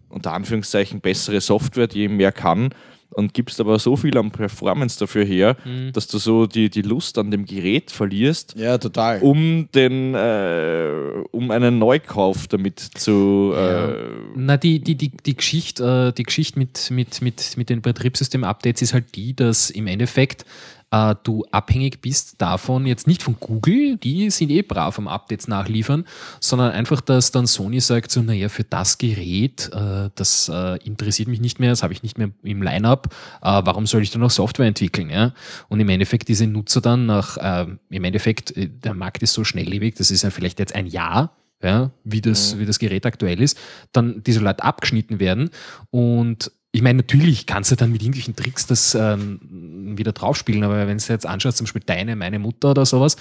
[0.09, 2.69] unter Anführungszeichen, bessere Software, die mehr kann,
[3.11, 5.91] und gibst aber so viel an Performance dafür her, Mhm.
[5.93, 9.19] dass du so die, die Lust an dem Gerät verlierst, Ja, total.
[9.21, 10.87] um den äh,
[11.31, 13.89] um einen Neukauf damit zu Ja.
[13.91, 13.95] äh,
[14.35, 18.81] Na, die, die, die, die Geschichte, äh, die Geschichte mit, mit, mit, mit den Betriebssystem-Updates
[18.81, 20.45] ist halt die, dass im Endeffekt
[20.91, 25.47] äh, du abhängig bist davon, jetzt nicht von Google, die sind eh brav am Updates
[25.47, 26.05] nachliefern,
[26.39, 31.27] sondern einfach, dass dann Sony sagt, so, naja, für das Gerät, äh, das äh, interessiert
[31.27, 34.21] mich nicht mehr, das habe ich nicht mehr im Line-Up, äh, warum soll ich dann
[34.21, 35.09] noch Software entwickeln?
[35.09, 35.33] Ja?
[35.67, 39.43] Und im Endeffekt diese Nutzer dann nach, äh, im Endeffekt, äh, der Markt ist so
[39.43, 43.41] schnelllebig, das ist ja vielleicht jetzt ein Jahr, ja, wie, das, wie das Gerät aktuell
[43.41, 43.57] ist,
[43.91, 45.49] dann diese Leute abgeschnitten werden.
[45.89, 50.87] Und ich meine, natürlich kannst du dann mit irgendwelchen Tricks das ähm, wieder draufspielen, aber
[50.87, 53.15] wenn du jetzt anschaust, zum Beispiel deine, meine Mutter oder sowas,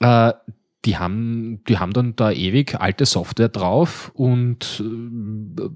[0.00, 0.32] äh,
[0.84, 5.68] die haben, die haben dann da ewig alte Software drauf und äh,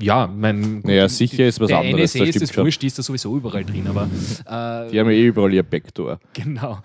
[0.00, 2.98] ja, mein Naja, sicher ist was der anderes, NSA das ist das wurscht, die ist
[2.98, 6.18] da sowieso überall drin, aber äh, die haben ja eh überall ihr Backdoor.
[6.32, 6.78] Genau.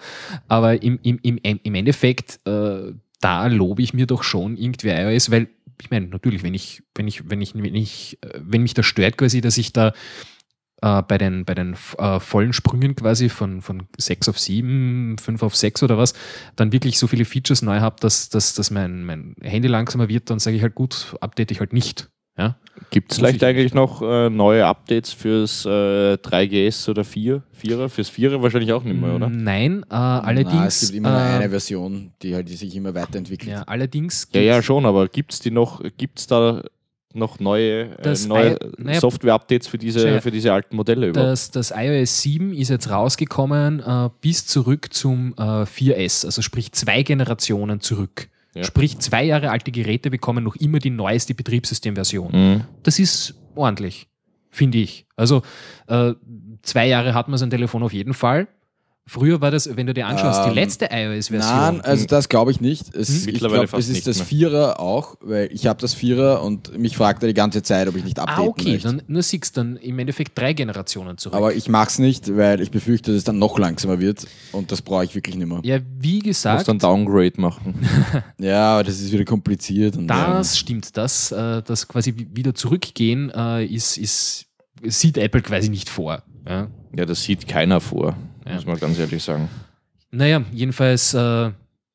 [0.48, 5.32] Aber im, im, im, im Endeffekt, äh, da lobe ich mir doch schon irgendwie iOS,
[5.32, 5.50] weil
[5.82, 9.18] ich meine, natürlich, wenn ich, wenn ich, wenn ich, wenn ich, wenn mich das stört
[9.18, 9.94] quasi, dass ich da
[10.82, 15.44] äh, bei den, bei den äh, vollen Sprüngen quasi von, von 6 auf 7, 5
[15.44, 16.14] auf 6 oder was,
[16.56, 20.30] dann wirklich so viele Features neu habe, dass, dass, dass mein, mein Handy langsamer wird,
[20.30, 22.10] dann sage ich halt gut, update ich halt nicht.
[22.38, 22.56] Ja?
[22.92, 27.42] Gibt es vielleicht ich eigentlich noch äh, neue Updates fürs äh, 3GS oder 4?
[27.52, 27.90] Vierer?
[27.90, 29.30] Fürs Vierer wahrscheinlich auch nicht mehr, oder?
[29.30, 30.54] Nein, äh, allerdings.
[30.54, 33.52] Na, es gibt immer nur äh, eine Version, die halt die sich immer weiterentwickelt.
[33.52, 34.28] ja, allerdings.
[34.34, 36.62] Ja, ja, schon, aber gibt es die noch, gibt es da
[37.14, 41.32] noch neue, äh, neue naja, Software-Updates für diese, für diese alten Modelle überhaupt?
[41.32, 46.72] Das, das iOS 7 ist jetzt rausgekommen äh, bis zurück zum äh, 4S, also sprich
[46.74, 48.30] zwei Generationen zurück.
[48.58, 48.64] Ja.
[48.64, 52.32] Sprich, zwei Jahre alte Geräte bekommen noch immer die neueste Betriebssystemversion.
[52.32, 52.64] Mhm.
[52.84, 54.08] Das ist ordentlich,
[54.50, 55.06] finde ich.
[55.16, 55.44] Also
[55.88, 56.14] äh,
[56.64, 58.48] zwei Jahre hat man sein Telefon auf jeden Fall.
[59.10, 61.40] Früher war das, wenn du dir anschaust, die Ähm, letzte iOS-Version.
[61.40, 62.94] Nein, also das glaube ich nicht.
[62.94, 63.16] Es, Hm?
[63.20, 66.78] ich Mittlerweile glaube, fast es ist das Vierer auch, weil ich habe das Vierer und
[66.78, 68.88] mich fragt er die ganze Zeit, ob ich nicht updaten ah, okay, möchte.
[68.90, 71.36] dann nur siehst dann im Endeffekt drei Generationen zurück.
[71.38, 74.74] Aber ich mache es nicht, weil ich befürchte, dass es dann noch langsamer wird und
[74.74, 75.62] das brauche ich wirklich nicht mehr.
[75.64, 77.76] ja, wie Muss gesagt, dann Downgrade machen.
[78.40, 79.96] Ja, aber das ist wieder kompliziert.
[79.96, 84.48] Und, Das stimmt, das, äh, das quasi wi- wieder zurückgehen äh, ist, ist,
[84.84, 86.24] sieht Apple quasi nicht vor.
[86.48, 86.68] Ja.
[86.96, 88.16] ja, das sieht keiner vor,
[88.48, 88.56] Ja.
[88.56, 89.50] muss man ganz ehrlich sagen.
[90.12, 91.52] Naja, jedenfalls, äh,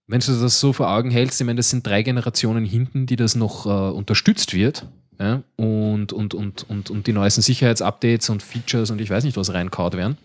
[0.07, 3.17] wenn du das so vor Augen hältst, ich meine, das sind drei Generationen hinten, die
[3.17, 4.87] das noch äh, unterstützt wird.
[5.21, 9.37] Ja, und, und, und, und, und die neuesten Sicherheitsupdates und Features und ich weiß nicht,
[9.37, 10.17] was reinkaut werden.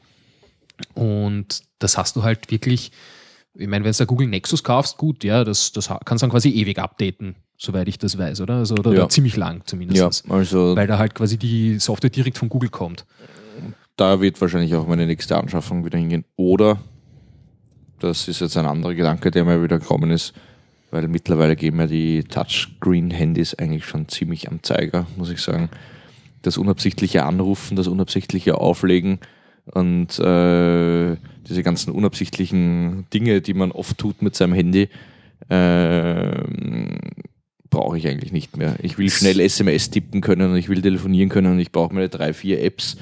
[0.93, 2.91] Und das hast du halt wirklich,
[3.53, 6.31] ich meine, wenn du da Google Nexus kaufst, gut, ja, das, das kannst du dann
[6.31, 8.55] quasi ewig updaten, soweit ich das weiß, oder?
[8.55, 8.99] Also, oder, Ja.
[9.01, 10.23] oder ziemlich lang Ja, zumindest.
[10.29, 13.05] also Weil da halt quasi die Software direkt von Google kommt.
[13.97, 16.23] Da wird wahrscheinlich auch meine nächste Anschaffung wieder hingehen.
[16.35, 16.77] Oder,
[17.99, 20.33] das ist jetzt ein anderer Gedanke, der mir wieder gekommen ist,
[20.91, 25.69] weil mittlerweile gehen mir die Touchscreen-Handys eigentlich schon ziemlich am Zeiger, muss ich sagen.
[26.43, 29.19] Das unabsichtliche Anrufen, das unabsichtliche Auflegen
[29.65, 31.17] und äh,
[31.49, 34.89] diese ganzen unabsichtlichen Dinge, die man oft tut mit seinem Handy,
[35.49, 36.43] äh,
[37.69, 38.75] brauche ich eigentlich nicht mehr.
[38.81, 42.09] Ich will schnell SMS tippen können und ich will telefonieren können und ich brauche meine
[42.09, 42.97] drei, vier Apps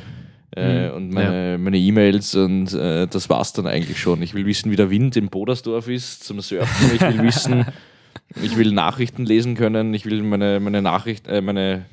[0.56, 0.96] äh, Mhm.
[0.96, 4.22] und meine meine E-Mails und äh, das war's dann eigentlich schon.
[4.22, 6.96] Ich will wissen, wie der Wind in Bodersdorf ist zum Surfen.
[6.96, 7.66] Ich will wissen,
[8.42, 9.94] ich will Nachrichten lesen können.
[9.94, 11.86] Ich will meine, meine Nachricht, äh, meine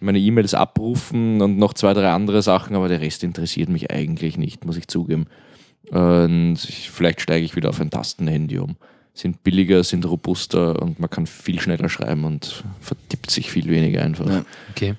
[0.00, 4.36] meine E-Mails abrufen und noch zwei, drei andere Sachen, aber der Rest interessiert mich eigentlich
[4.36, 5.28] nicht, muss ich zugeben.
[5.90, 8.76] Und ich, vielleicht steige ich wieder auf ein Tastenhandy um.
[9.14, 14.02] Sind billiger, sind robuster und man kann viel schneller schreiben und vertippt sich viel weniger
[14.02, 14.28] einfach.
[14.28, 14.44] Ja.
[14.72, 14.94] Okay.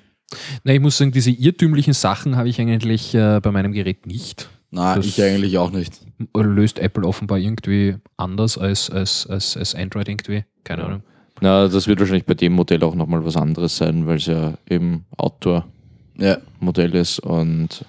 [0.64, 4.48] Na, ich muss sagen, diese irrtümlichen Sachen habe ich eigentlich äh, bei meinem Gerät nicht.
[4.70, 6.00] Na, Das- ich eigentlich auch nicht.
[6.34, 10.44] Oder löst Apple offenbar irgendwie anders als, als, als, als Android irgendwie?
[10.64, 10.84] Keine.
[10.84, 11.02] Ahnung.
[11.40, 14.54] Na, das wird wahrscheinlich bei dem Modell auch nochmal was anderes sein, weil es ja
[14.68, 17.84] eben Outdoor-Modell Ja, ist und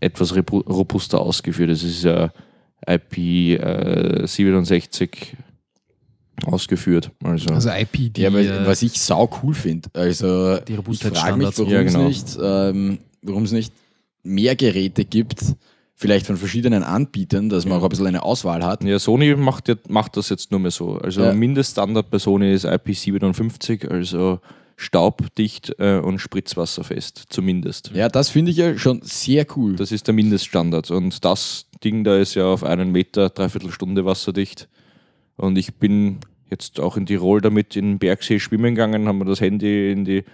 [0.00, 1.84] etwas robuster ausgeführt ist.
[1.84, 2.32] Es ist ja
[2.86, 5.08] IP67
[6.44, 7.10] ausgeführt.
[7.24, 10.98] Also, Also IP, die, ja aber äh, was ich sau cool finde, also die ich
[11.02, 12.08] frage mich, warum Ja, es genau.
[12.08, 13.72] nicht, ähm, warum es nicht
[14.22, 15.40] mehr Geräte gibt,
[15.94, 18.84] vielleicht von verschiedenen Anbietern, dass man auch ein bisschen eine Auswahl hat.
[18.84, 20.98] ja, Sony macht, ja- macht das jetzt nur mehr so.
[20.98, 21.32] Also Ja.
[21.32, 24.40] Mindeststandard bei Sony ist IP57, also
[24.76, 27.90] staubdicht äh, und spritzwasserfest, zumindest.
[27.94, 29.74] Ja, das finde ich ja schon sehr cool.
[29.76, 30.90] Das ist der Mindeststandard.
[30.90, 34.68] Und das Ding da ist ja auf einen Meter, dreiviertel Stunde wasserdicht.
[35.36, 36.18] Und ich bin
[36.50, 40.04] jetzt auch in Tirol damit in den Bergsee schwimmen gegangen, haben wir das Handy in
[40.04, 40.24] die,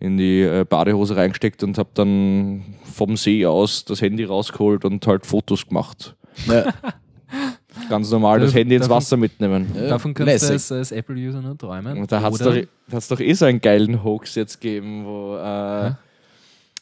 [0.00, 5.06] in die äh, Badehose reingesteckt und habe dann vom See aus das Handy rausgeholt und
[5.06, 6.14] halt Fotos gemacht.
[6.46, 6.72] Ja.
[7.90, 9.68] Ganz normal das Handy ins darf ich- Wasser mitnehmen.
[9.74, 10.48] Davon kannst lässig.
[10.48, 11.98] du als, als Apple-User nur träumen.
[11.98, 12.56] Und da hat es doch,
[12.90, 15.88] hat's doch eh so einen geilen Hoax jetzt gegeben, wo äh,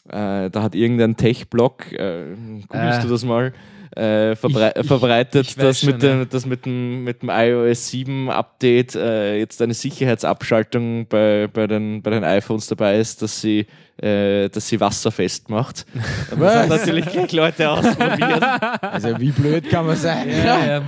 [0.09, 2.35] äh, da hat irgendein Tech-Blog, äh,
[2.69, 3.03] googelst Äh.
[3.03, 3.53] du das mal,
[3.97, 6.25] äh, verbrei Ich- ich- verbreitet, ich dass, mit dem, ja.
[6.27, 12.03] dass mit dem, mit dem iOS 7 Update äh, jetzt eine Sicherheitsabschaltung bei, bei, den,
[12.03, 13.67] bei den iPhones dabei ist, dass sie,
[14.01, 15.87] äh, dass sie wasserfest macht.
[16.31, 18.43] Und das haben natürlich gleich Leute ausprobiert.
[18.83, 20.29] Also wie blöd kann man sein?
[20.29, 20.83] Ja, ja.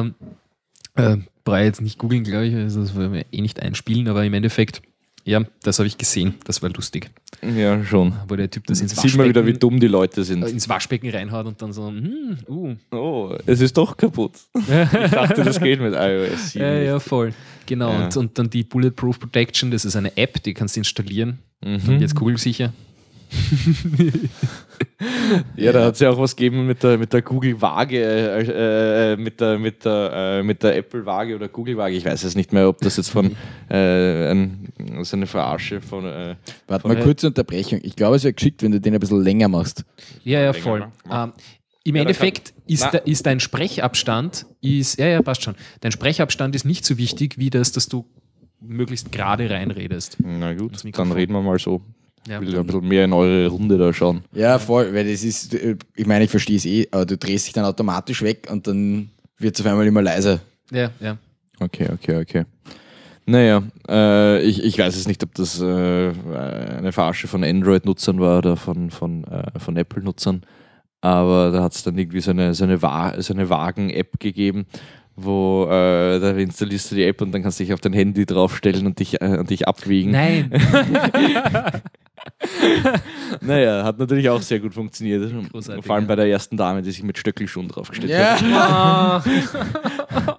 [0.00, 0.14] ähm,
[0.96, 4.08] äh, brauche ich jetzt nicht googeln, glaube ich, also das wollen wir eh nicht einspielen,
[4.08, 4.82] aber im Endeffekt,
[5.28, 7.10] ja, das habe ich gesehen, das war lustig.
[7.42, 8.14] ja, schon.
[8.26, 10.42] Wo der Typ das ins Sieht man wieder, wie Waschbecken, dumm die Leute sind.
[10.42, 12.74] äh, ins Waschbecken reinhaut und dann so, hm, uh.
[12.90, 14.32] Oh, es ist doch kaputt.
[14.54, 16.64] Ich dachte, das geht mit iOS 7.
[16.64, 17.34] Ja, ja, voll.
[17.66, 17.90] Genau.
[17.90, 18.04] Ja.
[18.04, 21.38] Und, und dann die Bulletproof Protection, das ist eine App, die kannst du installieren.
[21.62, 22.00] Mhm.
[22.00, 22.72] Jetzt kugelsicher.
[25.56, 29.12] Ja, da hat es ja auch was gegeben mit der, mit der Google Waage, äh,
[29.12, 31.94] äh, mit der, mit der, äh, mit der Apple Waage oder Google Waage.
[31.96, 33.36] Ich weiß jetzt nicht mehr, ob das jetzt von
[33.70, 34.68] äh, ein,
[35.02, 36.04] so eine Verarsche von.
[36.04, 37.80] Äh, Warte von mal, kurze Unterbrechung.
[37.82, 39.84] Ich glaube, es wäre geschickt, wenn du den ein bisschen länger machst.
[40.24, 40.86] Ja, ja, voll.
[41.10, 41.32] Ähm,
[41.84, 42.90] Im Ja, Endeffekt ist, Na.
[42.92, 45.54] da, ist dein Sprechabstand, ist, ja, ja, passt schon.
[45.80, 48.06] Dein Sprechabstand ist nicht so wichtig, wie das, dass du
[48.60, 50.16] möglichst gerade reinredest.
[50.20, 51.82] Na gut, dann reden wir mal so.
[52.26, 52.40] Ja.
[52.40, 54.22] Ich will ein bisschen mehr in eure Runde da schauen.
[54.32, 57.46] Ja, voll, weil das ist, äh, ich meine, ich verstehe es eh, aber du drehst
[57.46, 60.40] dich dann automatisch weg und dann wird es auf einmal immer leiser.
[60.70, 61.16] Ja, ja.
[61.60, 62.44] Okay, okay, okay.
[63.26, 68.38] Naja, äh, ich, ich weiß jetzt nicht, ob das äh, eine Verarsche von Android-Nutzern war
[68.38, 70.42] oder von, von, äh, von Apple-Nutzern,
[71.02, 74.66] aber da hat es dann irgendwie so eine, so eine, Wa so eine Wagen-App gegeben,
[75.14, 78.24] wo äh, da installierst du die App und dann kannst du dich auf dein Handy
[78.24, 80.12] draufstellen und dich, äh, und dich abwiegen.
[80.12, 80.50] Nein.
[83.40, 85.30] Naja, hat natürlich auch sehr gut funktioniert.
[85.52, 86.08] Großartig, Vor allem ja.
[86.08, 88.42] bei der ersten Dame, die sich mit Stöckelschuhen draufgestellt hat.
[88.42, 89.22] Ja,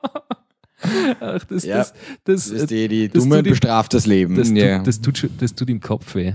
[1.20, 1.78] Ach, das, Ja.
[1.78, 4.36] das, das, das ist die, die ihm- bestraft das Leben.
[4.36, 4.78] das, Ja.
[4.78, 6.34] tut, das, tut, das tut im Kopf weh.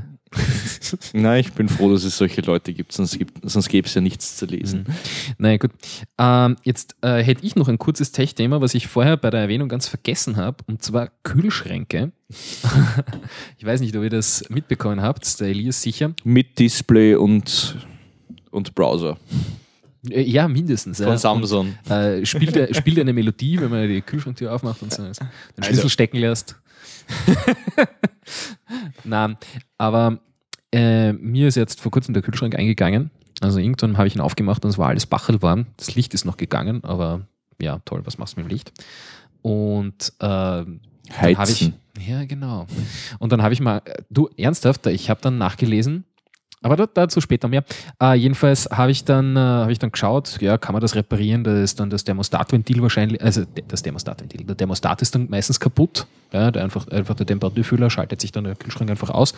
[1.12, 4.00] Nein, ich bin froh, dass es solche Leute gibt, sonst, gibt, sonst gäbe es ja
[4.00, 4.86] nichts zu lesen.
[5.38, 5.70] Naja, gut.
[6.18, 9.68] Ähm, jetzt äh, hätte ich noch ein kurzes Tech-Thema, was ich vorher bei der Erwähnung
[9.68, 12.12] ganz vergessen habe, und zwar Kühlschränke.
[13.58, 16.14] ich weiß nicht, ob ihr das mitbekommen habt, der Elias sicher.
[16.24, 17.76] Mit Display und,
[18.50, 19.18] und Browser
[20.10, 20.98] Äh, Ja, mindestens.
[20.98, 21.18] von ja.
[21.18, 21.74] Samsung.
[21.84, 25.14] Und, äh, spielt, er, spielt eine Melodie, wenn man die Kühlschranktür aufmacht und so den
[25.14, 26.56] Schlüssel Also- stecken lässt.
[29.04, 29.36] Nein,
[29.78, 30.18] aber
[30.74, 33.10] äh, mir ist jetzt vor kurzem der Kühlschrank eingegangen.
[33.40, 35.66] Also irgendwann habe ich ihn aufgemacht und es war alles bachelwarm.
[35.76, 37.22] Das Licht ist noch gegangen, aber
[37.60, 38.72] ja, toll, was machst du mit dem Licht?
[39.42, 40.78] Und äh, dann
[41.20, 41.72] habe ich,
[42.06, 42.66] ja, genau.
[43.18, 46.04] Und dann habe ich mal, du, ernsthaft, ich habe dann nachgelesen,
[46.62, 47.62] aber da, dazu später mehr.
[48.00, 51.44] Äh, jedenfalls habe ich, dann, äh, habe ich dann geschaut, ja, kann man das reparieren?
[51.44, 56.06] Da ist dann das Thermostatventil wahrscheinlich, also das Thermostatventil, der Thermostat ist dann meistens kaputt.
[56.32, 59.34] Ja, der einfach, einfach der Temperaturfühler schaltet sich dann der Kühlschrank einfach aus.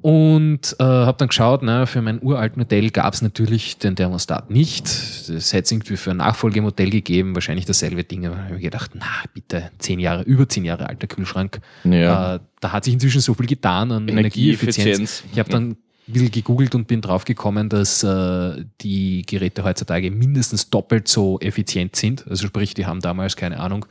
[0.00, 4.50] Und äh, habe dann geschaut, na, für mein uralten Modell gab es natürlich den Thermostat
[4.50, 4.84] nicht.
[4.84, 8.26] Das hätte es irgendwie für ein Nachfolgemodell gegeben, wahrscheinlich dasselbe Ding.
[8.26, 11.60] Aber habe ich gedacht, na bitte, zehn Jahre, über zehn Jahre alter Kühlschrank.
[11.84, 12.36] Ja.
[12.36, 14.78] Äh, da hat sich inzwischen so viel getan an Energieeffizienz.
[14.78, 15.24] Energieeffizienz.
[15.32, 15.76] Ich habe dann
[16.08, 21.38] ein bisschen gegoogelt und bin drauf gekommen, dass äh, die Geräte heutzutage mindestens doppelt so
[21.40, 22.26] effizient sind.
[22.28, 23.84] Also sprich, die haben damals, keine Ahnung,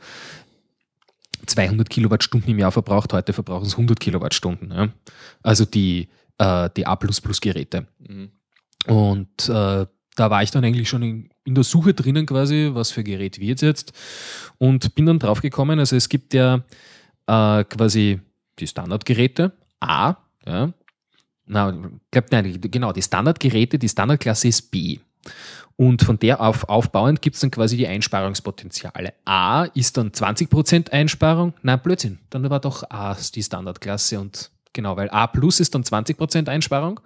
[1.48, 4.70] 200 Kilowattstunden im Jahr verbraucht, heute verbrauchen es 100 Kilowattstunden.
[4.70, 4.88] Ja?
[5.42, 7.86] Also die, äh, die A++-Geräte.
[7.98, 8.30] Mhm.
[8.86, 9.86] Und äh,
[10.18, 13.38] da war ich dann eigentlich schon in, in der Suche drinnen quasi, was für Gerät
[13.38, 13.92] wird jetzt.
[14.58, 16.64] Und bin dann drauf gekommen, also es gibt ja
[17.26, 18.20] äh, quasi
[18.58, 20.72] die Standardgeräte, A, ja.
[21.50, 21.70] Na,
[22.10, 24.98] glaub, nein, genau, die Standardgeräte, die Standardklasse ist B.
[25.80, 29.14] Und von der auf aufbauend gibt es dann quasi die Einsparungspotenziale.
[29.24, 31.54] A ist dann 20% Einsparung.
[31.62, 32.18] Nein, Blödsinn.
[32.30, 36.98] Dann war doch A die Standardklasse und genau, weil A plus ist dann 20% Einsparung.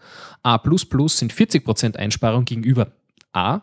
[0.42, 2.92] A plus plus sind 40% Einsparung gegenüber
[3.34, 3.60] A.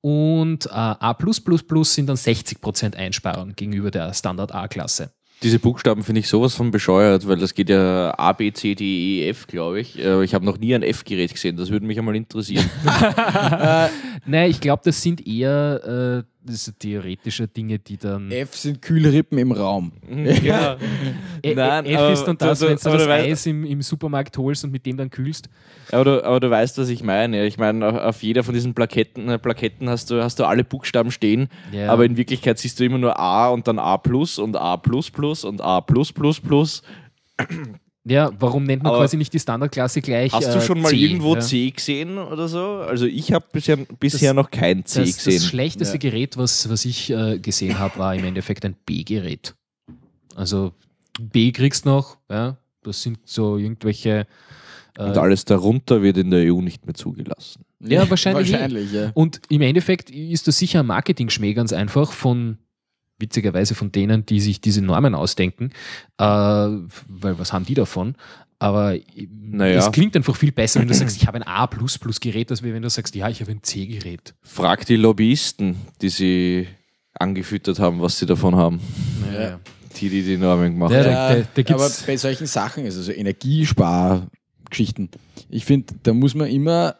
[0.00, 5.10] Und äh, A plus plus plus sind dann 60% Einsparung gegenüber der Standard A-Klasse.
[5.42, 8.84] Diese Buchstaben finde ich sowas von bescheuert, weil das geht ja A, B, C, D,
[8.84, 9.98] E, F, glaube ich.
[9.98, 12.64] Äh, Ich habe noch nie ein F-Gerät gesehen, das würde mich einmal interessieren.
[14.26, 18.30] Nein, ich glaube, das sind eher äh, das sind theoretische Dinge, die dann.
[18.30, 19.92] F sind Kühlrippen im Raum.
[20.42, 20.76] ja.
[21.42, 24.64] Ä- Nein, F aber ist dann das, wenn du das Eis im, im Supermarkt holst
[24.64, 25.48] und mit dem dann kühlst.
[25.92, 27.46] Aber du, aber du weißt, was ich meine.
[27.46, 31.10] Ich meine, auf- jeder von diesen Plaketten, äh, Plaketten hast, du, hast du alle Buchstaben
[31.10, 31.90] stehen, Ja.
[31.92, 35.10] aber in Wirklichkeit siehst du immer nur A und dann A plus und A plus
[35.10, 36.82] plus und A plus plus plus.
[38.08, 40.32] Ja, warum nennt man Aber quasi nicht die Standardklasse gleich?
[40.32, 41.40] Hast du äh, schon mal C, irgendwo ja?
[41.40, 42.64] C gesehen oder so?
[42.88, 45.34] Also ich habe bisher, bisher noch kein C Das, gesehen.
[45.40, 49.56] das schlechteste Gerät, was, was ich äh, gesehen habe, war im Endeffekt ein B-Gerät.
[50.36, 50.72] Also
[51.20, 54.26] B kriegst noch, ja, das sind so irgendwelche.
[54.96, 57.64] Äh, Und alles darunter wird in der EU nicht mehr zugelassen.
[57.80, 58.52] Ja, wahrscheinlich.
[58.52, 59.10] Wahrscheinlich, ja.
[59.14, 62.58] Und im Endeffekt ist das sicher ein Marketing-Schmäh ganz einfach von,
[63.18, 65.70] witzigerweise von denen, die sich diese Normen ausdenken,
[66.18, 68.14] äh, weil was haben die davon?
[68.58, 68.96] Aber
[69.28, 69.78] Naja.
[69.78, 72.88] es klingt einfach viel besser, wenn du sagst, ich habe ein A-Gerät, als wenn du
[72.90, 74.34] sagst, ja, ich habe ein C-Gerät.
[74.42, 76.66] Frag die Lobbyisten, die sie
[77.18, 78.80] angefüttert haben, was sie davon haben.
[79.32, 79.58] Ja.
[80.00, 81.04] Die, die die Normen gemacht Ja, haben.
[81.44, 85.10] da- da- da aber bei solchen Sachen, also so Energiespargeschichten,
[85.50, 86.96] ich finde, da muss man immer,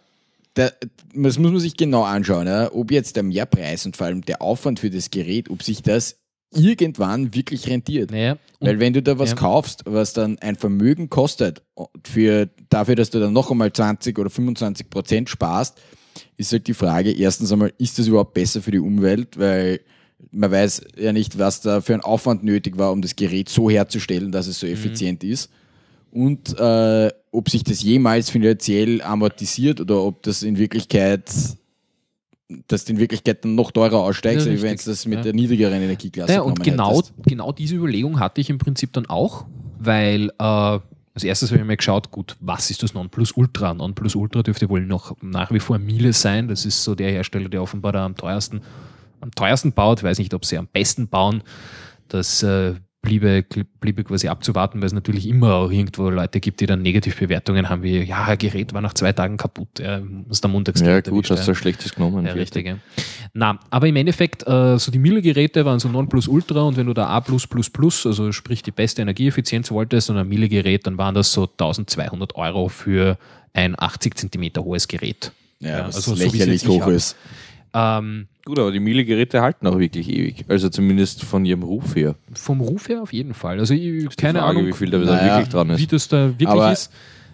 [0.57, 0.71] da,
[1.15, 4.43] das muss man sich genau anschauen, ja, ob jetzt der Mehrpreis und vor allem der
[4.43, 6.17] Aufwand für das Gerät, ob sich das
[6.53, 8.11] irgendwann wirklich rentiert.
[8.11, 9.37] Naja, Weil wenn du da was Ja.
[9.37, 11.63] kaufst, was dann ein Vermögen kostet,
[12.05, 15.79] für, dafür, dass du dann noch einmal 20 oder 25 Prozent sparst,
[16.39, 19.39] ist halt die Frage, erstens einmal, ist das überhaupt besser für die Umwelt?
[19.39, 19.81] Weil
[20.31, 23.69] man weiß ja nicht, was da für ein Aufwand nötig war, um das Gerät so
[23.69, 24.51] herzustellen, dass Mhm.
[24.53, 25.51] es so effizient ist.
[26.17, 31.31] Und äh, ob sich das jemals finanziell amortisiert oder ob das in Wirklichkeit,
[32.69, 35.23] dass du in Wirklichkeit dann noch teurer aussteigst, Ja, als wenn du das mit Ja.
[35.25, 37.13] der niedrigeren Energieklasse Ja, und genau, hättest.
[37.27, 39.45] genau diese Überlegung hatte ich im Prinzip dann auch,
[39.79, 43.75] weil äh, als erstes habe ich mir geschaut, gut, was ist das Nonplusultra?
[43.75, 46.49] Nonplusultra dürfte wohl noch nach wie vor Miele sein.
[46.49, 48.63] Das ist so der Hersteller, der offenbar da am teuersten,
[49.21, 49.99] am teuersten baut.
[49.99, 51.43] Ich weiß nicht, ob sie am besten bauen.
[52.09, 52.75] Das äh,
[53.07, 53.45] bliebe,
[53.81, 57.83] bliebe quasi abzuwarten, weil es natürlich immer auch irgendwo Leute gibt, die dann Negativbewertungen haben,
[57.83, 61.31] wie, ja, ein Gerät war nach zwei Tagen kaputt, äh, muss der Montags Ja, gut,
[61.31, 62.27] hast du ein schlechtes genommen.
[62.27, 62.67] ja, richtig.
[62.67, 62.79] Ja.
[63.33, 66.87] Na, aber im Endeffekt, äh, so die Miele-Geräte waren so Non Plus Ultra und wenn
[66.87, 71.33] du da A, also sprich die beste Energieeffizienz wolltest und ein Miele-Gerät, dann waren das
[71.33, 73.19] so 1200 Euro für
[73.53, 75.33] ein 80 Zentimeter hohes Gerät.
[75.61, 77.17] Ja, Ja, was also so lächerlich hoch ist.
[77.73, 80.45] Ähm, Gut, aber die Miele-Geräte halten auch wirklich ewig.
[80.49, 82.15] Also zumindest von ihrem Ruf her.
[82.33, 83.59] vom Ruf her auf jeden Fall.
[83.59, 85.81] Also ich, keine Frage, Ahnung, wie viel da Naja, wirklich dran ist.
[85.81, 86.93] wie das da wirklich Aber- ist.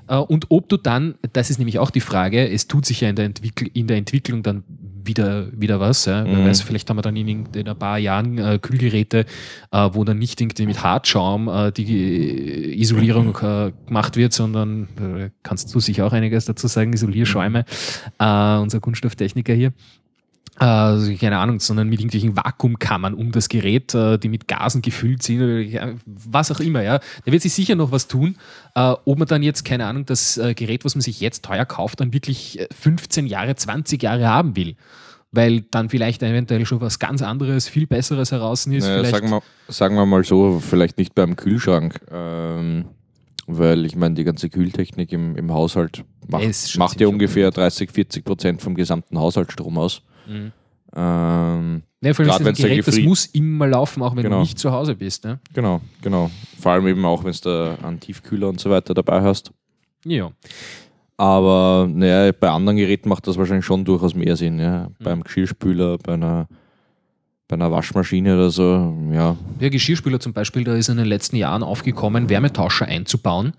[0.09, 3.09] Äh, Und ob du dann, das ist nämlich auch die Frage, es tut sich ja
[3.11, 4.65] in der, Entwickl in der Entwicklung dann
[5.05, 6.07] wieder, wieder was.
[6.07, 6.25] Ja?
[6.25, 6.47] Wer Mhm.
[6.47, 9.27] weiß, vielleicht haben wir dann in, in ein paar Jahren äh, Kühlgeräte,
[9.71, 15.31] äh, wo dann nicht irgendwie mit Hartschaum äh, die Isolierung äh, gemacht wird, sondern äh,
[15.43, 17.65] kannst du sicher auch einiges dazu sagen, Isolierschäume,
[18.19, 19.73] unser Kunststofftechniker hier.
[20.63, 24.81] Äh, Also, keine Ahnung, sondern mit irgendwelchen Vakuumkammern um das Gerät, äh, die mit Gasen
[24.81, 27.01] gefüllt sind, oder ja, was auch immer, ja.
[27.25, 28.37] Da wird sich sicher noch was tun.
[28.75, 31.65] Äh, ob man dann jetzt, keine Ahnung, das äh, Gerät, was man sich jetzt teuer
[31.65, 34.77] kauft, dann wirklich äh, 15 Jahre, 20 Jahre haben will.
[35.33, 38.85] Weil dann vielleicht eventuell schon was ganz anderes, viel Besseres heraus ist.
[38.85, 41.99] Naja, sagen, wir, sagen wir mal so, vielleicht nicht beim Kühlschrank.
[42.11, 42.85] Ähm,
[43.47, 48.25] weil ich meine, die ganze Kühltechnik im, im Haushalt macht, macht ja ungefähr 30, 40
[48.25, 50.03] Prozent vom gesamten Haushaltsstrom aus.
[50.27, 50.53] Mhm.
[50.95, 54.23] Ähm, ja, vor allem grad ist das ein Gerät, das muss immer laufen, auch wenn
[54.25, 54.37] Genau.
[54.37, 55.25] du nicht zu Hause bist.
[55.25, 55.39] Ne?
[55.55, 56.31] genau, genau.
[56.61, 59.53] Vor allem eben auch, wenn du da einen Tiefkühler und so weiter dabei hast.
[60.05, 60.31] Ja.
[61.17, 64.59] Aber naja, bei anderen Geräten macht das wahrscheinlich schon durchaus mehr Sinn.
[64.59, 64.89] Ja.
[64.99, 66.49] Beim Geschirrspüler, bei einer,
[67.49, 69.37] bei einer Waschmaschine oder so, ja.
[69.61, 73.53] Der Geschirrspüler zum Beispiel, da ist in den letzten Jahren aufgekommen, Wärmetauscher einzubauen,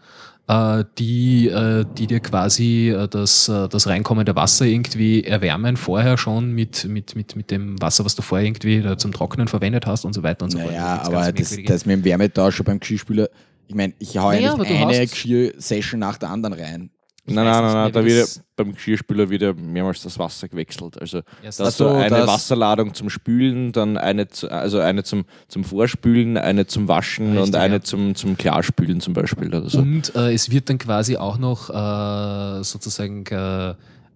[0.50, 6.52] die, äh, die dir quasi äh, das, äh, das reinkommende Wasser irgendwie erwärmen, vorher schon
[6.52, 10.14] mit, mit, mit, mit dem Wasser, was du vorher irgendwie zum Trocknen verwendet hast und
[10.14, 10.72] so weiter und so fort.
[10.72, 13.30] Naja, gibt's aber ganz das, das mit dem Wärmetauscher beim Geschirrspüler,
[13.68, 16.90] ich meine, ich hau Naja, ja aber nicht du eine Geschirr-Session nach der anderen rein.
[17.26, 21.00] Nein, nein, nein, nein, da wird beim Geschirrspüler wieder mehrmals das Wasser gewechselt.
[21.00, 24.80] Also Erst- da hast du so, eine das- Wasserladung zum Spülen, dann eine, zu- also
[24.80, 27.82] eine zum, zum Vorspülen, eine zum Waschen Richtig, und eine ja.
[27.82, 29.80] zum, zum Klarspülen zum Beispiel oder so.
[29.80, 33.74] Und äh, es wird dann quasi auch noch äh, sozusagen äh,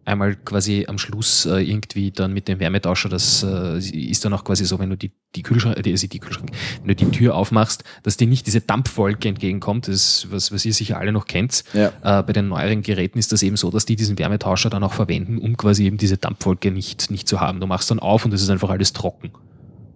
[0.07, 4.43] einmal quasi am Schluss äh, irgendwie dann mit dem Wärmetauscher, das äh, ist dann auch
[4.43, 6.51] quasi so, wenn du die, die Kühlschrank, die, also die Kühlschrank,
[6.81, 10.65] wenn du die Tür aufmachst, dass dir nicht diese Dampfwolke entgegenkommt, das ist, was, was
[10.65, 11.65] ihr sicher alle noch kennt.
[11.73, 11.91] Ja.
[12.01, 14.93] Äh, bei den neueren Geräten ist das eben so, dass die diesen Wärmetauscher dann auch
[14.93, 17.59] verwenden, um quasi eben diese Dampfwolke nicht, nicht zu haben.
[17.59, 19.31] Du machst dann auf und es ist einfach alles trocken.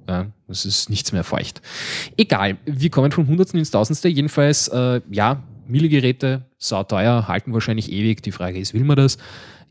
[0.10, 1.62] Ja, es ist nichts mehr feucht.
[2.18, 4.10] Egal, wir kommen vom Hundertsten ins Tausendste.
[4.10, 8.22] Jedenfalls, äh, ja, Miele-Geräte, sauteuer, halten wahrscheinlich ewig.
[8.24, 9.18] Die Frage ist, will man das?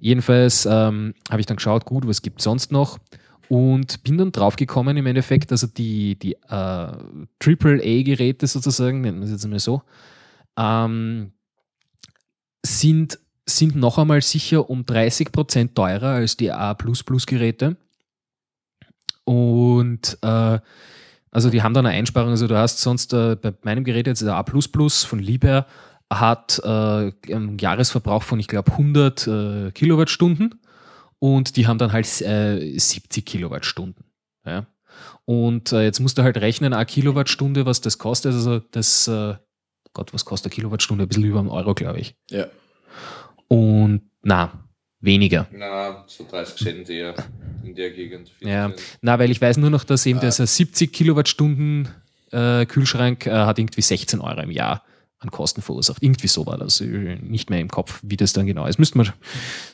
[0.00, 2.98] Jedenfalls ähm, habe ich dann geschaut, gut, was gibt sonst noch?
[3.48, 9.32] Und bin dann draufgekommen im Endeffekt, also die, die äh, AAA-Geräte sozusagen, nennen wir es
[9.32, 9.82] jetzt mal so,
[10.56, 11.32] ähm,
[12.64, 17.76] sind, sind noch einmal sicher um 30% teurer als die A++-Geräte.
[19.24, 20.58] Und äh,
[21.32, 24.22] also die haben dann eine Einsparung, also du hast sonst äh, bei meinem Gerät jetzt
[24.22, 25.66] der A++ von Liebherr
[26.10, 30.60] hat äh, einen Jahresverbrauch von, ich glaube, 100 äh, Kilowattstunden
[31.20, 34.04] und die haben dann halt äh, 70 Kilowattstunden.
[34.44, 34.66] Ja.
[35.24, 38.32] Und äh, jetzt musst du halt rechnen, eine Kilowattstunde, was das kostet.
[38.34, 39.34] Also das, äh,
[39.92, 41.04] Gott, was kostet eine Kilowattstunde?
[41.04, 42.16] Ein bisschen über einen Euro, glaube ich.
[42.30, 42.46] Ja.
[43.48, 44.52] Und na,
[45.00, 45.46] weniger.
[45.52, 47.14] Na, so 30 Cent eher
[47.62, 48.32] in der Gegend.
[48.40, 50.22] Ja, na, weil ich weiß nur noch, dass eben Ah.
[50.22, 51.88] dieser 70 Kilowattstunden
[52.32, 54.82] äh, Kühlschrank äh, hat irgendwie 16 Euro im Jahr
[55.20, 56.02] an Kosten verursacht.
[56.02, 56.80] Irgendwie so war das.
[56.80, 58.78] äh, Nicht mehr im Kopf, wie das dann genau ist.
[58.78, 59.12] Müssten wir,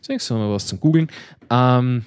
[0.02, 1.08] sechs haben wir was zum Googeln.
[1.50, 2.04] Ähm,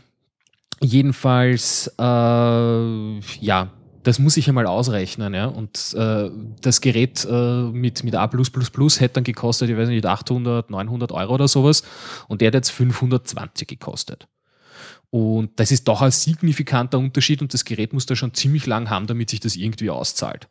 [0.82, 3.72] jedenfalls, äh, ja,
[4.04, 5.46] das muss ich einmal ausrechnen, ja.
[5.46, 6.30] Und äh,
[6.62, 11.34] das Gerät äh, mit, mit A hätte dann gekostet, ich weiß nicht, 800, 900 Euro
[11.34, 11.84] oder sowas.
[12.28, 14.28] Und der hat jetzt 520 gekostet.
[15.12, 18.90] Und das ist doch ein signifikanter Unterschied und das Gerät muss da schon ziemlich lang
[18.90, 20.48] haben, damit sich das irgendwie auszahlt.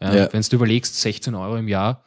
[0.00, 0.32] Ja, Ja.
[0.32, 2.04] Wenn du überlegst, 16 Euro im Jahr,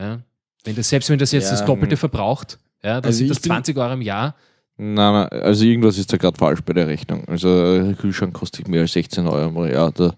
[0.00, 0.20] ja,
[0.64, 3.40] wenn das, selbst wenn das jetzt Ja, das Doppelte verbraucht, ja, dann Also sind das
[3.40, 4.34] bin- 20 Euro im Jahr.
[4.78, 7.26] Nein, nein, also irgendwas ist da gerade falsch bei der Rechnung.
[7.28, 9.90] Also ein Kühlschrank kostet mehr als 16 Euro im Jahr.
[9.92, 10.14] Da,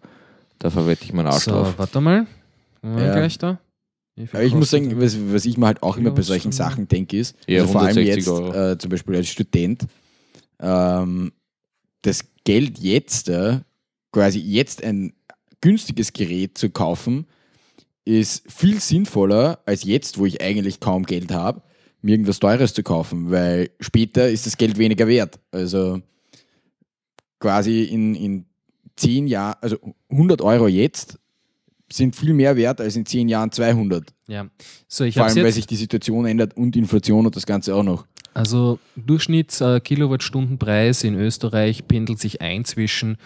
[0.59, 1.75] da verwette ich meinen Arsch So, drauf.
[1.77, 2.27] warte mal.
[2.83, 3.13] Mal Ja.
[3.15, 3.61] Gleich da.
[4.33, 6.51] Aber ich muss sagen, was, was ich mir halt auch immer bei solchen?
[6.51, 9.87] Sachen denke, ist, Ja, also vor allem 160 jetzt äh, zum Beispiel als Student,
[10.61, 11.33] ähm,
[12.03, 13.61] das Geld jetzt, äh,
[14.11, 15.13] quasi jetzt ein
[15.61, 17.27] günstiges Gerät zu kaufen,
[18.09, 21.61] ist viel sinnvoller als jetzt, wo ich eigentlich kaum Geld habe,
[22.01, 25.39] mir irgendwas Teures zu kaufen, weil später ist das Geld weniger wert.
[25.51, 26.01] Also
[27.39, 28.47] quasi in, in
[28.97, 29.77] zehn Jahren, also
[30.09, 31.19] 100 Euro jetzt
[31.93, 34.13] sind viel mehr wert als in zehn Jahren 200.
[34.27, 34.49] Ja.
[34.89, 38.07] So, Vor allem, weil sich die Situation ändert und Inflation und das Ganze auch noch.
[38.39, 43.17] Also Durchschnitts äh, Kilowattstundenpreis in Österreich pendelt sich ein zwischen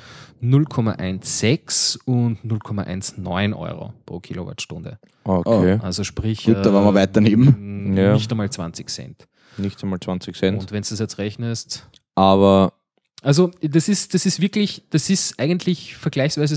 [0.42, 4.98] 0,16 und 0,19 Euro pro Kilowattstunde.
[5.24, 5.78] Okay.
[5.82, 7.96] Also sprich, Gut, da waren wir weit daneben.
[7.96, 8.14] Ja.
[8.14, 9.28] nicht einmal 20 Cent.
[9.58, 10.60] Nicht einmal 20 Cent.
[10.60, 12.72] Und wenn du das jetzt rechnest, Aber
[13.22, 16.54] also das ist, das ist wirklich, das ist eigentlich vergleichsweise,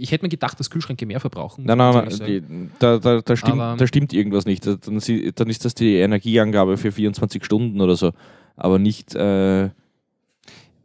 [0.00, 1.64] ich hätte mir gedacht, dass Kühlschränke mehr verbrauchen.
[1.64, 2.42] nein, nein, nein, die,
[2.78, 4.66] da, da, da, stimmt, da stimmt irgendwas nicht.
[4.66, 8.12] Da- Dann, ist das die Energieangabe für 24 Stunden oder so.
[8.56, 9.70] Aber nicht äh,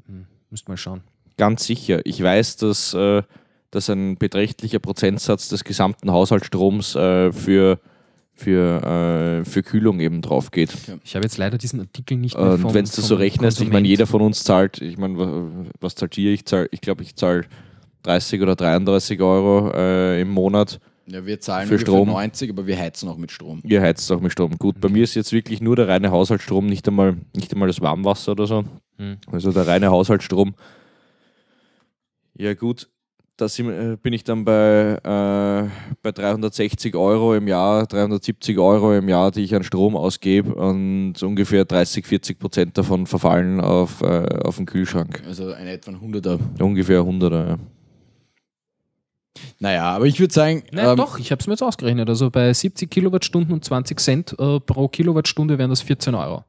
[0.07, 1.01] Hm, müsst mal schauen.
[1.37, 2.01] ganz sicher.
[2.05, 3.23] Ich weiß, dass, äh,
[3.71, 7.79] dass ein beträchtlicher Prozentsatz des gesamten Haushaltsstroms äh, für,
[8.33, 10.73] für, äh, für Kühlung eben drauf geht.
[11.03, 13.71] Ich habe jetzt leider diesen Artikel nicht mehr Und wenn du so rechnest, ich meine,
[13.71, 13.87] Konsument.
[13.87, 15.49] jeder von uns zahlt, ich meine, wa-
[15.81, 16.31] was zahlt ihr?
[16.31, 17.45] Ich zahle, ich glaube, ich zahle
[18.05, 20.79] 30 oder 33 Euro äh, im Monat.
[21.07, 22.09] Ja, wir zahlen Für Strom.
[22.09, 23.61] 90, aber wir heizen auch mit Strom.
[23.63, 24.57] Ihr heizt auch mit Strom.
[24.57, 27.81] Gut, bei mir ist jetzt wirklich nur der reine Haushaltsstrom, nicht einmal, nicht einmal das
[27.81, 28.63] Warmwasser oder so.
[28.97, 29.17] Hm.
[29.31, 30.55] Also der reine Haushaltsstrom.
[32.37, 32.89] Ja gut,
[33.37, 35.69] da äh, bin ich dann bei, äh,
[36.01, 41.21] bei 360 Euro im Jahr, 370 Euro im Jahr, die ich an Strom ausgebe und
[41.21, 45.21] ungefähr 30, 40 Prozent davon verfallen auf, äh, auf den Kühlschrank.
[45.27, 46.39] Also ein etwa ein 100er.
[46.61, 47.47] Ungefähr 100er.
[47.49, 47.57] Ja.
[49.59, 52.07] Naja, aber ich würde sagen, Nein, ähm, doch, ich habe es mir jetzt ausgerechnet.
[52.09, 56.43] Also bei 70 Kilowattstunden und 20 Cent äh, pro Kilowattstunde wären das 14 Euro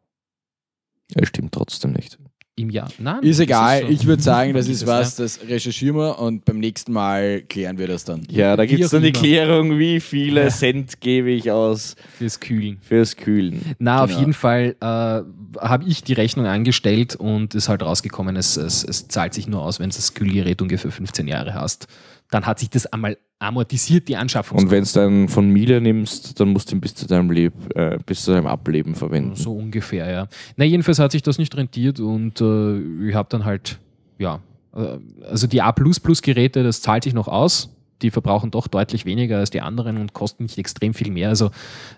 [1.15, 2.19] Es stimmt trotzdem nicht.
[2.59, 2.89] im Jahr.
[2.99, 3.83] Nein, ist egal.
[3.83, 3.89] so.
[3.89, 7.87] Ich würde sagen, das ist was, das recherchieren wir und beim nächsten Mal klären wir
[7.87, 8.23] das dann.
[8.31, 9.13] Ja, da gibt es dann die.
[9.13, 10.49] Klärung, wie viele Ja.
[10.49, 12.79] Cent gebe ich aus ja, fürs Kühlen.
[12.81, 13.75] fürs Kühlen.
[13.79, 14.21] Na, auf Genau.
[14.21, 19.07] jeden Fall äh, habe ich die Rechnung angestellt und ist halt rausgekommen, es, es, es
[19.09, 21.89] zahlt sich nur aus, wenn du das Kühlgerät ungefähr 15 Jahre hast.
[22.31, 24.59] Dann hat sich das einmal amortisiert, die Anschaffung.
[24.59, 27.53] Und wenn du dann von Miele nimmst, dann musst du ihn bis zu deinem, Leb
[27.75, 29.37] äh, bis zu deinem Ableben verwenden.
[29.37, 30.29] So ungefähr, ja.
[30.57, 33.79] Na, jedenfalls hat sich das nicht rentiert und äh, ich habe dann halt,
[34.19, 34.41] ja,
[34.75, 34.99] äh,
[35.29, 37.73] also die A-Geräte, das zahlt sich noch aus.
[38.03, 41.31] Die verbrauchen doch deutlich weniger als die anderen und kosten nicht extrem viel mehr.
[41.31, 41.51] Also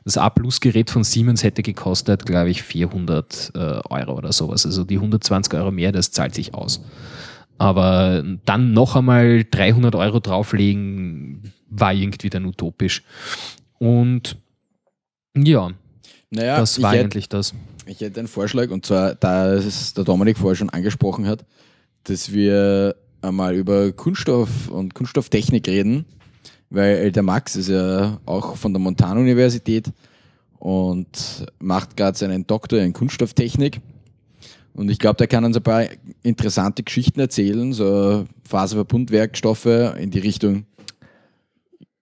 [0.04, 4.64] das A-Gerät von Siemens hätte gekostet, glaube ich, 400 äh, Euro oder sowas.
[4.64, 6.84] Also die 120 Euro mehr, das zahlt sich aus.
[7.58, 13.02] Aber dann noch einmal 300 Euro drauflegen, war irgendwie dann utopisch.
[13.78, 14.36] Und
[15.36, 15.70] ja,
[16.30, 17.54] Naja, das war hätte, eigentlich das.
[17.86, 21.44] ich hätte einen Vorschlag und zwar, da es der Dominik vorher schon angesprochen hat,
[22.04, 26.04] dass wir einmal über Kunststoff und Kunststofftechnik reden,
[26.70, 29.90] weil der Max ist ja auch von der Montanuniversität
[30.58, 33.80] und macht gerade seinen Doktor in Kunststofftechnik.
[34.78, 35.86] Und ich glaube, der kann uns ein paar
[36.22, 40.66] interessante Geschichten erzählen, so Faserverbundwerkstoffe in die Richtung.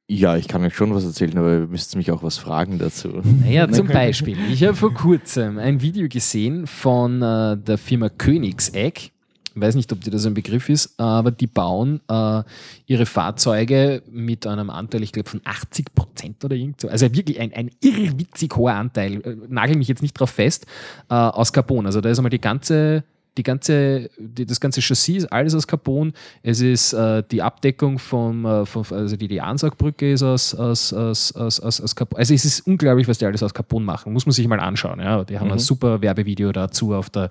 [0.09, 3.23] Ja, ich kann euch schon was erzählen, aber ihr müsst mich auch was fragen dazu.
[3.41, 4.37] Naja, zum Beispiel.
[4.53, 9.11] Ich habe vor kurzem ein Video gesehen von äh, der Firma Königseck.
[9.57, 12.43] Ich weiß nicht, ob dir das ein Begriff ist, aber die bauen äh,
[12.87, 16.89] ihre Fahrzeuge mit einem Anteil, ich glaube, von 80 Prozent oder irgend so.
[16.89, 19.23] Also wirklich ein, ein irrwitzig hoher Anteil.
[19.23, 20.67] Äh, nagel mich jetzt nicht drauf fest,
[21.09, 21.87] äh, aus Carbon.
[21.87, 23.03] Also da ist einmal die ganze
[23.39, 26.13] die ganze, die, das ganze Chassis ist alles aus Carbon.
[26.43, 30.93] Es ist äh, die Abdeckung vom, äh, vom, also die, die Ansaugbrücke ist aus, aus,
[30.93, 32.19] aus, aus, aus, aus Carbon.
[32.19, 34.13] Also es ist unglaublich, was die alles aus Carbon machen.
[34.13, 35.01] Muss man sich mal anschauen.
[35.01, 35.25] Ja.
[35.25, 35.53] Die haben Mhm.
[35.53, 37.31] ein super Werbevideo dazu auf der,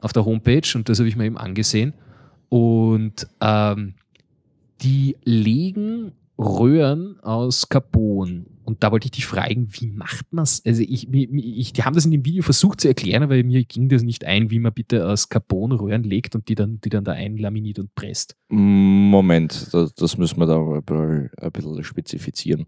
[0.00, 1.94] auf der Homepage und das habe ich mir eben angesehen.
[2.48, 3.94] Und ähm,
[4.80, 8.46] die legen Röhren aus Carbon.
[8.64, 10.62] Und da wollte ich dich fragen, wie macht man es?
[10.64, 13.88] Also ich, ich, die haben das in dem Video versucht zu erklären, aber mir ging
[13.88, 17.02] das nicht ein, wie man bitte aus Carbon Röhren legt und die dann, die dann
[17.02, 18.36] da einlaminiert und presst.
[18.48, 22.66] Moment, das, das müssen wir da ein bisschen spezifizieren.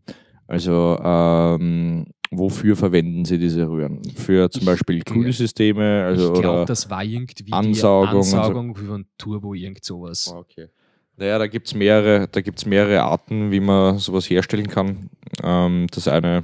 [0.49, 4.03] Also, ähm, wofür verwenden Sie diese Röhren?
[4.15, 6.05] Für zum Beispiel Kühlsysteme?
[6.05, 8.37] Also, ich glaube, das war irgendwie Ansaugung die und so.
[8.37, 10.31] Ansaugung von Turbo, irgend sowas.
[10.33, 10.69] Ah, Okay.
[11.17, 15.11] Naja, da gibt es mehrere, da gibt's mehrere Arten, wie man sowas herstellen kann.
[15.43, 16.43] Ähm, das eine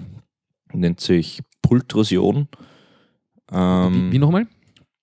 [0.74, 2.46] nennt sich Pultrusion.
[3.50, 4.46] Ähm, wie, wie nochmal?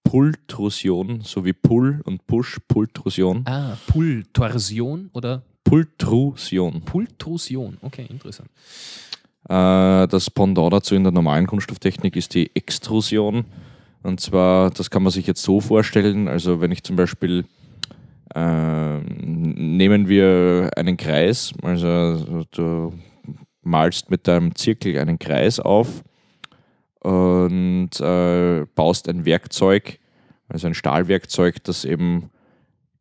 [0.04, 3.42] Pultrusion, so wie Pull und Push, Pultrusion.
[3.48, 6.82] Ah, Pultorsion oder Pultrusion.
[6.82, 7.78] Pultrusion.
[7.82, 8.50] Okay, interessant.
[9.50, 13.46] Äh, das Pendant dazu in der normalen Kunststofftechnik ist die Extrusion.
[14.02, 17.46] Und zwar, das kann man sich jetzt so vorstellen, also wenn ich zum Beispiel
[18.36, 19.06] ähm,
[19.78, 22.94] nehmen wir einen Kreis, also du
[23.62, 26.04] malst mit deinem Zirkel einen Kreis auf
[27.00, 30.00] und äh, baust ein Werkzeug,
[30.50, 32.30] also ein Stahlwerkzeug, das eben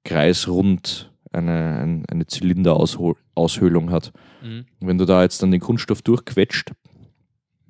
[0.04, 4.12] kreisrund eine, ein, eine Zylinderaushöhlung hat.
[4.42, 4.66] Mhm.
[4.80, 6.72] Wenn du da jetzt dann den Kunststoff durchquetscht,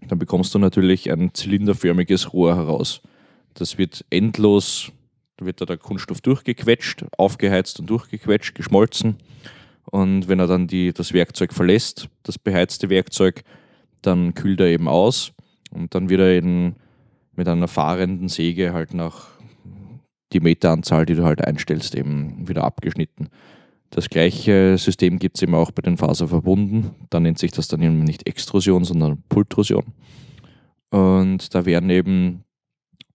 [0.08, 3.00] dann bekommst du natürlich ein zylinderförmiges Rohr heraus.
[3.54, 4.92] Das wird endlos,
[5.36, 9.16] da wird da der Kunststoff durchgequetscht, aufgeheizt und durchgequetscht, geschmolzen.
[9.84, 13.42] Und wenn er dann die, das Werkzeug verlässt, das beheizte Werkzeug,
[14.00, 15.32] dann kühlt er eben aus
[15.70, 16.76] und dann wird er eben
[17.34, 19.28] mit einer fahrenden Säge halt nach
[20.32, 23.28] die Meteranzahl, die du halt einstellst, eben wieder abgeschnitten.
[23.93, 26.93] Das gleiche System gibt es eben auch bei den Faserverbunden.
[27.11, 29.84] Da nennt sich das dann eben nicht Extrusion, sondern Pultrusion.
[30.88, 32.45] Und da werden eben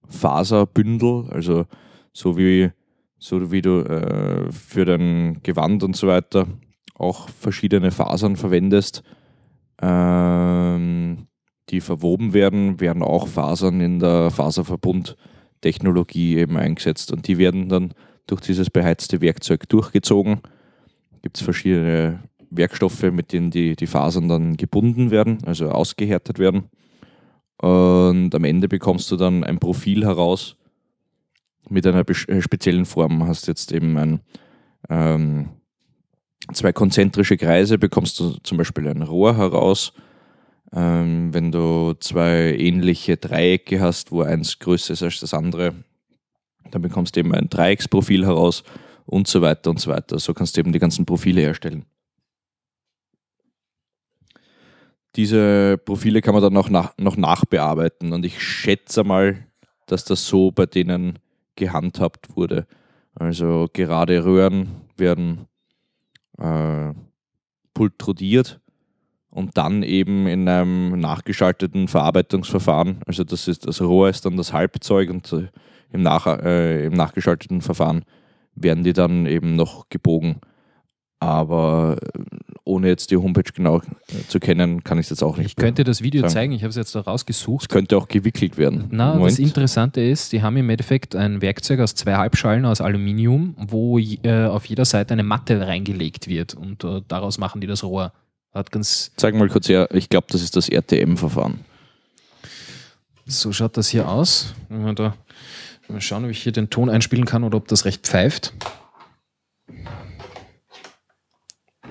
[0.08, 1.66] Faserbündel, also
[2.14, 2.70] so wie,
[3.18, 6.46] so wie du äh, für dein Gewand und so weiter
[6.94, 9.02] auch verschiedene Fasern verwendest,
[9.82, 11.26] ähm,
[11.70, 17.12] die verwoben werden, werden auch Fasern in der Faserverbundtechnologie eben eingesetzt.
[17.12, 17.96] Und die werden dann
[18.28, 20.42] durch dieses beheizte Werkzeug durchgezogen
[21.28, 26.70] gibt es verschiedene Werkstoffe, mit denen die, die Fasern dann gebunden werden, also ausgehärtet werden.
[27.58, 30.56] Und am Ende bekommst du dann ein Profil heraus
[31.68, 33.28] mit einer äh, speziellen Form.
[33.28, 34.22] Hast jetzt eben ein,
[34.88, 35.50] ähm,
[36.54, 39.92] zwei konzentrische Kreise, bekommst du zum Beispiel ein Rohr heraus.
[40.72, 45.74] Ähm, wenn du zwei ähnliche Dreiecke hast, wo eins größer ist als das andere,
[46.72, 48.64] dann bekommst du eben ein Dreiecksprofil heraus
[49.08, 50.20] und so weiter und so weiter.
[50.20, 51.86] So kannst du eben die ganzen Profile herstellen.
[55.16, 59.48] Diese Profile kann man dann noch, nach, noch nachbearbeiten und ich schätze mal,
[59.88, 61.18] dass das so bei denen
[61.56, 62.68] gehandhabt wurde.
[63.16, 65.48] Also gerade Röhren werden
[66.38, 66.94] äh,
[67.74, 68.60] pultrudiert
[69.32, 74.54] und dann eben in einem nachgeschalteten Verarbeitungsverfahren, also das ist das Rohr ist dann das
[74.54, 75.48] Halbzeug und äh,
[75.92, 78.04] im, nach, äh, im nachgeschalteten Verfahren
[78.58, 80.42] werden die dann eben noch gebogen.
[81.20, 82.20] Aber äh,
[82.64, 85.48] ohne jetzt die Homepage genau äh, zu kennen, kann ich es jetzt auch nicht.
[85.48, 86.34] Ich könnte das Video sagen.
[86.34, 87.64] zeigen, ich habe es jetzt da rausgesucht.
[87.64, 88.86] Es könnte auch gewickelt werden.
[88.92, 89.32] Na, Moment.
[89.32, 93.98] das Interessante ist, die haben im Endeffekt ein Werkzeug aus zwei Halbschalen aus Aluminium, wo
[93.98, 98.14] äh, auf jeder Seite eine Matte reingelegt wird und äh, daraus machen die das Rohr.
[98.54, 101.60] Hat ganz, Zeig mal kurz her, ich glaube, das ist das RTM-Verfahren.
[103.26, 104.54] so schaut das hier aus.
[104.70, 105.16] Wenn wir da
[105.90, 108.54] mal schauen, ob ich hier den Ton einspielen kann oder ob das recht pfeift.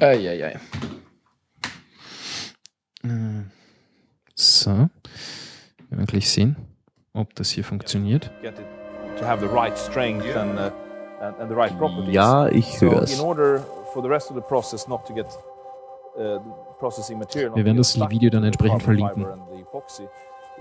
[0.00, 0.58] Eieiei.
[3.04, 3.08] Äh,
[4.34, 4.70] So.
[4.70, 4.90] Werden
[5.88, 6.56] wir gleich sehen,
[7.14, 8.30] ob das hier funktioniert.
[12.08, 12.12] uh.
[12.12, 13.18] Ja, ich höre es.
[16.18, 16.40] uh,
[17.56, 19.24] Wir werden das Video dann entsprechend verlinken.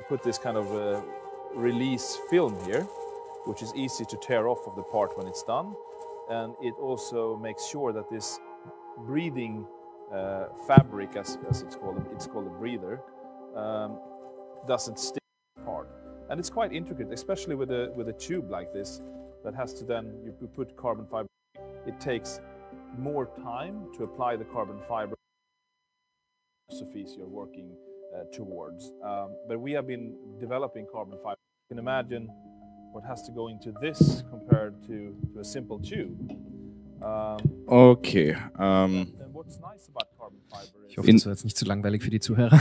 [0.08, 1.02] put this kind of uh,
[1.58, 2.86] release film here,
[3.46, 5.74] which is easy to tear off of the part when it's done,
[6.30, 8.40] and it also makes sure that this
[8.98, 9.66] breathing
[10.14, 13.02] uh, fabric, as, as it's called, it's called a breather,
[13.56, 14.00] um,
[14.68, 15.24] doesn't stick
[15.60, 15.90] apart.
[16.30, 19.02] And it's quite intricate, especially with a with a tube like this.
[19.44, 21.28] that has to then you you put carbon fiber.
[21.86, 22.40] It takes
[22.98, 25.16] more time to apply the carbon fiber
[26.68, 27.76] philosophies you're working
[28.16, 28.92] uh, towards.
[29.04, 31.38] Um, but we have been developing carbon fiber.
[31.70, 32.30] You can imagine
[32.96, 36.32] what has to go into this compared to, to a simple tube.
[37.02, 38.36] Um, Okay.
[38.58, 42.02] And what's nice about carbon fiber Ich is hoffe, das war jetzt nicht zu langweilig
[42.02, 42.58] für die Zuhörer.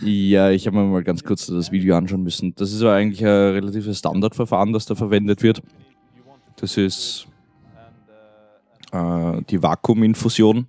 [0.00, 2.52] ja, ich habe mir mal ganz kurz das Video anschauen müssen.
[2.56, 5.62] Das ist aber eigentlich ein relatives Standardverfahren, das da verwendet wird.
[6.56, 7.28] Das ist
[8.92, 10.66] and, uh, äh, die Vakuuminfusion.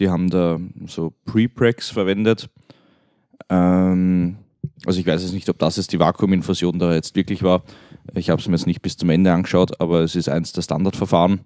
[0.00, 2.50] Die haben da so Prepregs verwendet.
[3.48, 4.38] Ähm,
[4.86, 7.62] also ich weiß jetzt nicht, ob das jetzt die Vakuuminfusion da jetzt wirklich war.
[8.14, 10.62] Ich habe es mir jetzt nicht bis zum Ende angeschaut, aber es ist eins der
[10.62, 11.40] Standardverfahren,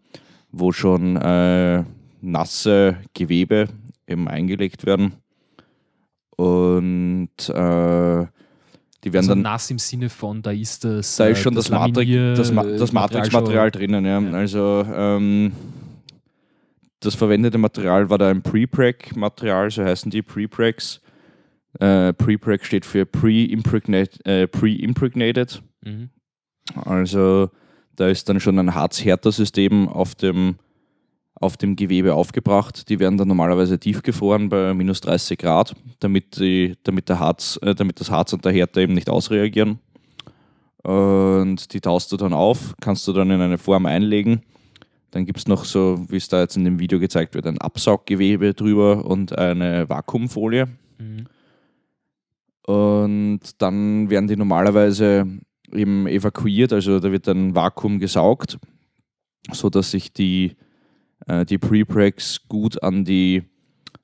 [0.52, 1.84] wo schon äh,
[2.20, 3.68] nasse Gewebe
[4.06, 5.14] eben eingelegt werden.
[6.36, 8.26] Und äh,
[9.04, 11.16] die werden Also dann nass im Sinne von, da ist das.
[11.16, 14.04] da äh, ist schon das, Matrix, Laminier- das, Ma das Matrixmaterial drinnen.
[14.04, 14.20] Ja.
[14.20, 14.32] Ja.
[14.32, 15.52] Also ähm,
[17.00, 21.00] das verwendete Material war da ein Prepreg-Material, so heißen die Prepregs.
[21.80, 24.26] Äh, Prepreg steht für Pre-Impregnated.
[24.26, 25.62] Äh, Pre-impregnated.
[25.82, 26.10] Mhm.
[26.74, 27.50] Also
[27.96, 30.56] da ist dann schon ein Harz-Härter-System auf dem,
[31.34, 32.88] auf dem Gewebe aufgebracht.
[32.88, 37.74] Die werden dann normalerweise tiefgefroren bei minus 30 Grad, damit, die, damit, der Harz, äh,
[37.74, 39.78] damit das Harz und der Härter eben nicht ausreagieren.
[40.82, 44.42] Und die taust du dann auf, kannst du dann in eine Form einlegen.
[45.12, 47.58] Dann gibt es noch so, wie es da jetzt in dem Video gezeigt wird, ein
[47.58, 50.66] Absauggewebe drüber und eine Vakuumfolie.
[50.98, 51.26] Mhm.
[52.66, 55.26] Und dann werden die normalerweise
[55.72, 58.58] eben evakuiert, also da wird dann Vakuum gesaugt,
[59.52, 60.56] sodass sich die,
[61.26, 63.42] äh, die Prepregs gut an die,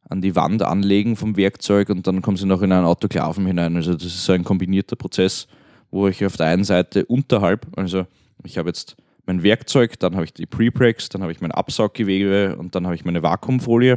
[0.08, 3.76] an die Wand anlegen vom Werkzeug und dann kommen sie noch in einen Autoklaven hinein.
[3.76, 5.46] Also das ist so ein kombinierter Prozess,
[5.90, 8.06] wo ich auf der einen Seite unterhalb, also
[8.44, 8.96] ich habe jetzt
[9.26, 12.94] mein Werkzeug, dann habe ich die Prepregs, dann habe ich mein Absauggewebe und dann habe
[12.94, 13.96] ich meine Vakuumfolie.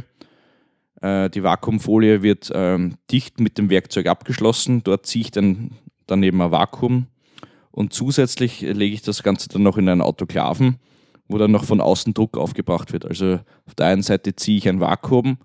[1.04, 4.82] Äh, die Vakuumfolie wird ähm, dicht mit dem Werkzeug abgeschlossen.
[4.84, 5.72] Dort ziehe ich dann
[6.06, 7.08] daneben ein Vakuum
[7.70, 10.76] und zusätzlich lege ich das Ganze dann noch in einen Autoklaven,
[11.28, 13.04] wo dann noch von außen Druck aufgebracht wird.
[13.04, 15.36] Also auf der einen Seite ziehe ich ein Vakuum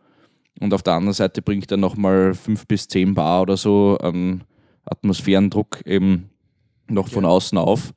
[0.62, 3.98] und auf der anderen Seite bringe ich dann nochmal 5 bis 10 Bar oder so
[3.98, 4.46] an
[4.86, 6.30] Atmosphärendruck eben
[6.88, 7.94] noch von außen auf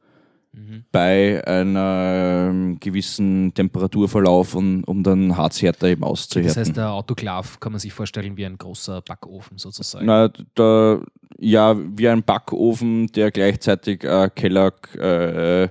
[0.55, 0.85] Mhm.
[0.93, 6.49] bei einem gewissen Temperaturverlauf, um, um dann Harzhärter eben auszuhärten.
[6.55, 10.05] Das heißt, der Autoklav kann man sich vorstellen wie ein großer Backofen sozusagen.
[10.05, 11.01] Na, da,
[11.39, 15.69] ja, wie ein Backofen, der gleichzeitig ein Kellogg äh,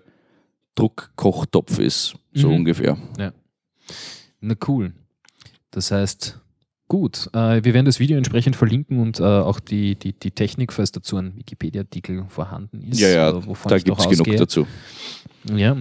[0.74, 2.56] Druckkochtopf ist, so Mhm.
[2.56, 2.98] ungefähr.
[4.40, 4.94] Na cool.
[5.70, 6.40] Das heißt,
[6.91, 7.30] gut.
[7.31, 10.91] Äh, wir werden das Video entsprechend verlinken und äh, auch die, die, die Technik, falls
[10.91, 12.99] dazu ein Wikipedia-Artikel vorhanden ist.
[12.99, 14.68] Ja, ja, äh, da gibt es genug dazu.
[15.45, 15.77] Ja.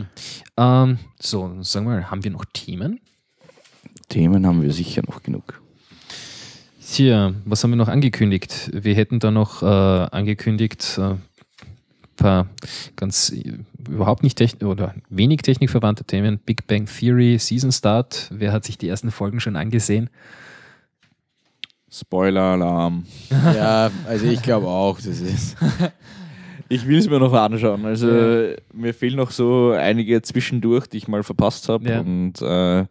[0.56, 3.00] Ähm, so, sagen wir mal, haben wir noch Themen?
[4.08, 5.60] Themen haben wir sicher noch genug.
[6.80, 8.70] Tja, was haben wir noch angekündigt?
[8.72, 11.16] Wir hätten da noch äh, angekündigt, äh,
[12.14, 12.46] paar
[12.94, 13.58] ganz äh,
[13.88, 16.38] überhaupt nicht techn oder wenig technikverwandte Themen.
[16.38, 18.28] Big Bang Theory, Season Start.
[18.30, 20.08] Wer hat sich die ersten Folgen schon angesehen?
[21.90, 23.04] Spoiler-Alarm.
[23.30, 25.56] Ja, also ich glaube auch, das ist.
[26.72, 27.84] Ich will es mir noch anschauen.
[27.84, 28.06] Also
[28.72, 31.90] mir fehlen noch so einige zwischendurch, die ich mal verpasst habe.
[31.90, 31.98] Ja.
[31.98, 32.86] Und äh,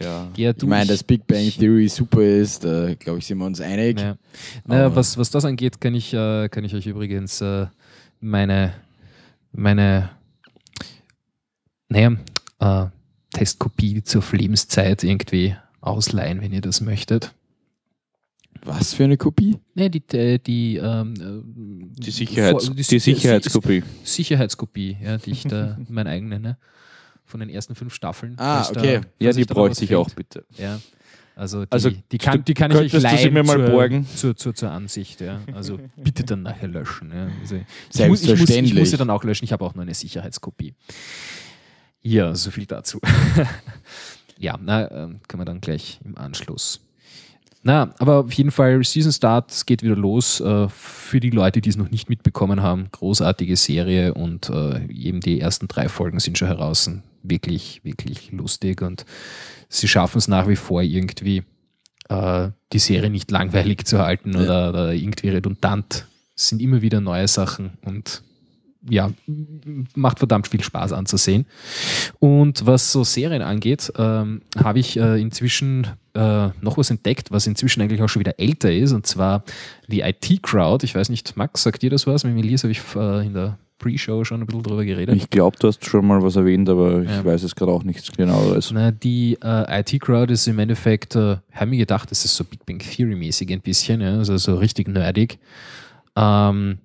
[0.00, 0.28] ja.
[0.36, 3.60] Ja, Ich meine, dass Big Bang Theory super ist, da glaube ich, sind wir uns
[3.60, 4.00] einig.
[4.00, 4.16] Ja.
[4.64, 7.66] Naja, was, was das angeht, kann ich, äh, kann ich euch übrigens äh,
[8.20, 8.74] meine,
[9.50, 10.10] meine
[11.88, 12.12] naja,
[12.60, 12.86] äh,
[13.34, 17.34] Testkopie zur Lebenszeit irgendwie ausleihen, wenn ihr das möchtet.
[18.64, 19.58] Was für eine Kopie?
[19.74, 21.14] Nee, die, die, die, ähm,
[21.98, 23.82] Die, Sicherheits vor- die, die- Sicherheitskopie.
[24.04, 26.58] Sicherheitskopie, ja, die ich da mein eigen nenne,
[27.24, 28.34] von den ersten fünf Staffeln.
[28.38, 28.94] Ah, da- okay.
[29.00, 30.44] falls Ja, die da bräuchte ich auch bitte.
[30.58, 30.80] Ja.
[31.34, 33.56] Also die, Also, die, kann, die kann ich euch könntest du sie leihen mir mal
[33.56, 34.06] zur, borgen?
[34.14, 35.20] Zur, zur, zur Ansicht.
[35.22, 35.40] Ja.
[35.54, 37.10] Also bitte dann nachher löschen.
[37.10, 37.28] Ja.
[37.40, 39.44] Also ich, muss, ich, muss, ich muss sie dann auch löschen.
[39.44, 40.74] Ich habe auch nur eine Sicherheitskopie.
[42.02, 43.00] Ja, so viel dazu.
[44.38, 46.80] ja, na, ähm, kann man dann gleich im Anschluss.
[47.64, 50.40] Na, aber auf jeden Fall, Season Start, es geht wieder los.
[50.40, 55.20] Äh, für die Leute, die es noch nicht mitbekommen haben, großartige Serie und äh, eben
[55.20, 56.90] die ersten drei Folgen sind schon heraus.
[57.22, 59.06] Wirklich, wirklich lustig und
[59.68, 61.44] sie schaffen es nach wie vor irgendwie,
[62.08, 66.06] äh, die Serie nicht langweilig zu halten oder, oder irgendwie redundant.
[66.34, 68.24] Es sind immer wieder neue Sachen und
[68.88, 69.10] ja,
[69.94, 71.46] macht verdammt viel Spaß anzusehen.
[72.18, 77.46] Und was so Serien angeht, ähm, habe ich äh, inzwischen äh, noch was entdeckt, was
[77.46, 79.44] inzwischen eigentlich auch schon wieder älter ist, und zwar
[79.88, 80.84] die IT-Crowd.
[80.84, 82.24] Ich weiß nicht, Max, sagt dir das was?
[82.24, 85.16] Mit Elias habe ich äh, in der Pre-Show schon ein bisschen drüber geredet.
[85.16, 87.24] Ich glaube, du hast schon mal was erwähnt, aber ich Ja.
[87.24, 88.70] weiß es gerade auch nichts genaueres.
[88.72, 92.64] Na, die äh, IT-Crowd ist im Endeffekt, äh, haben mir gedacht, das ist so Big
[92.66, 95.38] Bang Theory-mäßig ein bisschen, ja, also so richtig nerdig.
[96.14, 96.78] Ähm,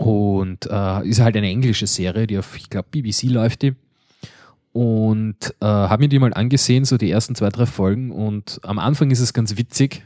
[0.00, 3.74] und äh, ist halt eine englische Serie, die auf, ich glaube, BBC läuft die.
[4.72, 8.10] Und äh, habe mir die mal angesehen, so die ersten zwei, drei Folgen.
[8.10, 10.02] Und am Anfang ist es ganz witzig.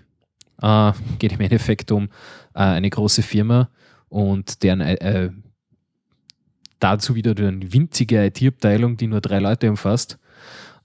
[0.61, 2.09] Äh, geht im Endeffekt um
[2.55, 3.69] äh, eine große Firma
[4.09, 5.31] und deren äh,
[6.81, 10.19] dazu wieder eine winzige IT-Abteilung, die nur drei Leute umfasst.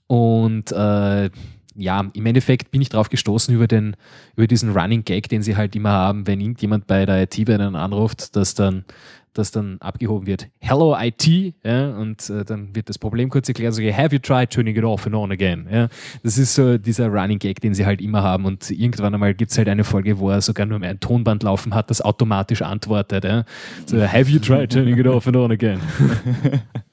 [0.06, 1.30] Und äh,
[1.76, 3.96] ja, im Endeffekt bin ich drauf gestoßen über, den,
[4.36, 7.54] über diesen Running Gag, den sie halt immer haben, wenn irgendjemand bei der IT bei
[7.54, 8.84] ihnen anruft, dass dann,
[9.32, 10.48] dass dann abgehoben wird.
[10.58, 11.26] Hello IT,
[11.64, 14.84] ja, und äh, dann wird das Problem kurz erklärt, so, have you tried turning it
[14.84, 15.68] off and on again?
[15.70, 15.88] Ja,
[16.22, 18.44] das ist so dieser Running Gag, den sie halt immer haben.
[18.44, 21.74] Und irgendwann einmal gibt es halt eine Folge, wo er sogar nur ein Tonband laufen
[21.74, 23.24] hat, das automatisch antwortet.
[23.24, 23.44] Ja.
[23.86, 25.80] So, have you tried turning it off and on again?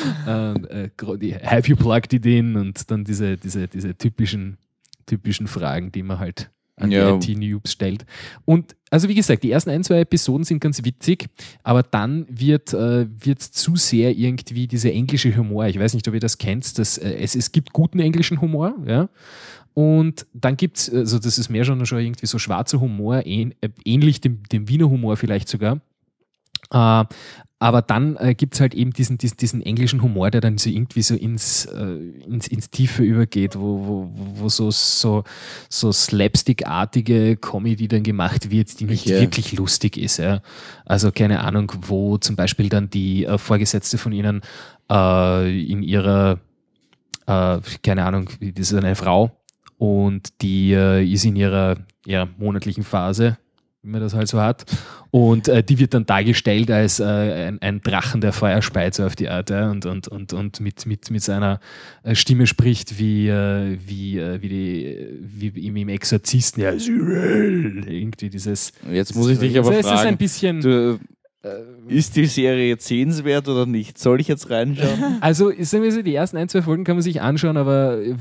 [0.28, 0.88] ähm, äh,
[1.18, 2.56] die Have you plugged it in?
[2.56, 4.58] Und dann diese, diese, diese typischen,
[5.06, 7.16] typischen Fragen, die man halt an Ja.
[7.16, 8.04] die IT-Noobs stellt.
[8.44, 11.26] Und also wie gesagt, die ersten ein, zwei Episoden sind ganz witzig,
[11.62, 15.66] aber dann wird äh, wird zu sehr irgendwie dieser englische Humor.
[15.66, 16.78] Ich weiß nicht, ob ihr das kennt.
[16.78, 19.08] Dass, äh, es, es gibt guten englischen Humor, ja.
[19.74, 23.54] Und dann gibt es, also das ist mehr schon, schon irgendwie so schwarzer Humor, ähn,
[23.60, 25.80] äh, ähnlich dem, dem Wiener Humor vielleicht sogar.
[26.74, 27.04] Äh,
[27.60, 30.68] aber dann äh, gibt es halt eben diesen, diesen, diesen englischen Humor, der dann so
[30.68, 31.96] irgendwie so ins, äh,
[32.26, 35.24] ins, ins Tiefe übergeht, wo, wo, wo so, so,
[35.70, 39.20] so slapstick-artige Comedy dann gemacht wird, die nicht Ja.
[39.20, 40.18] wirklich lustig ist.
[40.18, 40.42] Ja.
[40.84, 44.42] Also keine Ahnung, wo zum Beispiel dann die äh, Vorgesetzte von ihnen
[44.90, 46.40] äh, in ihrer,
[47.26, 49.30] äh, keine Ahnung, das ist eine Frau
[49.78, 53.38] und die äh, ist in ihrer ja, monatlichen Phase,
[53.84, 54.64] wie man das halt so hat.
[55.10, 59.04] Und äh, die wird dann dargestellt als äh, ein, ein Drachen, der Feuer speit, so
[59.04, 61.60] auf die Art, ja, und, und, und, und mit, mit, mit seiner
[62.02, 68.30] äh, Stimme spricht wie, äh, wie, äh, wie, die, wie im, im Exorzisten, ja, irgendwie
[68.30, 68.72] dieses.
[68.90, 70.60] Jetzt muss ich dich aber es ist ein fragen, bisschen.
[70.60, 70.98] du,
[71.88, 73.98] ist die Serie jetzt sehenswert oder nicht?
[73.98, 74.88] Soll ich jetzt reinschauen?
[75.20, 78.14] Also, sagen wir so, die ersten ein, zwei Folgen kann man sich anschauen, aber äh,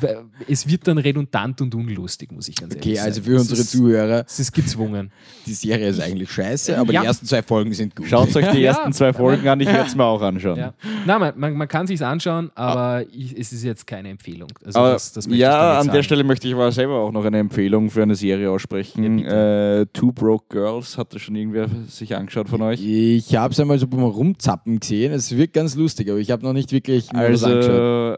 [0.48, 3.08] es wird dann redundant und unlustig, muss ich ganz Okay, ehrlich sagen.
[3.10, 5.12] also für Es unsere ist, Zuhörer, Es ist gezwungen.
[5.46, 7.02] die Serie ist eigentlich scheiße, aber Ja.
[7.02, 8.08] die ersten zwei Folgen sind gut.
[8.08, 8.72] Schaut euch die Ja.
[8.72, 10.58] ersten zwei Folgen an, ich werde es mir auch anschauen.
[10.58, 10.74] Ja.
[11.06, 14.50] Nein, man, man, man kann sich anschauen, aber ich, es ist jetzt keine Empfehlung.
[14.66, 16.04] Also Aber das, das ja, an der sagen.
[16.04, 19.20] Stelle möchte ich aber selber auch noch eine Empfehlung für eine Serie aussprechen.
[19.20, 22.82] Ja, äh, Two Broke Girls, hat das schon irgendwer sich angeschaut von euch?
[23.16, 25.14] Ich habe es einmal so beim Rumzappen gesehen.
[25.14, 27.52] Es wirkt ganz lustig, aber ich habe noch nicht wirklich angeschaut.
[27.52, 28.18] Also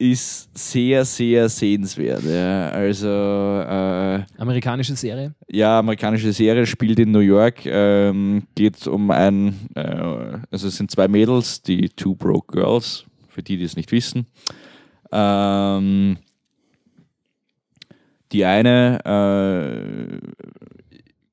[0.00, 2.22] ist sehr, sehr sehenswert.
[2.24, 2.70] Ja.
[2.70, 5.34] Also äh, Amerikanische Serie.
[5.50, 10.90] ja, amerikanische Serie spielt in New York, ähm, geht um ein, äh, also es sind
[10.90, 14.26] zwei Mädels, die Two Broke Girls, für die, die es nicht wissen.
[15.12, 16.16] Ähm,
[18.32, 20.18] die eine äh,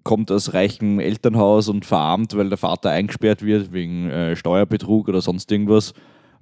[0.08, 5.20] kommt aus reichem Elternhaus und verarmt, weil der Vater eingesperrt wird wegen äh, Steuerbetrug oder
[5.20, 5.94] sonst irgendwas.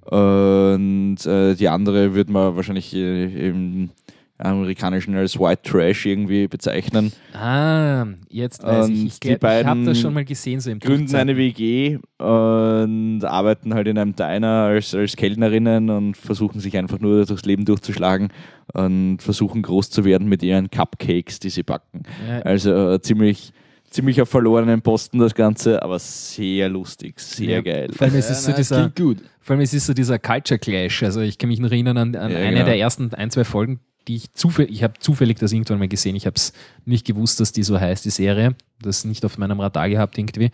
[0.02, 3.90] Und äh, die andere wird man wahrscheinlich äh, im
[4.38, 7.10] amerikanischen als White Trash irgendwie bezeichnen.
[7.32, 9.00] Ah, jetzt weiß ich.
[9.00, 11.30] Und Ich, die glaub, ich habe beiden das schon mal gesehen, so im gründen Durchzeigen.
[11.30, 17.00] eine WG und arbeiten halt in einem Diner als, als Kellnerinnen und versuchen sich einfach
[17.00, 18.28] nur durchs Leben durchzuschlagen
[18.72, 22.02] und versuchen groß zu werden mit ihren Cupcakes, die sie backen.
[22.28, 23.52] Ja, Also äh, ziemlich,
[23.90, 27.88] ziemlich auf verlorenen Posten das Ganze, aber sehr lustig, sehr Ja, geil.
[27.92, 29.18] Vor allem, es ist so nein, es dieser, gut.
[29.40, 31.02] vor allem es ist so dieser Culture Clash.
[31.02, 32.64] Also ich kann mich noch erinnern an, an Ja, eine genau.
[32.66, 36.14] der ersten ein, zwei Folgen, die ich zufällig, ich habe zufällig das irgendwann mal gesehen.
[36.14, 36.52] Ich habe es
[36.84, 38.54] nicht gewusst, dass die so heißt, die Serie.
[38.80, 40.50] Das nicht auf meinem Radar gehabt irgendwie.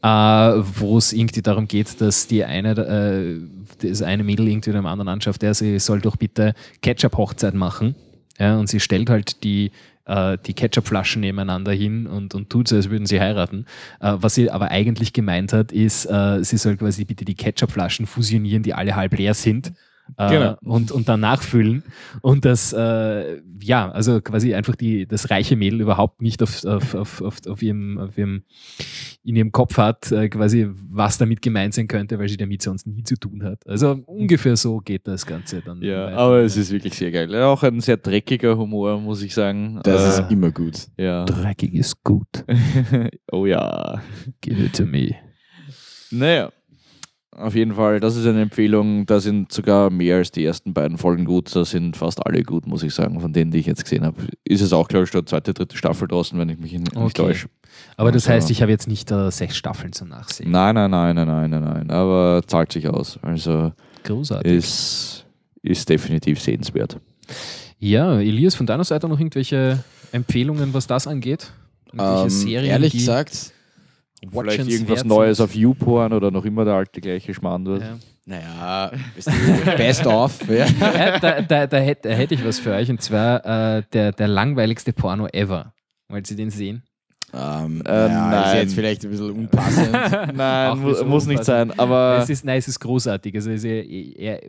[0.00, 3.40] Äh, wo es irgendwie darum geht, dass die eine, äh,
[3.82, 7.96] das eine Mädel irgendwie dem anderen anschafft, der sie soll doch bitte Ketchup-Hochzeit machen.
[8.38, 9.72] Ja, und sie stellt halt die,
[10.08, 13.66] äh, die Ketchupflaschen nebeneinander hin und, und tut so, als würden sie heiraten.
[14.00, 18.06] Äh, was sie aber eigentlich gemeint hat, ist, äh, sie soll quasi bitte die Ketchupflaschen
[18.06, 19.72] fusionieren, die alle halb leer sind.
[20.16, 20.56] Äh, Genau.
[20.62, 21.82] und, und dann nachfüllen.
[22.22, 26.94] Und das, äh, ja, also quasi einfach die, das reiche Mädel überhaupt nicht auf, auf,
[26.94, 28.42] auf, auf, auf, ihrem, auf ihrem,
[29.24, 32.86] in ihrem Kopf hat, äh, quasi, was damit gemeint sein könnte, weil sie damit sonst
[32.86, 33.66] nie zu tun hat.
[33.66, 35.82] Also ungefähr so geht das Ganze dann.
[35.82, 36.16] Ja, weiter.
[36.18, 37.34] aber es ist wirklich sehr geil.
[37.42, 39.80] Auch ein sehr dreckiger Humor, muss ich sagen.
[39.82, 40.86] Das Äh, ist immer gut.
[40.96, 41.24] ja.
[41.24, 42.26] Dreckig ist gut.
[43.32, 44.00] oh ja.
[44.40, 45.14] Give it to me.
[46.10, 46.50] Naja.
[47.38, 49.06] Auf jeden Fall, das ist eine Empfehlung.
[49.06, 51.54] Da sind sogar mehr als die ersten beiden Folgen gut.
[51.54, 54.16] Da sind fast alle gut, muss ich sagen, von denen, die ich jetzt gesehen habe.
[54.44, 57.12] Ist es auch, glaube ich, schon zweite, dritte Staffel draußen, wenn ich mich nicht Okay.
[57.14, 57.48] täusche.
[57.96, 60.50] Aber das Also- heißt, ich habe jetzt nicht äh, sechs Staffeln zum Nachsehen.
[60.50, 61.90] Nein, nein, nein, nein, nein, nein, nein.
[61.90, 63.18] Aber zahlt sich aus.
[63.22, 63.72] Also
[64.04, 64.52] Großartig.
[64.52, 65.26] ist,
[65.62, 66.98] ist definitiv sehenswert.
[67.78, 69.82] Ja, Elias, von deiner Seite noch irgendwelche
[70.12, 71.52] Empfehlungen, was das angeht?
[71.92, 73.52] Irgendwelche Ähm, Serien, ehrlich die gesagt,
[74.30, 75.04] Vielleicht irgendwas?
[75.04, 77.80] Neues auf YouPorn oder noch immer der alte gleiche Schmarrn.
[77.80, 77.98] Ja.
[78.24, 78.92] naja,
[79.76, 80.48] best of.
[80.48, 80.66] Ja.
[80.66, 84.12] Ja, da, da, da, hätte, da hätte ich was für euch und zwar äh, der,
[84.12, 85.72] der langweiligste Porno ever.
[86.08, 86.82] Wollt ihr den sehen?
[87.34, 88.56] Ähm, Äh, ja, nein.
[88.56, 89.92] Ist jetzt vielleicht ein bisschen unpassend.
[90.34, 91.78] Nein, mu muss nicht sein.
[91.78, 93.34] Aber es ist, nein, es ist großartig.
[93.34, 94.40] Also es ist, er,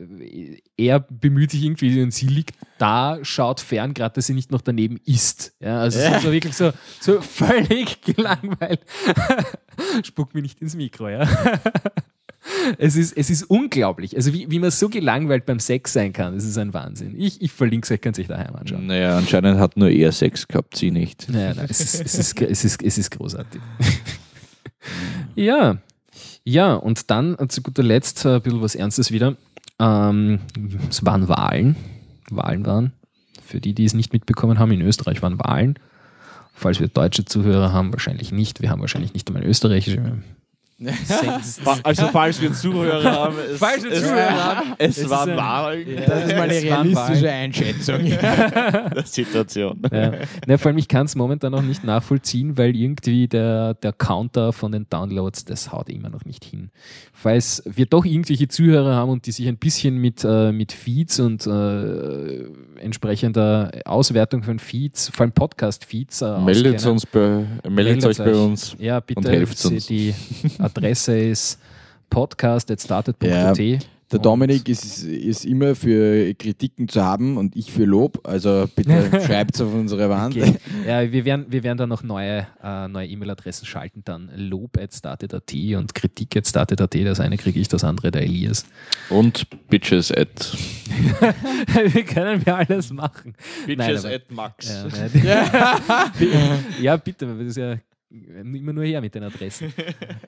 [0.78, 4.62] er bemüht sich irgendwie und sie liegt da, schaut fern, gerade dass sie nicht noch
[4.62, 5.52] daneben isst.
[5.60, 6.20] Ja, also Ja.
[6.20, 8.80] so wirklich so, so völlig gelangweilt.
[10.04, 11.28] Spuck mir nicht ins Mikro, ja.
[12.78, 14.16] Es ist, es ist unglaublich.
[14.16, 17.14] Also wie, wie man so gelangweilt beim Sex sein kann, das ist ein Wahnsinn.
[17.16, 18.86] Ich, ich verlinke es euch, könnt ihr euch daheim anschauen.
[18.86, 21.28] naja, anscheinend hat nur er Sex gehabt, sie nicht.
[21.28, 23.60] Naja, nein, es, ist, es, ist, es, ist, es ist großartig.
[25.34, 25.78] ja,
[26.44, 29.36] ja, und dann zu guter Letzt äh, ein bisschen was Ernstes wieder.
[29.78, 30.40] Ähm,
[30.88, 31.76] es waren Wahlen.
[32.30, 32.92] Wahlen waren.
[33.44, 35.78] Für die, die es nicht mitbekommen haben, in Österreich waren Wahlen.
[36.54, 38.60] Falls wir deutsche Zuhörer haben, wahrscheinlich nicht.
[38.60, 40.18] Wir haben wahrscheinlich nicht einmal österreichische.
[41.82, 45.86] Also falls wir Zuhörer haben, es, Falls wir es, Zuhörer haben, es, ist ein- Wahlen
[46.06, 47.30] Das ist mal eine Es waren realistische.
[47.30, 47.98] Einschätzung.
[48.04, 49.82] der Situation.
[49.92, 50.12] Ja.
[50.46, 54.52] Na, vor allem, ich kann es momentan noch nicht nachvollziehen, weil irgendwie der, der Counter
[54.52, 56.70] von den Downloads, das haut immer noch nicht hin.
[57.12, 61.20] Falls wir doch irgendwelche Zuhörer haben und die sich ein bisschen mit, äh, mit Feeds
[61.20, 62.44] und äh,
[62.80, 68.76] entsprechender Auswertung von Feeds, vor allem Podcast-Feeds, äh, Meldet, uns bei, meldet euch bei uns.
[68.78, 69.20] Ja, bitte.
[69.20, 69.86] und helft uns.
[69.86, 70.14] Die
[70.58, 71.58] Adresse ist
[72.08, 73.58] podcast.started.at.
[73.58, 73.78] Ja.
[74.12, 78.26] Der Dominik ist, ist immer für Kritiken zu haben und ich für Lob.
[78.26, 80.36] Also bitte schreibt es auf unsere Wand.
[80.36, 80.56] Okay.
[80.86, 85.94] Ja, wir werden, wir werden da noch neue äh, neue E-Mail-Adressen schalten, dann lob.started.at und
[85.94, 86.94] kritik.started.at.
[86.94, 88.66] Das eine kriege ich, das andere der Elias.
[89.10, 90.56] Und Bitches at.
[91.94, 93.34] wir können wir alles machen.
[93.66, 94.72] Nein, aber- at Max.
[95.22, 96.10] Ja,
[96.80, 97.76] ja, bitte, weil das ist ja
[98.10, 99.72] immer nur her mit den Adressen.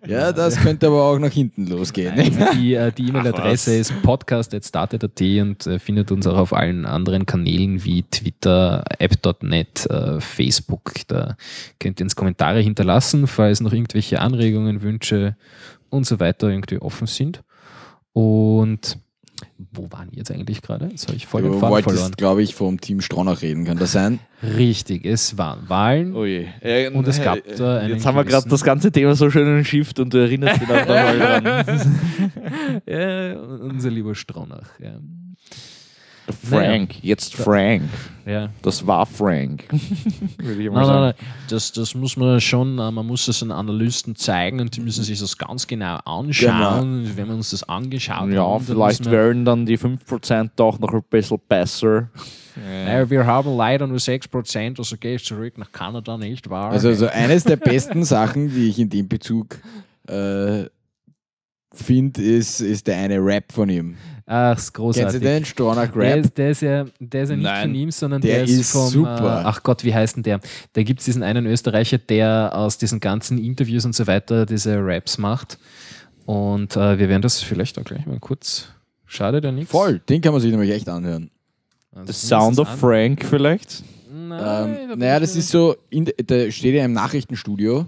[0.06, 2.14] Ja, das könnte aber auch nach hinten losgehen.
[2.16, 7.84] Die äh, die E-Mail-Adresse ist podcast.started.at und äh, findet uns auch auf allen anderen Kanälen
[7.84, 10.92] wie Twitter, app.net, äh, Facebook.
[11.06, 11.36] Da
[11.78, 15.36] könnt ihr uns Kommentare hinterlassen, falls noch irgendwelche Anregungen, Wünsche
[15.88, 17.42] und so weiter irgendwie offen sind.
[18.12, 18.98] Und
[19.92, 20.86] waren wir jetzt eigentlich gerade?
[20.86, 22.12] Jetzt habe ich voll den Faden verloren.
[22.16, 23.64] glaube ich, vom Team Stronach reden.
[23.64, 24.18] Kann das sein?
[24.42, 26.16] Richtig, es waren Wahlen.
[26.16, 26.46] Oh je.
[26.60, 29.46] Äh, Und es gab da einen Jetzt haben wir gerade das ganze Thema so schön
[29.58, 31.64] entschifft und du erinnerst dich noch mal dran.
[32.86, 34.68] Ja, unser lieber Stronach.
[34.80, 34.98] Ja.
[36.32, 37.82] Frank, jetzt Frank.
[38.24, 38.50] Ja.
[38.62, 39.64] Das war Frank.
[40.38, 41.00] Würde ich mal Nein, sagen.
[41.00, 41.26] nein, nein.
[41.48, 45.02] Das, das muss man schon, äh, man muss es den Analysten zeigen und die müssen
[45.04, 47.10] sich das ganz genau anschauen.
[47.16, 50.92] Wenn wir uns das angeschaut Ja, haben, dann vielleicht wären dann die 5% doch noch
[50.92, 52.08] ein bisschen besser.
[52.56, 56.70] Naja, wir haben leider nur 6%, also gehe ich zurück nach Kanada, nicht wahr?
[56.70, 59.58] Also so eines der besten Sachen, die ich in dem Bezug
[60.06, 60.64] äh,
[61.72, 63.96] finde, ist, ist der eine Rap von ihm.
[64.34, 65.20] Ach, ist Kennst du großartig.
[65.20, 65.44] den?
[65.44, 66.24] Stronach Der Rap?
[66.24, 67.62] ist, der, ist ja, der ist ja nicht Nein.
[67.68, 68.88] von ihm, sondern Der der, ist, ist vom.
[68.88, 69.42] super.
[69.42, 70.40] Äh, ach Gott, wie heißt denn der?
[70.72, 74.78] Da gibt es diesen einen Österreicher, der aus diesen ganzen Interviews und so weiter diese
[74.80, 75.58] Raps macht.
[76.24, 78.68] Und äh, wir werden das vielleicht auch gleich mal kurz.
[79.06, 79.70] Schade, der nichts.
[79.70, 81.30] Voll, den kann man sich nämlich echt anhören.
[81.94, 83.82] Also The Sound of zumindest Frank vielleicht?
[84.10, 87.84] an- Nein, Ähm, naja, das ist so, in, da steht er im Nachrichtenstudio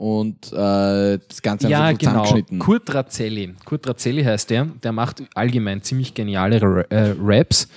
[0.00, 1.98] und äh, das Ganze Ja, so genau.
[2.12, 2.58] zusammengeschnitten.
[2.58, 3.54] Kurt Razzelli.
[3.66, 4.64] Kurt Razzelli heißt der.
[4.82, 7.68] Der macht allgemein ziemlich geniale Ra- äh, Raps.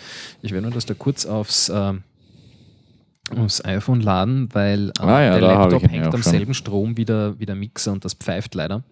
[0.41, 2.03] Ich werde nur das da kurz aufs, ähm,
[3.37, 6.31] aufs iPhone laden, weil äh, Ah ja, der Laptop hängt am schon.
[6.31, 8.83] selben Strom wie der, wie der Mixer und das pfeift leider.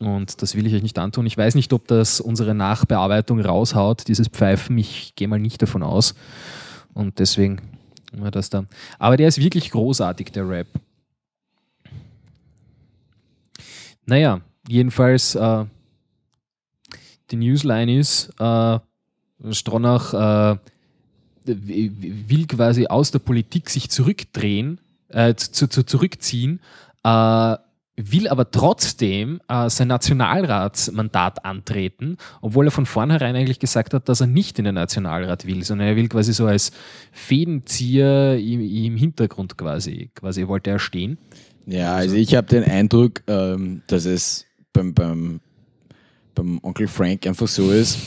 [0.00, 1.24] Und das will ich euch nicht antun.
[1.26, 4.76] Ich weiß nicht, ob das unsere Nachbearbeitung raushaut, dieses Pfeifen.
[4.78, 6.14] Ich gehe mal nicht davon aus.
[6.94, 7.60] Und deswegen
[8.12, 8.64] wir das da.
[8.98, 10.66] Aber der ist wirklich großartig, der Rap.
[14.10, 15.64] Naja, jedenfalls, äh,
[17.30, 18.80] die Newsline ist, äh,
[19.52, 20.58] Stronach äh,
[21.44, 24.80] will quasi aus der Politik sich zurückdrehen,
[25.10, 26.58] äh, zu, zu, zurückziehen,
[27.04, 27.56] äh,
[27.94, 34.20] will aber trotzdem äh, sein Nationalratsmandat antreten, obwohl er von vornherein eigentlich gesagt hat, dass
[34.20, 36.72] er nicht in den Nationalrat will, sondern er will quasi so als
[37.12, 41.16] Fädenzieher im, im Hintergrund quasi, quasi wollte er stehen.
[41.66, 45.40] Ja, also ich habe den Eindruck, ähm, dass es beim, beim
[46.40, 47.98] beim Onkel Frank einfach so ist,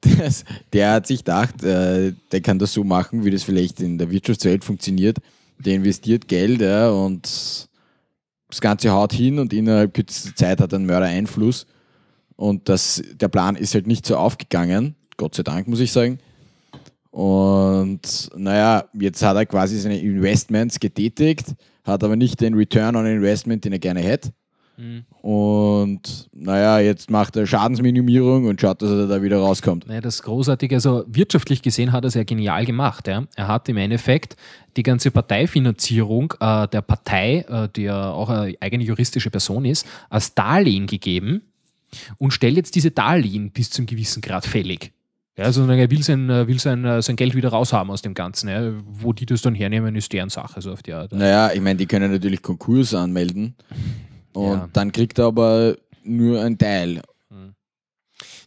[0.00, 3.98] dass der hat sich gedacht, äh, der kann das so machen, wie das vielleicht in
[3.98, 5.18] der Wirtschaftswelt funktioniert.
[5.58, 7.24] Der investiert Geld ja, und
[8.48, 11.66] das Ganze haut hin und innerhalb kürzester Zeit hat er einen Mördereinfluss.
[12.36, 16.18] Und das, der Plan ist halt nicht so aufgegangen, Gott sei Dank, muss ich sagen.
[17.14, 21.54] Und naja, jetzt hat er quasi seine Investments getätigt,
[21.84, 24.32] hat aber nicht den Return on Investment, den er gerne hätte.
[25.22, 29.86] Und naja, jetzt macht er Schadensminimierung und schaut, dass er da wieder rauskommt.
[29.86, 33.06] Naja, das Großartige, also wirtschaftlich gesehen hat er es ja genial gemacht.
[33.06, 33.24] Ja.
[33.36, 34.36] Er hat im Endeffekt
[34.76, 39.86] die ganze Parteifinanzierung äh, der Partei, äh, die ja auch eine eigene juristische Person ist,
[40.10, 41.42] als Darlehen gegeben
[42.18, 44.90] und stellt jetzt diese Darlehen bis zum gewissen Grad fällig.
[45.36, 48.14] Ja, also er will sein, äh, will sein, äh, sein Geld wieder raushaben aus dem
[48.14, 48.48] Ganzen.
[48.48, 48.72] Ja.
[48.84, 50.60] Wo die das dann hernehmen, ist deren Sache.
[50.62, 51.12] So auf die Art.
[51.12, 53.56] Naja, ich meine, die können natürlich Konkurs anmelden.
[54.32, 54.68] Und Ja.
[54.72, 57.02] dann kriegt er aber nur einen Teil.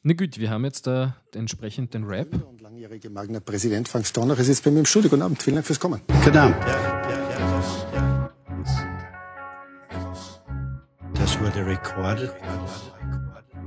[0.03, 2.30] Na gut, wir haben jetzt da entsprechend den Rap.
[2.49, 5.09] und langjährige Magner Präsident Frank Stornach ist jetzt bei mir im Studio.
[5.09, 5.99] Guten Abend, vielen Dank fürs Kommen.
[6.23, 6.55] Guten Abend.
[11.15, 12.31] Das wurde recorded.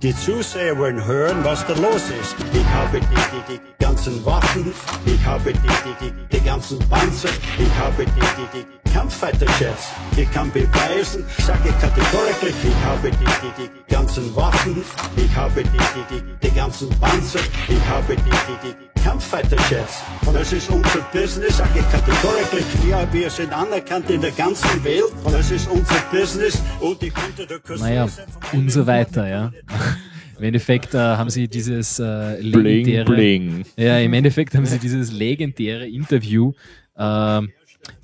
[0.02, 2.34] Die Zuseher wollen hören, was da los ist.
[2.54, 4.72] Ich habe die, die, die ganzen Waffen,
[5.04, 7.28] ich habe die, die, die, die ganzen Panzer,
[7.58, 9.88] ich habe die, die, die Kampffighter-Jets.
[10.16, 14.82] Ich kann beweisen, sage kategorisch, ich habe die, die, die ganzen Waffen,
[15.16, 20.02] ich habe die, die, die, die ganzen Panzer, ich habe die, die, die Kampffighter-Jets.
[20.26, 22.64] Und das ist unser Business, sage ich kategorisch.
[22.88, 25.04] Ja, wir sind anerkannt in der ganzen Welt.
[25.24, 26.62] Und das ist unser Business.
[26.80, 28.08] Und ich könnte der Cousin Naja,
[28.52, 29.52] und so weiter, ja.
[30.38, 33.64] Im Endeffekt äh, haben sie dieses äh, Bling, legendäre, bling.
[33.76, 36.52] Ja, im Endeffekt haben sie dieses legendäre Interview
[36.96, 37.40] äh,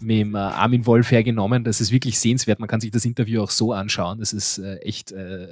[0.01, 1.64] mit dem, äh, Armin Wolf hergenommen.
[1.64, 2.60] Das ist wirklich sehenswert.
[2.60, 4.18] Man kann sich das Interview auch so anschauen.
[4.18, 5.47] Das ist äh, echt äh,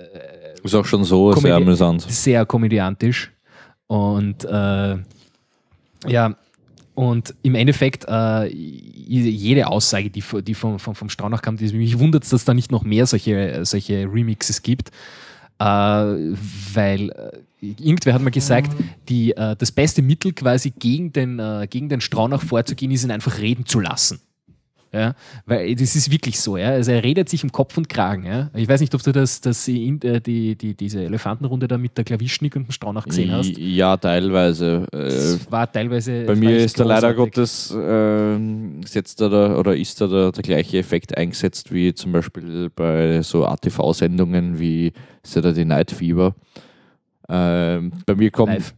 [0.62, 2.03] Ist auch schon so sehr amüsant.
[2.03, 3.33] sehr komödiantisch.
[3.87, 4.97] Und äh,
[6.07, 6.37] ja,
[6.95, 11.99] und im Endeffekt äh, jede Aussage, die, die vom, vom, vom Straunach kam, die, mich
[11.99, 14.91] wundert es, dass da nicht noch mehr solche, solche Remixes gibt.
[15.59, 18.73] Äh, weil äh, irgendwer hat mal gesagt,
[19.09, 23.11] die, äh, das beste Mittel quasi gegen den, äh, gegen den Straunach vorzugehen, ist ihn
[23.11, 24.21] einfach reden zu lassen.
[24.95, 26.69] Ja, weil das ist wirklich so, ja.
[26.69, 28.49] Also er redet sich um Kopf und Kragen, ja.
[28.55, 31.99] Ich weiß nicht, ob du das, das in, äh, die, die, diese Elefantenrunde da mit
[31.99, 33.59] der Klavischnick und dem Straunach gesehen hast.
[33.59, 34.87] Ja, teilweise.
[34.93, 36.25] Äh, war teilweise.
[36.25, 37.12] bei mir ist da leider.
[37.12, 42.12] Gottes ähm, setzt da der, oder ist da der, der gleiche Effekt eingesetzt wie zum
[42.12, 44.93] Beispiel bei so ATV-Sendungen wie
[45.25, 46.37] Saturday Night Fever.
[47.29, 48.53] Ähm, bei mir kommt.
[48.53, 48.75] Live.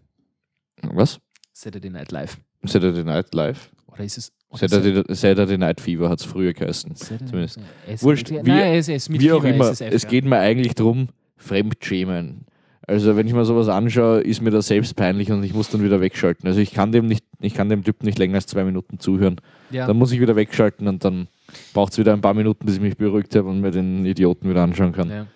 [0.83, 1.19] Was?
[1.53, 2.39] Saturday Night Live.
[2.65, 3.71] Saturday Night Live?
[3.87, 4.33] Oder ist es.
[4.57, 6.95] Saturday, Saturday Night Fever hat es früher geheißen.
[6.95, 7.61] Saturday- zumindest.
[7.87, 10.09] Es- Wurscht, Nein, wie- es ist mit Wie auch Fever immer, ist F, es ja.
[10.09, 12.45] geht mir eigentlich darum, Fremdschämen.
[12.89, 15.83] Also wenn ich mir sowas anschaue, ist mir das selbst peinlich und ich muss dann
[15.83, 16.47] wieder wegschalten.
[16.47, 19.41] Also ich kann dem nicht, ich kann dem Typen nicht länger als zwei Minuten zuhören.
[19.71, 19.89] Ja.
[19.89, 21.27] Dann muss ich wieder wegschalten und dann
[21.75, 24.49] braucht es wieder ein paar Minuten, bis ich mich beruhigt habe und mir den Idioten
[24.49, 25.11] wieder anschauen kann.
[25.11, 25.27] Ja.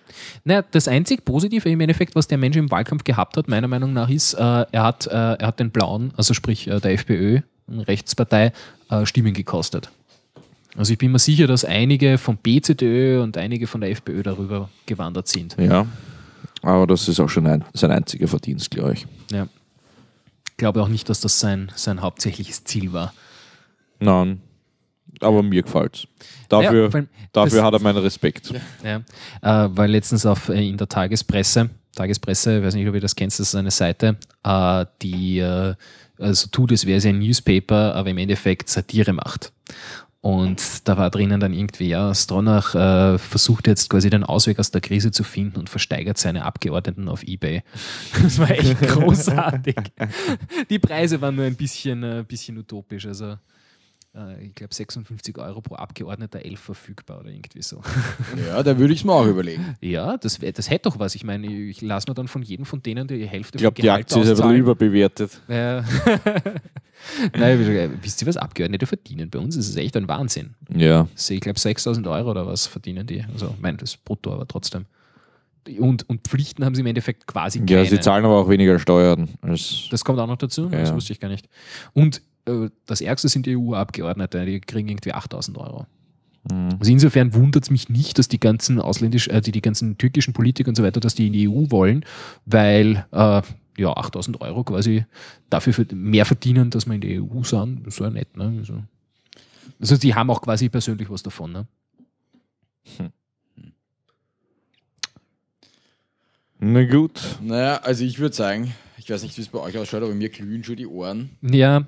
[0.44, 3.92] Naja, das einzig Positive im Endeffekt, was der Mensch im Wahlkampf gehabt hat, meiner Meinung
[3.94, 4.38] nach, ist, äh,
[4.70, 7.40] er, hat, äh, er hat den Blauen, also sprich äh, der FPÖ,
[7.78, 8.52] Rechtspartei,
[8.90, 9.90] äh, Stimmen gekostet.
[10.76, 14.68] Also ich bin mir sicher, dass einige vom BZÖ und einige von der FPÖ darüber
[14.86, 15.56] gewandert sind.
[15.58, 15.86] Ja,
[16.62, 19.06] aber das ist auch schon ein, sein einziger Verdienst, glaube ich.
[19.32, 19.48] Ja.
[20.48, 23.14] Ich glaube auch nicht, dass das sein, sein hauptsächliches Ziel war.
[23.98, 24.40] Nein,
[25.20, 26.06] aber mir gefällt
[26.50, 28.52] Ja, Dafür, allem, dafür hat er meinen Respekt.
[28.84, 28.96] Ja,
[29.42, 31.70] äh, weil letztens auf, äh, in der Tagespresse,
[32.00, 35.74] Tagespresse, ich weiß nicht, ob ihr das kennt, das ist eine Seite, äh, die äh,
[36.18, 39.52] also tut, es wäre sie ein Newspaper, aber im Endeffekt Satire macht.
[40.22, 44.70] Und da war drinnen dann irgendwie, ja, Stronach äh, versucht jetzt quasi den Ausweg aus
[44.70, 47.62] der Krise zu finden und versteigert seine Abgeordneten auf Ebay.
[48.22, 49.76] Das war echt großartig.
[50.68, 53.06] Die Preise waren nur ein bisschen, äh, bisschen utopisch.
[53.06, 53.36] Also
[54.14, 57.80] äh, ich glaube 56 Euro pro Abgeordneter, 11 verfügbar oder irgendwie so.
[58.46, 59.76] Ja, da würde ich es mir auch überlegen.
[59.80, 61.14] Ja, das, wär- das hätte doch was.
[61.14, 63.90] Ich meine, ich lasse mir dann von jedem von denen die Hälfte Ich glaube, die
[63.90, 64.56] Aktie ist auszahlen.
[64.56, 65.40] überbewertet.
[65.48, 65.84] Ja.
[67.36, 69.56] Nein, wie- wisst ihr, was Abgeordnete verdienen bei uns?
[69.56, 70.54] Ist echt ein Wahnsinn.
[70.74, 71.08] Ja.
[71.28, 73.24] Ich glaube, 6000 Euro oder was verdienen die.
[73.32, 74.86] Also, ich meine, das ist brutto, aber trotzdem.
[75.78, 77.70] Und, und Pflichten haben sie im Endeffekt quasi keine.
[77.70, 79.28] ja, sie zahlen aber auch weniger Steuern.
[79.42, 80.64] Das kommt auch noch dazu?
[80.72, 81.48] Ja, Das wusste ich gar nicht.
[81.92, 82.20] Und äh,
[82.86, 85.86] das Ärgste sind die EU-Abgeordnete, die kriegen irgendwie 8000 Euro.
[86.50, 86.76] Mhm.
[86.78, 90.32] Also insofern wundert es mich nicht, dass die ganzen ausländisch, äh, die, die ganzen türkischen
[90.32, 92.04] Politiker und so weiter, dass die in die EU wollen,
[92.46, 93.42] weil äh,
[93.76, 95.04] ja 8000 Euro quasi
[95.48, 97.86] dafür für mehr verdienen, dass wir in die EU sind.
[97.86, 98.54] Das ist ja nett, ne?
[98.58, 98.82] Also,
[99.78, 101.66] also die haben auch quasi persönlich was davon, ne?
[106.62, 107.38] Na gut.
[107.40, 110.28] Naja, also ich würde sagen, ich weiß nicht, wie es bei euch ausschaut, aber mir
[110.28, 111.30] glühen schon die Ohren.
[111.40, 111.86] Ja,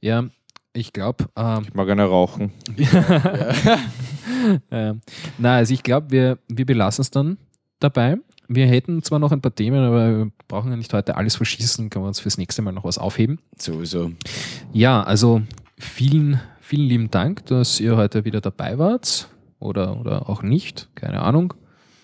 [0.00, 0.28] ja,
[0.72, 2.52] ich glaube, ähm, Ich mag eine rauchen.
[4.70, 4.94] äh,
[5.38, 7.36] na, also ich glaube, wir, wir belassen es dann
[7.80, 8.16] dabei.
[8.46, 11.90] Wir hätten zwar noch ein paar Themen, aber wir brauchen ja nicht heute alles verschießen,
[11.90, 13.40] können wir uns fürs nächste Mal noch was aufheben.
[13.58, 14.12] Sowieso.
[14.72, 15.42] Ja, also
[15.78, 19.28] vielen, vielen lieben Dank, dass ihr heute wieder dabei wart
[19.58, 21.54] oder, oder auch nicht, keine Ahnung,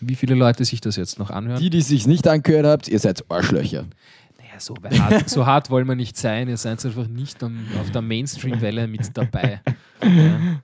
[0.00, 1.60] wie viele Leute sich das jetzt noch anhören.
[1.60, 3.84] Die, die sich nicht angehört habt, ihr seid Arschlöcher.
[4.60, 8.02] So, hart, so hart wollen wir nicht sein, ihr seid einfach nicht am, auf der
[8.02, 9.60] Mainstream-Welle mit dabei.
[10.02, 10.62] Ja.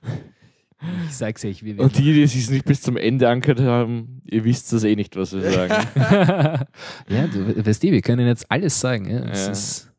[1.09, 4.45] Ich sag's euch, wir Und die, die sich nicht bis zum Ende angehört haben, ihr
[4.45, 5.73] wisst das eh nicht, was wir sagen.
[7.09, 9.09] ja, du weißt eh, wir können jetzt alles sagen.
[9.09, 9.21] Ja?
[9.21, 9.53] Das Ja.
[9.53, 9.91] ist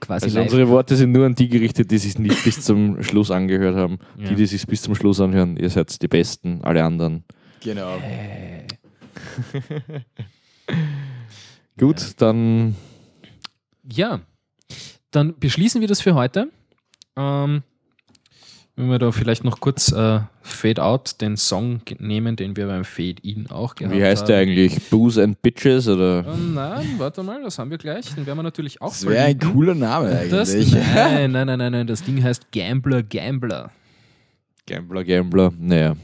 [0.00, 0.46] quasi Also live.
[0.52, 3.98] unsere Worte sind nur an die gerichtet, die sich nicht bis zum Schluss angehört haben.
[4.18, 4.28] Ja.
[4.28, 7.24] Die, die sich bis zum Schluss anhören, ihr seid die Besten, alle anderen.
[7.62, 7.96] Genau.
[11.78, 12.74] Gut, dann
[13.90, 14.20] Ja,
[15.10, 16.48] dann beschließen wir das für heute.
[17.16, 17.62] Ähm,
[18.78, 22.84] wenn wir da vielleicht noch kurz äh, Fade Out, den Song nehmen, den wir beim
[22.84, 24.28] Fade In auch gehabt Wie heißt haben.
[24.28, 24.90] der eigentlich?
[24.90, 26.26] Booze and Bitches oder?
[26.26, 28.14] Ähm, nein, warte mal, das haben wir gleich.
[28.14, 30.72] Den werden wir natürlich auch Das wäre ein cooler Name Das, eigentlich.
[30.94, 33.70] nein, nein, nein, nein, nein, das Ding heißt Gambler, Gambler.
[34.66, 35.52] Gambler, Gambler.
[35.58, 35.94] Naja.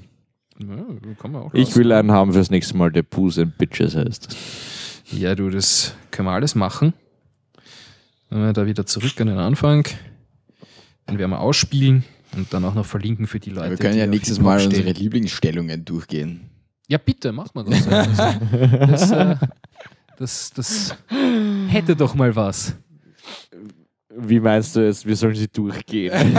[0.59, 4.35] Ja, Ich will einen haben fürs nächste Mal, der Booze and Bitches heißt.
[5.13, 6.95] Ja, du, das können wir alles machen.
[8.31, 9.87] Wenn wir da wieder zurück an den Anfang.
[11.09, 13.71] Den werden wir ausspielen und dann auch noch verlinken für die Leute.
[13.71, 14.71] wir können ja nächstes Mal stehen.
[14.71, 16.49] unsere Lieblingsstellungen durchgehen.
[16.89, 17.87] Ja, bitte, mach mal das.
[17.89, 19.37] Also, das, äh,
[20.19, 20.51] das.
[20.55, 20.97] Das
[21.69, 22.75] hätte doch mal was.
[24.17, 25.07] Wie meinst du es?
[25.07, 26.13] Wir sollen sie durchgehen?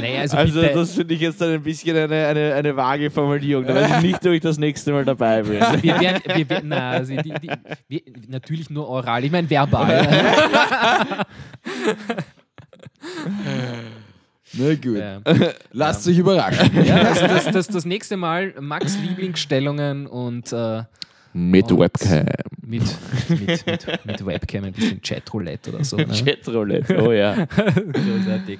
[0.00, 3.66] Naja, also, Also das finde ich jetzt dann ein bisschen eine, eine, eine vage Formulierung.
[3.66, 5.60] Da weiß ich nicht, ob ich das nächste Mal dabei bin.
[5.82, 7.50] wir werden, wir werden, na, also die, die,
[7.88, 10.06] wir, natürlich nur oral, ich meine verbal.
[14.52, 14.96] Na gut.
[14.98, 15.20] ja.
[15.72, 16.70] Lasst euch überraschen.
[16.84, 20.84] Ja, das, das, das, das nächste Mal Max Lieblingsstellungen und äh,
[21.38, 22.26] Mit Und- Webcam.
[22.66, 22.82] mit,
[23.28, 25.96] mit, mit, mit Webcam ein bisschen Chatroulette oder so.
[25.96, 26.06] Ne?
[26.24, 27.44] Chatroulette, oh ja.
[27.46, 28.58] Großartig.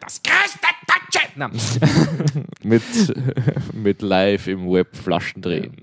[0.00, 1.20] Das größte deutsche.
[2.62, 2.82] Mit,
[3.74, 5.74] mit live im Web Flaschen drehen.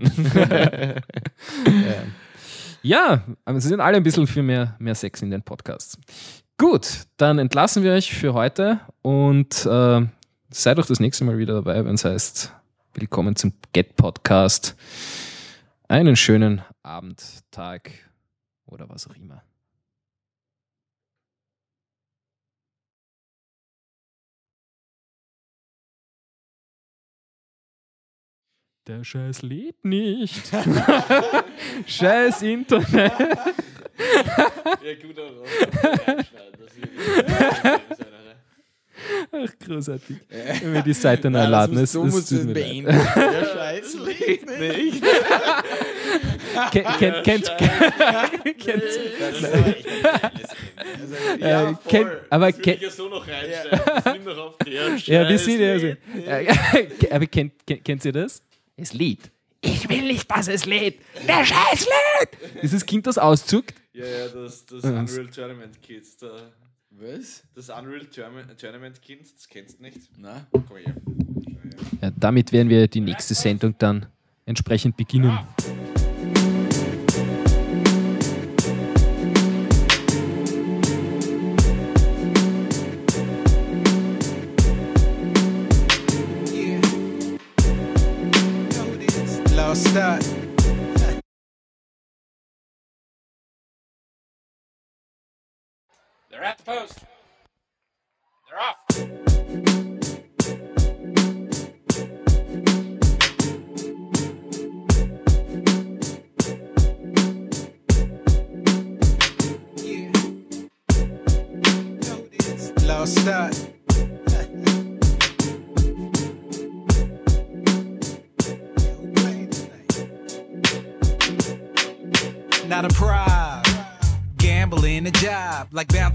[2.81, 5.97] ja, aber sie sind alle ein bisschen für mehr, mehr Sex in den Podcasts.
[6.57, 6.87] Gut,
[7.17, 10.01] dann entlassen wir euch für heute und äh,
[10.49, 12.51] seid auch das nächste Mal wieder dabei, wenn es heißt,
[12.95, 14.75] willkommen zum Get Podcast.
[15.89, 17.91] Einen schönen Abend, Tag
[18.65, 19.41] oder was auch immer.
[28.85, 30.47] Der Scheiß lädt nicht.
[31.87, 33.13] Scheiß Internet.
[39.31, 40.17] Ach, großartig.
[40.61, 42.87] Wenn wir die Seite neu laden, ist so es muss tut es beenden.
[42.87, 45.03] Der Scheiß lebt nicht.
[46.71, 47.51] Kennt, kennt, kennt,
[48.57, 48.83] kennt,
[51.39, 54.23] äh, kennt, aber kennt, so noch reinstellen.
[54.25, 54.55] noch auf
[55.05, 55.87] ja, wir sind ja so.
[55.87, 56.47] Äh,
[57.11, 58.41] aber kennt, kennt, kennt ihr das?
[58.75, 59.31] Es lädt.
[59.61, 60.99] Ich will nicht, dass es lädt.
[61.27, 62.61] Der Scheiß lädt.
[62.61, 63.73] Dieses Kind, das auszuckt.
[63.93, 64.89] Ja, ja, das, das Ja.
[64.91, 66.17] Unreal Tournament Kids.
[66.17, 66.51] Da,
[66.99, 67.43] Was?
[67.53, 69.99] das Unreal Tournament, Tournament Kind, das kennst du nicht?
[70.17, 70.47] Na?
[70.51, 70.95] Komm her.
[72.01, 74.07] Ja, damit werden wir die nächste Sendung dann
[74.45, 75.29] entsprechend beginnen.
[75.29, 75.66] Lost
[96.37, 96.99] They're at the post.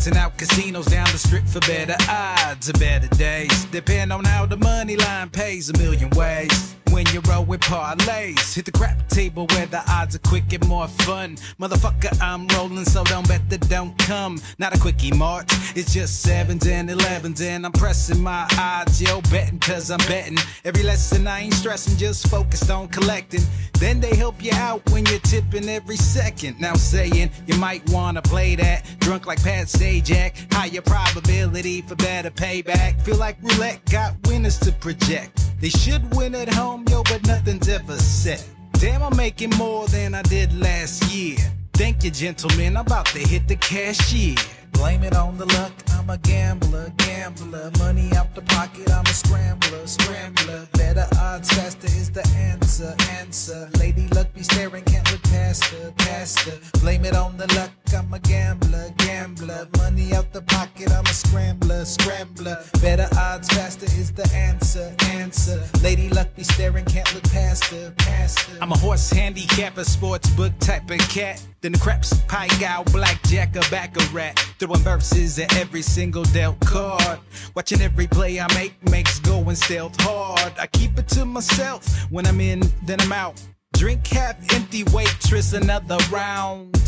[0.03, 3.67] Bouncing out casinos down the strip for better odds and better days.
[3.67, 6.72] Depend on how the money line pays a million ways.
[7.13, 8.55] You roll with parlays.
[8.55, 11.37] Hit the crap table where the odds are quick and more fun.
[11.61, 14.41] Motherfucker, I'm rolling, so don't bet that don't come.
[14.59, 19.01] Not a quickie march, it's just sevens and elevens, and I'm pressing my odds.
[19.01, 20.39] Yo, betting cause I'm betting.
[20.65, 23.43] Every lesson I ain't stressing, just focused on collecting.
[23.75, 26.61] Then they help you out when you're tipping every second.
[26.61, 28.87] Now saying you might wanna play that.
[29.01, 33.03] Drunk like Pat Sajak, higher probability for better payback.
[33.03, 35.52] Feel like roulette got winners to project.
[35.63, 38.45] They should win at home, yo, but nothing's ever set.
[38.73, 41.37] Damn, I'm making more than I did last year.
[41.75, 42.77] Thank you, gentlemen.
[42.77, 44.35] I'm about to hit the cashier.
[44.73, 45.73] Blame it on the luck.
[45.91, 47.71] I'm a gambler, gambler.
[47.79, 48.91] Money out the pocket.
[48.91, 50.67] I'm a scrambler, scrambler.
[50.73, 53.71] Better odds, faster is the answer, answer.
[53.79, 56.59] Lady luck be staring, can't look past her, past her.
[56.81, 57.71] Blame it on the luck.
[57.95, 59.69] I'm a gambler, gambler.
[59.77, 60.91] Money out the pocket.
[60.91, 62.65] I'm a scrambler, scrambler.
[62.81, 65.63] Better odds, faster is the answer, answer.
[65.83, 68.59] Lady luck be staring, can't look past her, past her.
[68.63, 71.45] I'm a horse handicapper, sports book type of cat.
[71.61, 74.35] Then the craps, pie gal, blackjack, a baccarat.
[74.63, 77.19] Throwing verses at every single dealt card.
[77.57, 80.53] Watching every play I make makes going stealth hard.
[80.57, 81.85] I keep it to myself.
[82.13, 83.43] When I'm in, then I'm out.
[83.73, 86.81] Drink half empty, waitress, another round.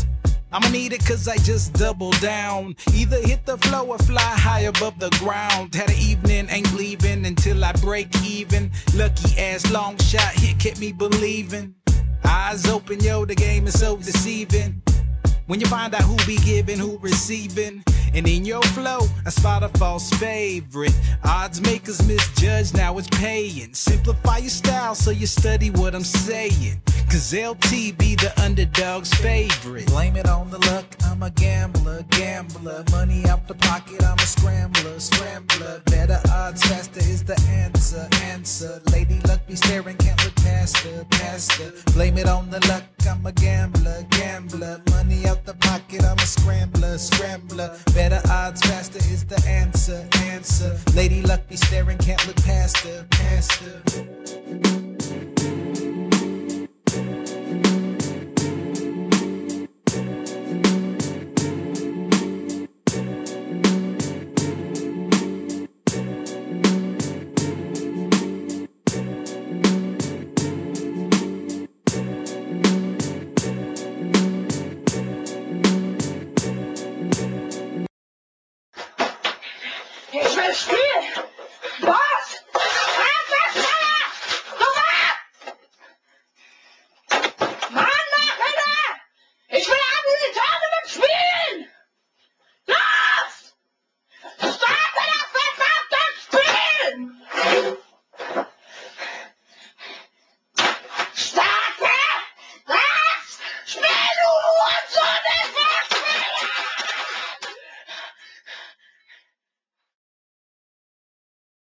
[0.53, 2.77] I'ma need it cause I just double down.
[2.93, 5.75] Either hit the flow or fly high above the ground.
[5.75, 8.71] Had an evening, ain't leaving until I break even.
[8.95, 11.75] Lucky ass long shot hit kept me believing.
[12.23, 14.81] Eyes open, yo, the game is so deceiving.
[15.47, 17.83] When you find out who be giving, who receiving.
[18.15, 20.97] And in your flow, I spot a false favorite.
[21.25, 23.73] Odds makers misjudge, now it's paying.
[23.73, 26.79] Simplify your style so you study what I'm saying.
[27.09, 29.87] Cause LT be the underdog's favorite.
[29.87, 32.83] Blame it on the luck, I'm a gambler, gambler.
[32.91, 35.81] Money out the pocket, I'm a scrambler, scrambler.
[35.85, 38.81] Better odds, faster is the answer, answer.
[38.91, 41.71] Lady luck be staring, can't look past her, past her.
[41.93, 44.81] Blame it on the luck, I'm a gambler, gambler.
[44.89, 47.77] Money out the pocket, I'm a scrambler, scrambler.
[48.07, 50.77] Better odds, faster is the answer, answer.
[50.93, 53.81] Lady luck be staring, can't look past her, past her.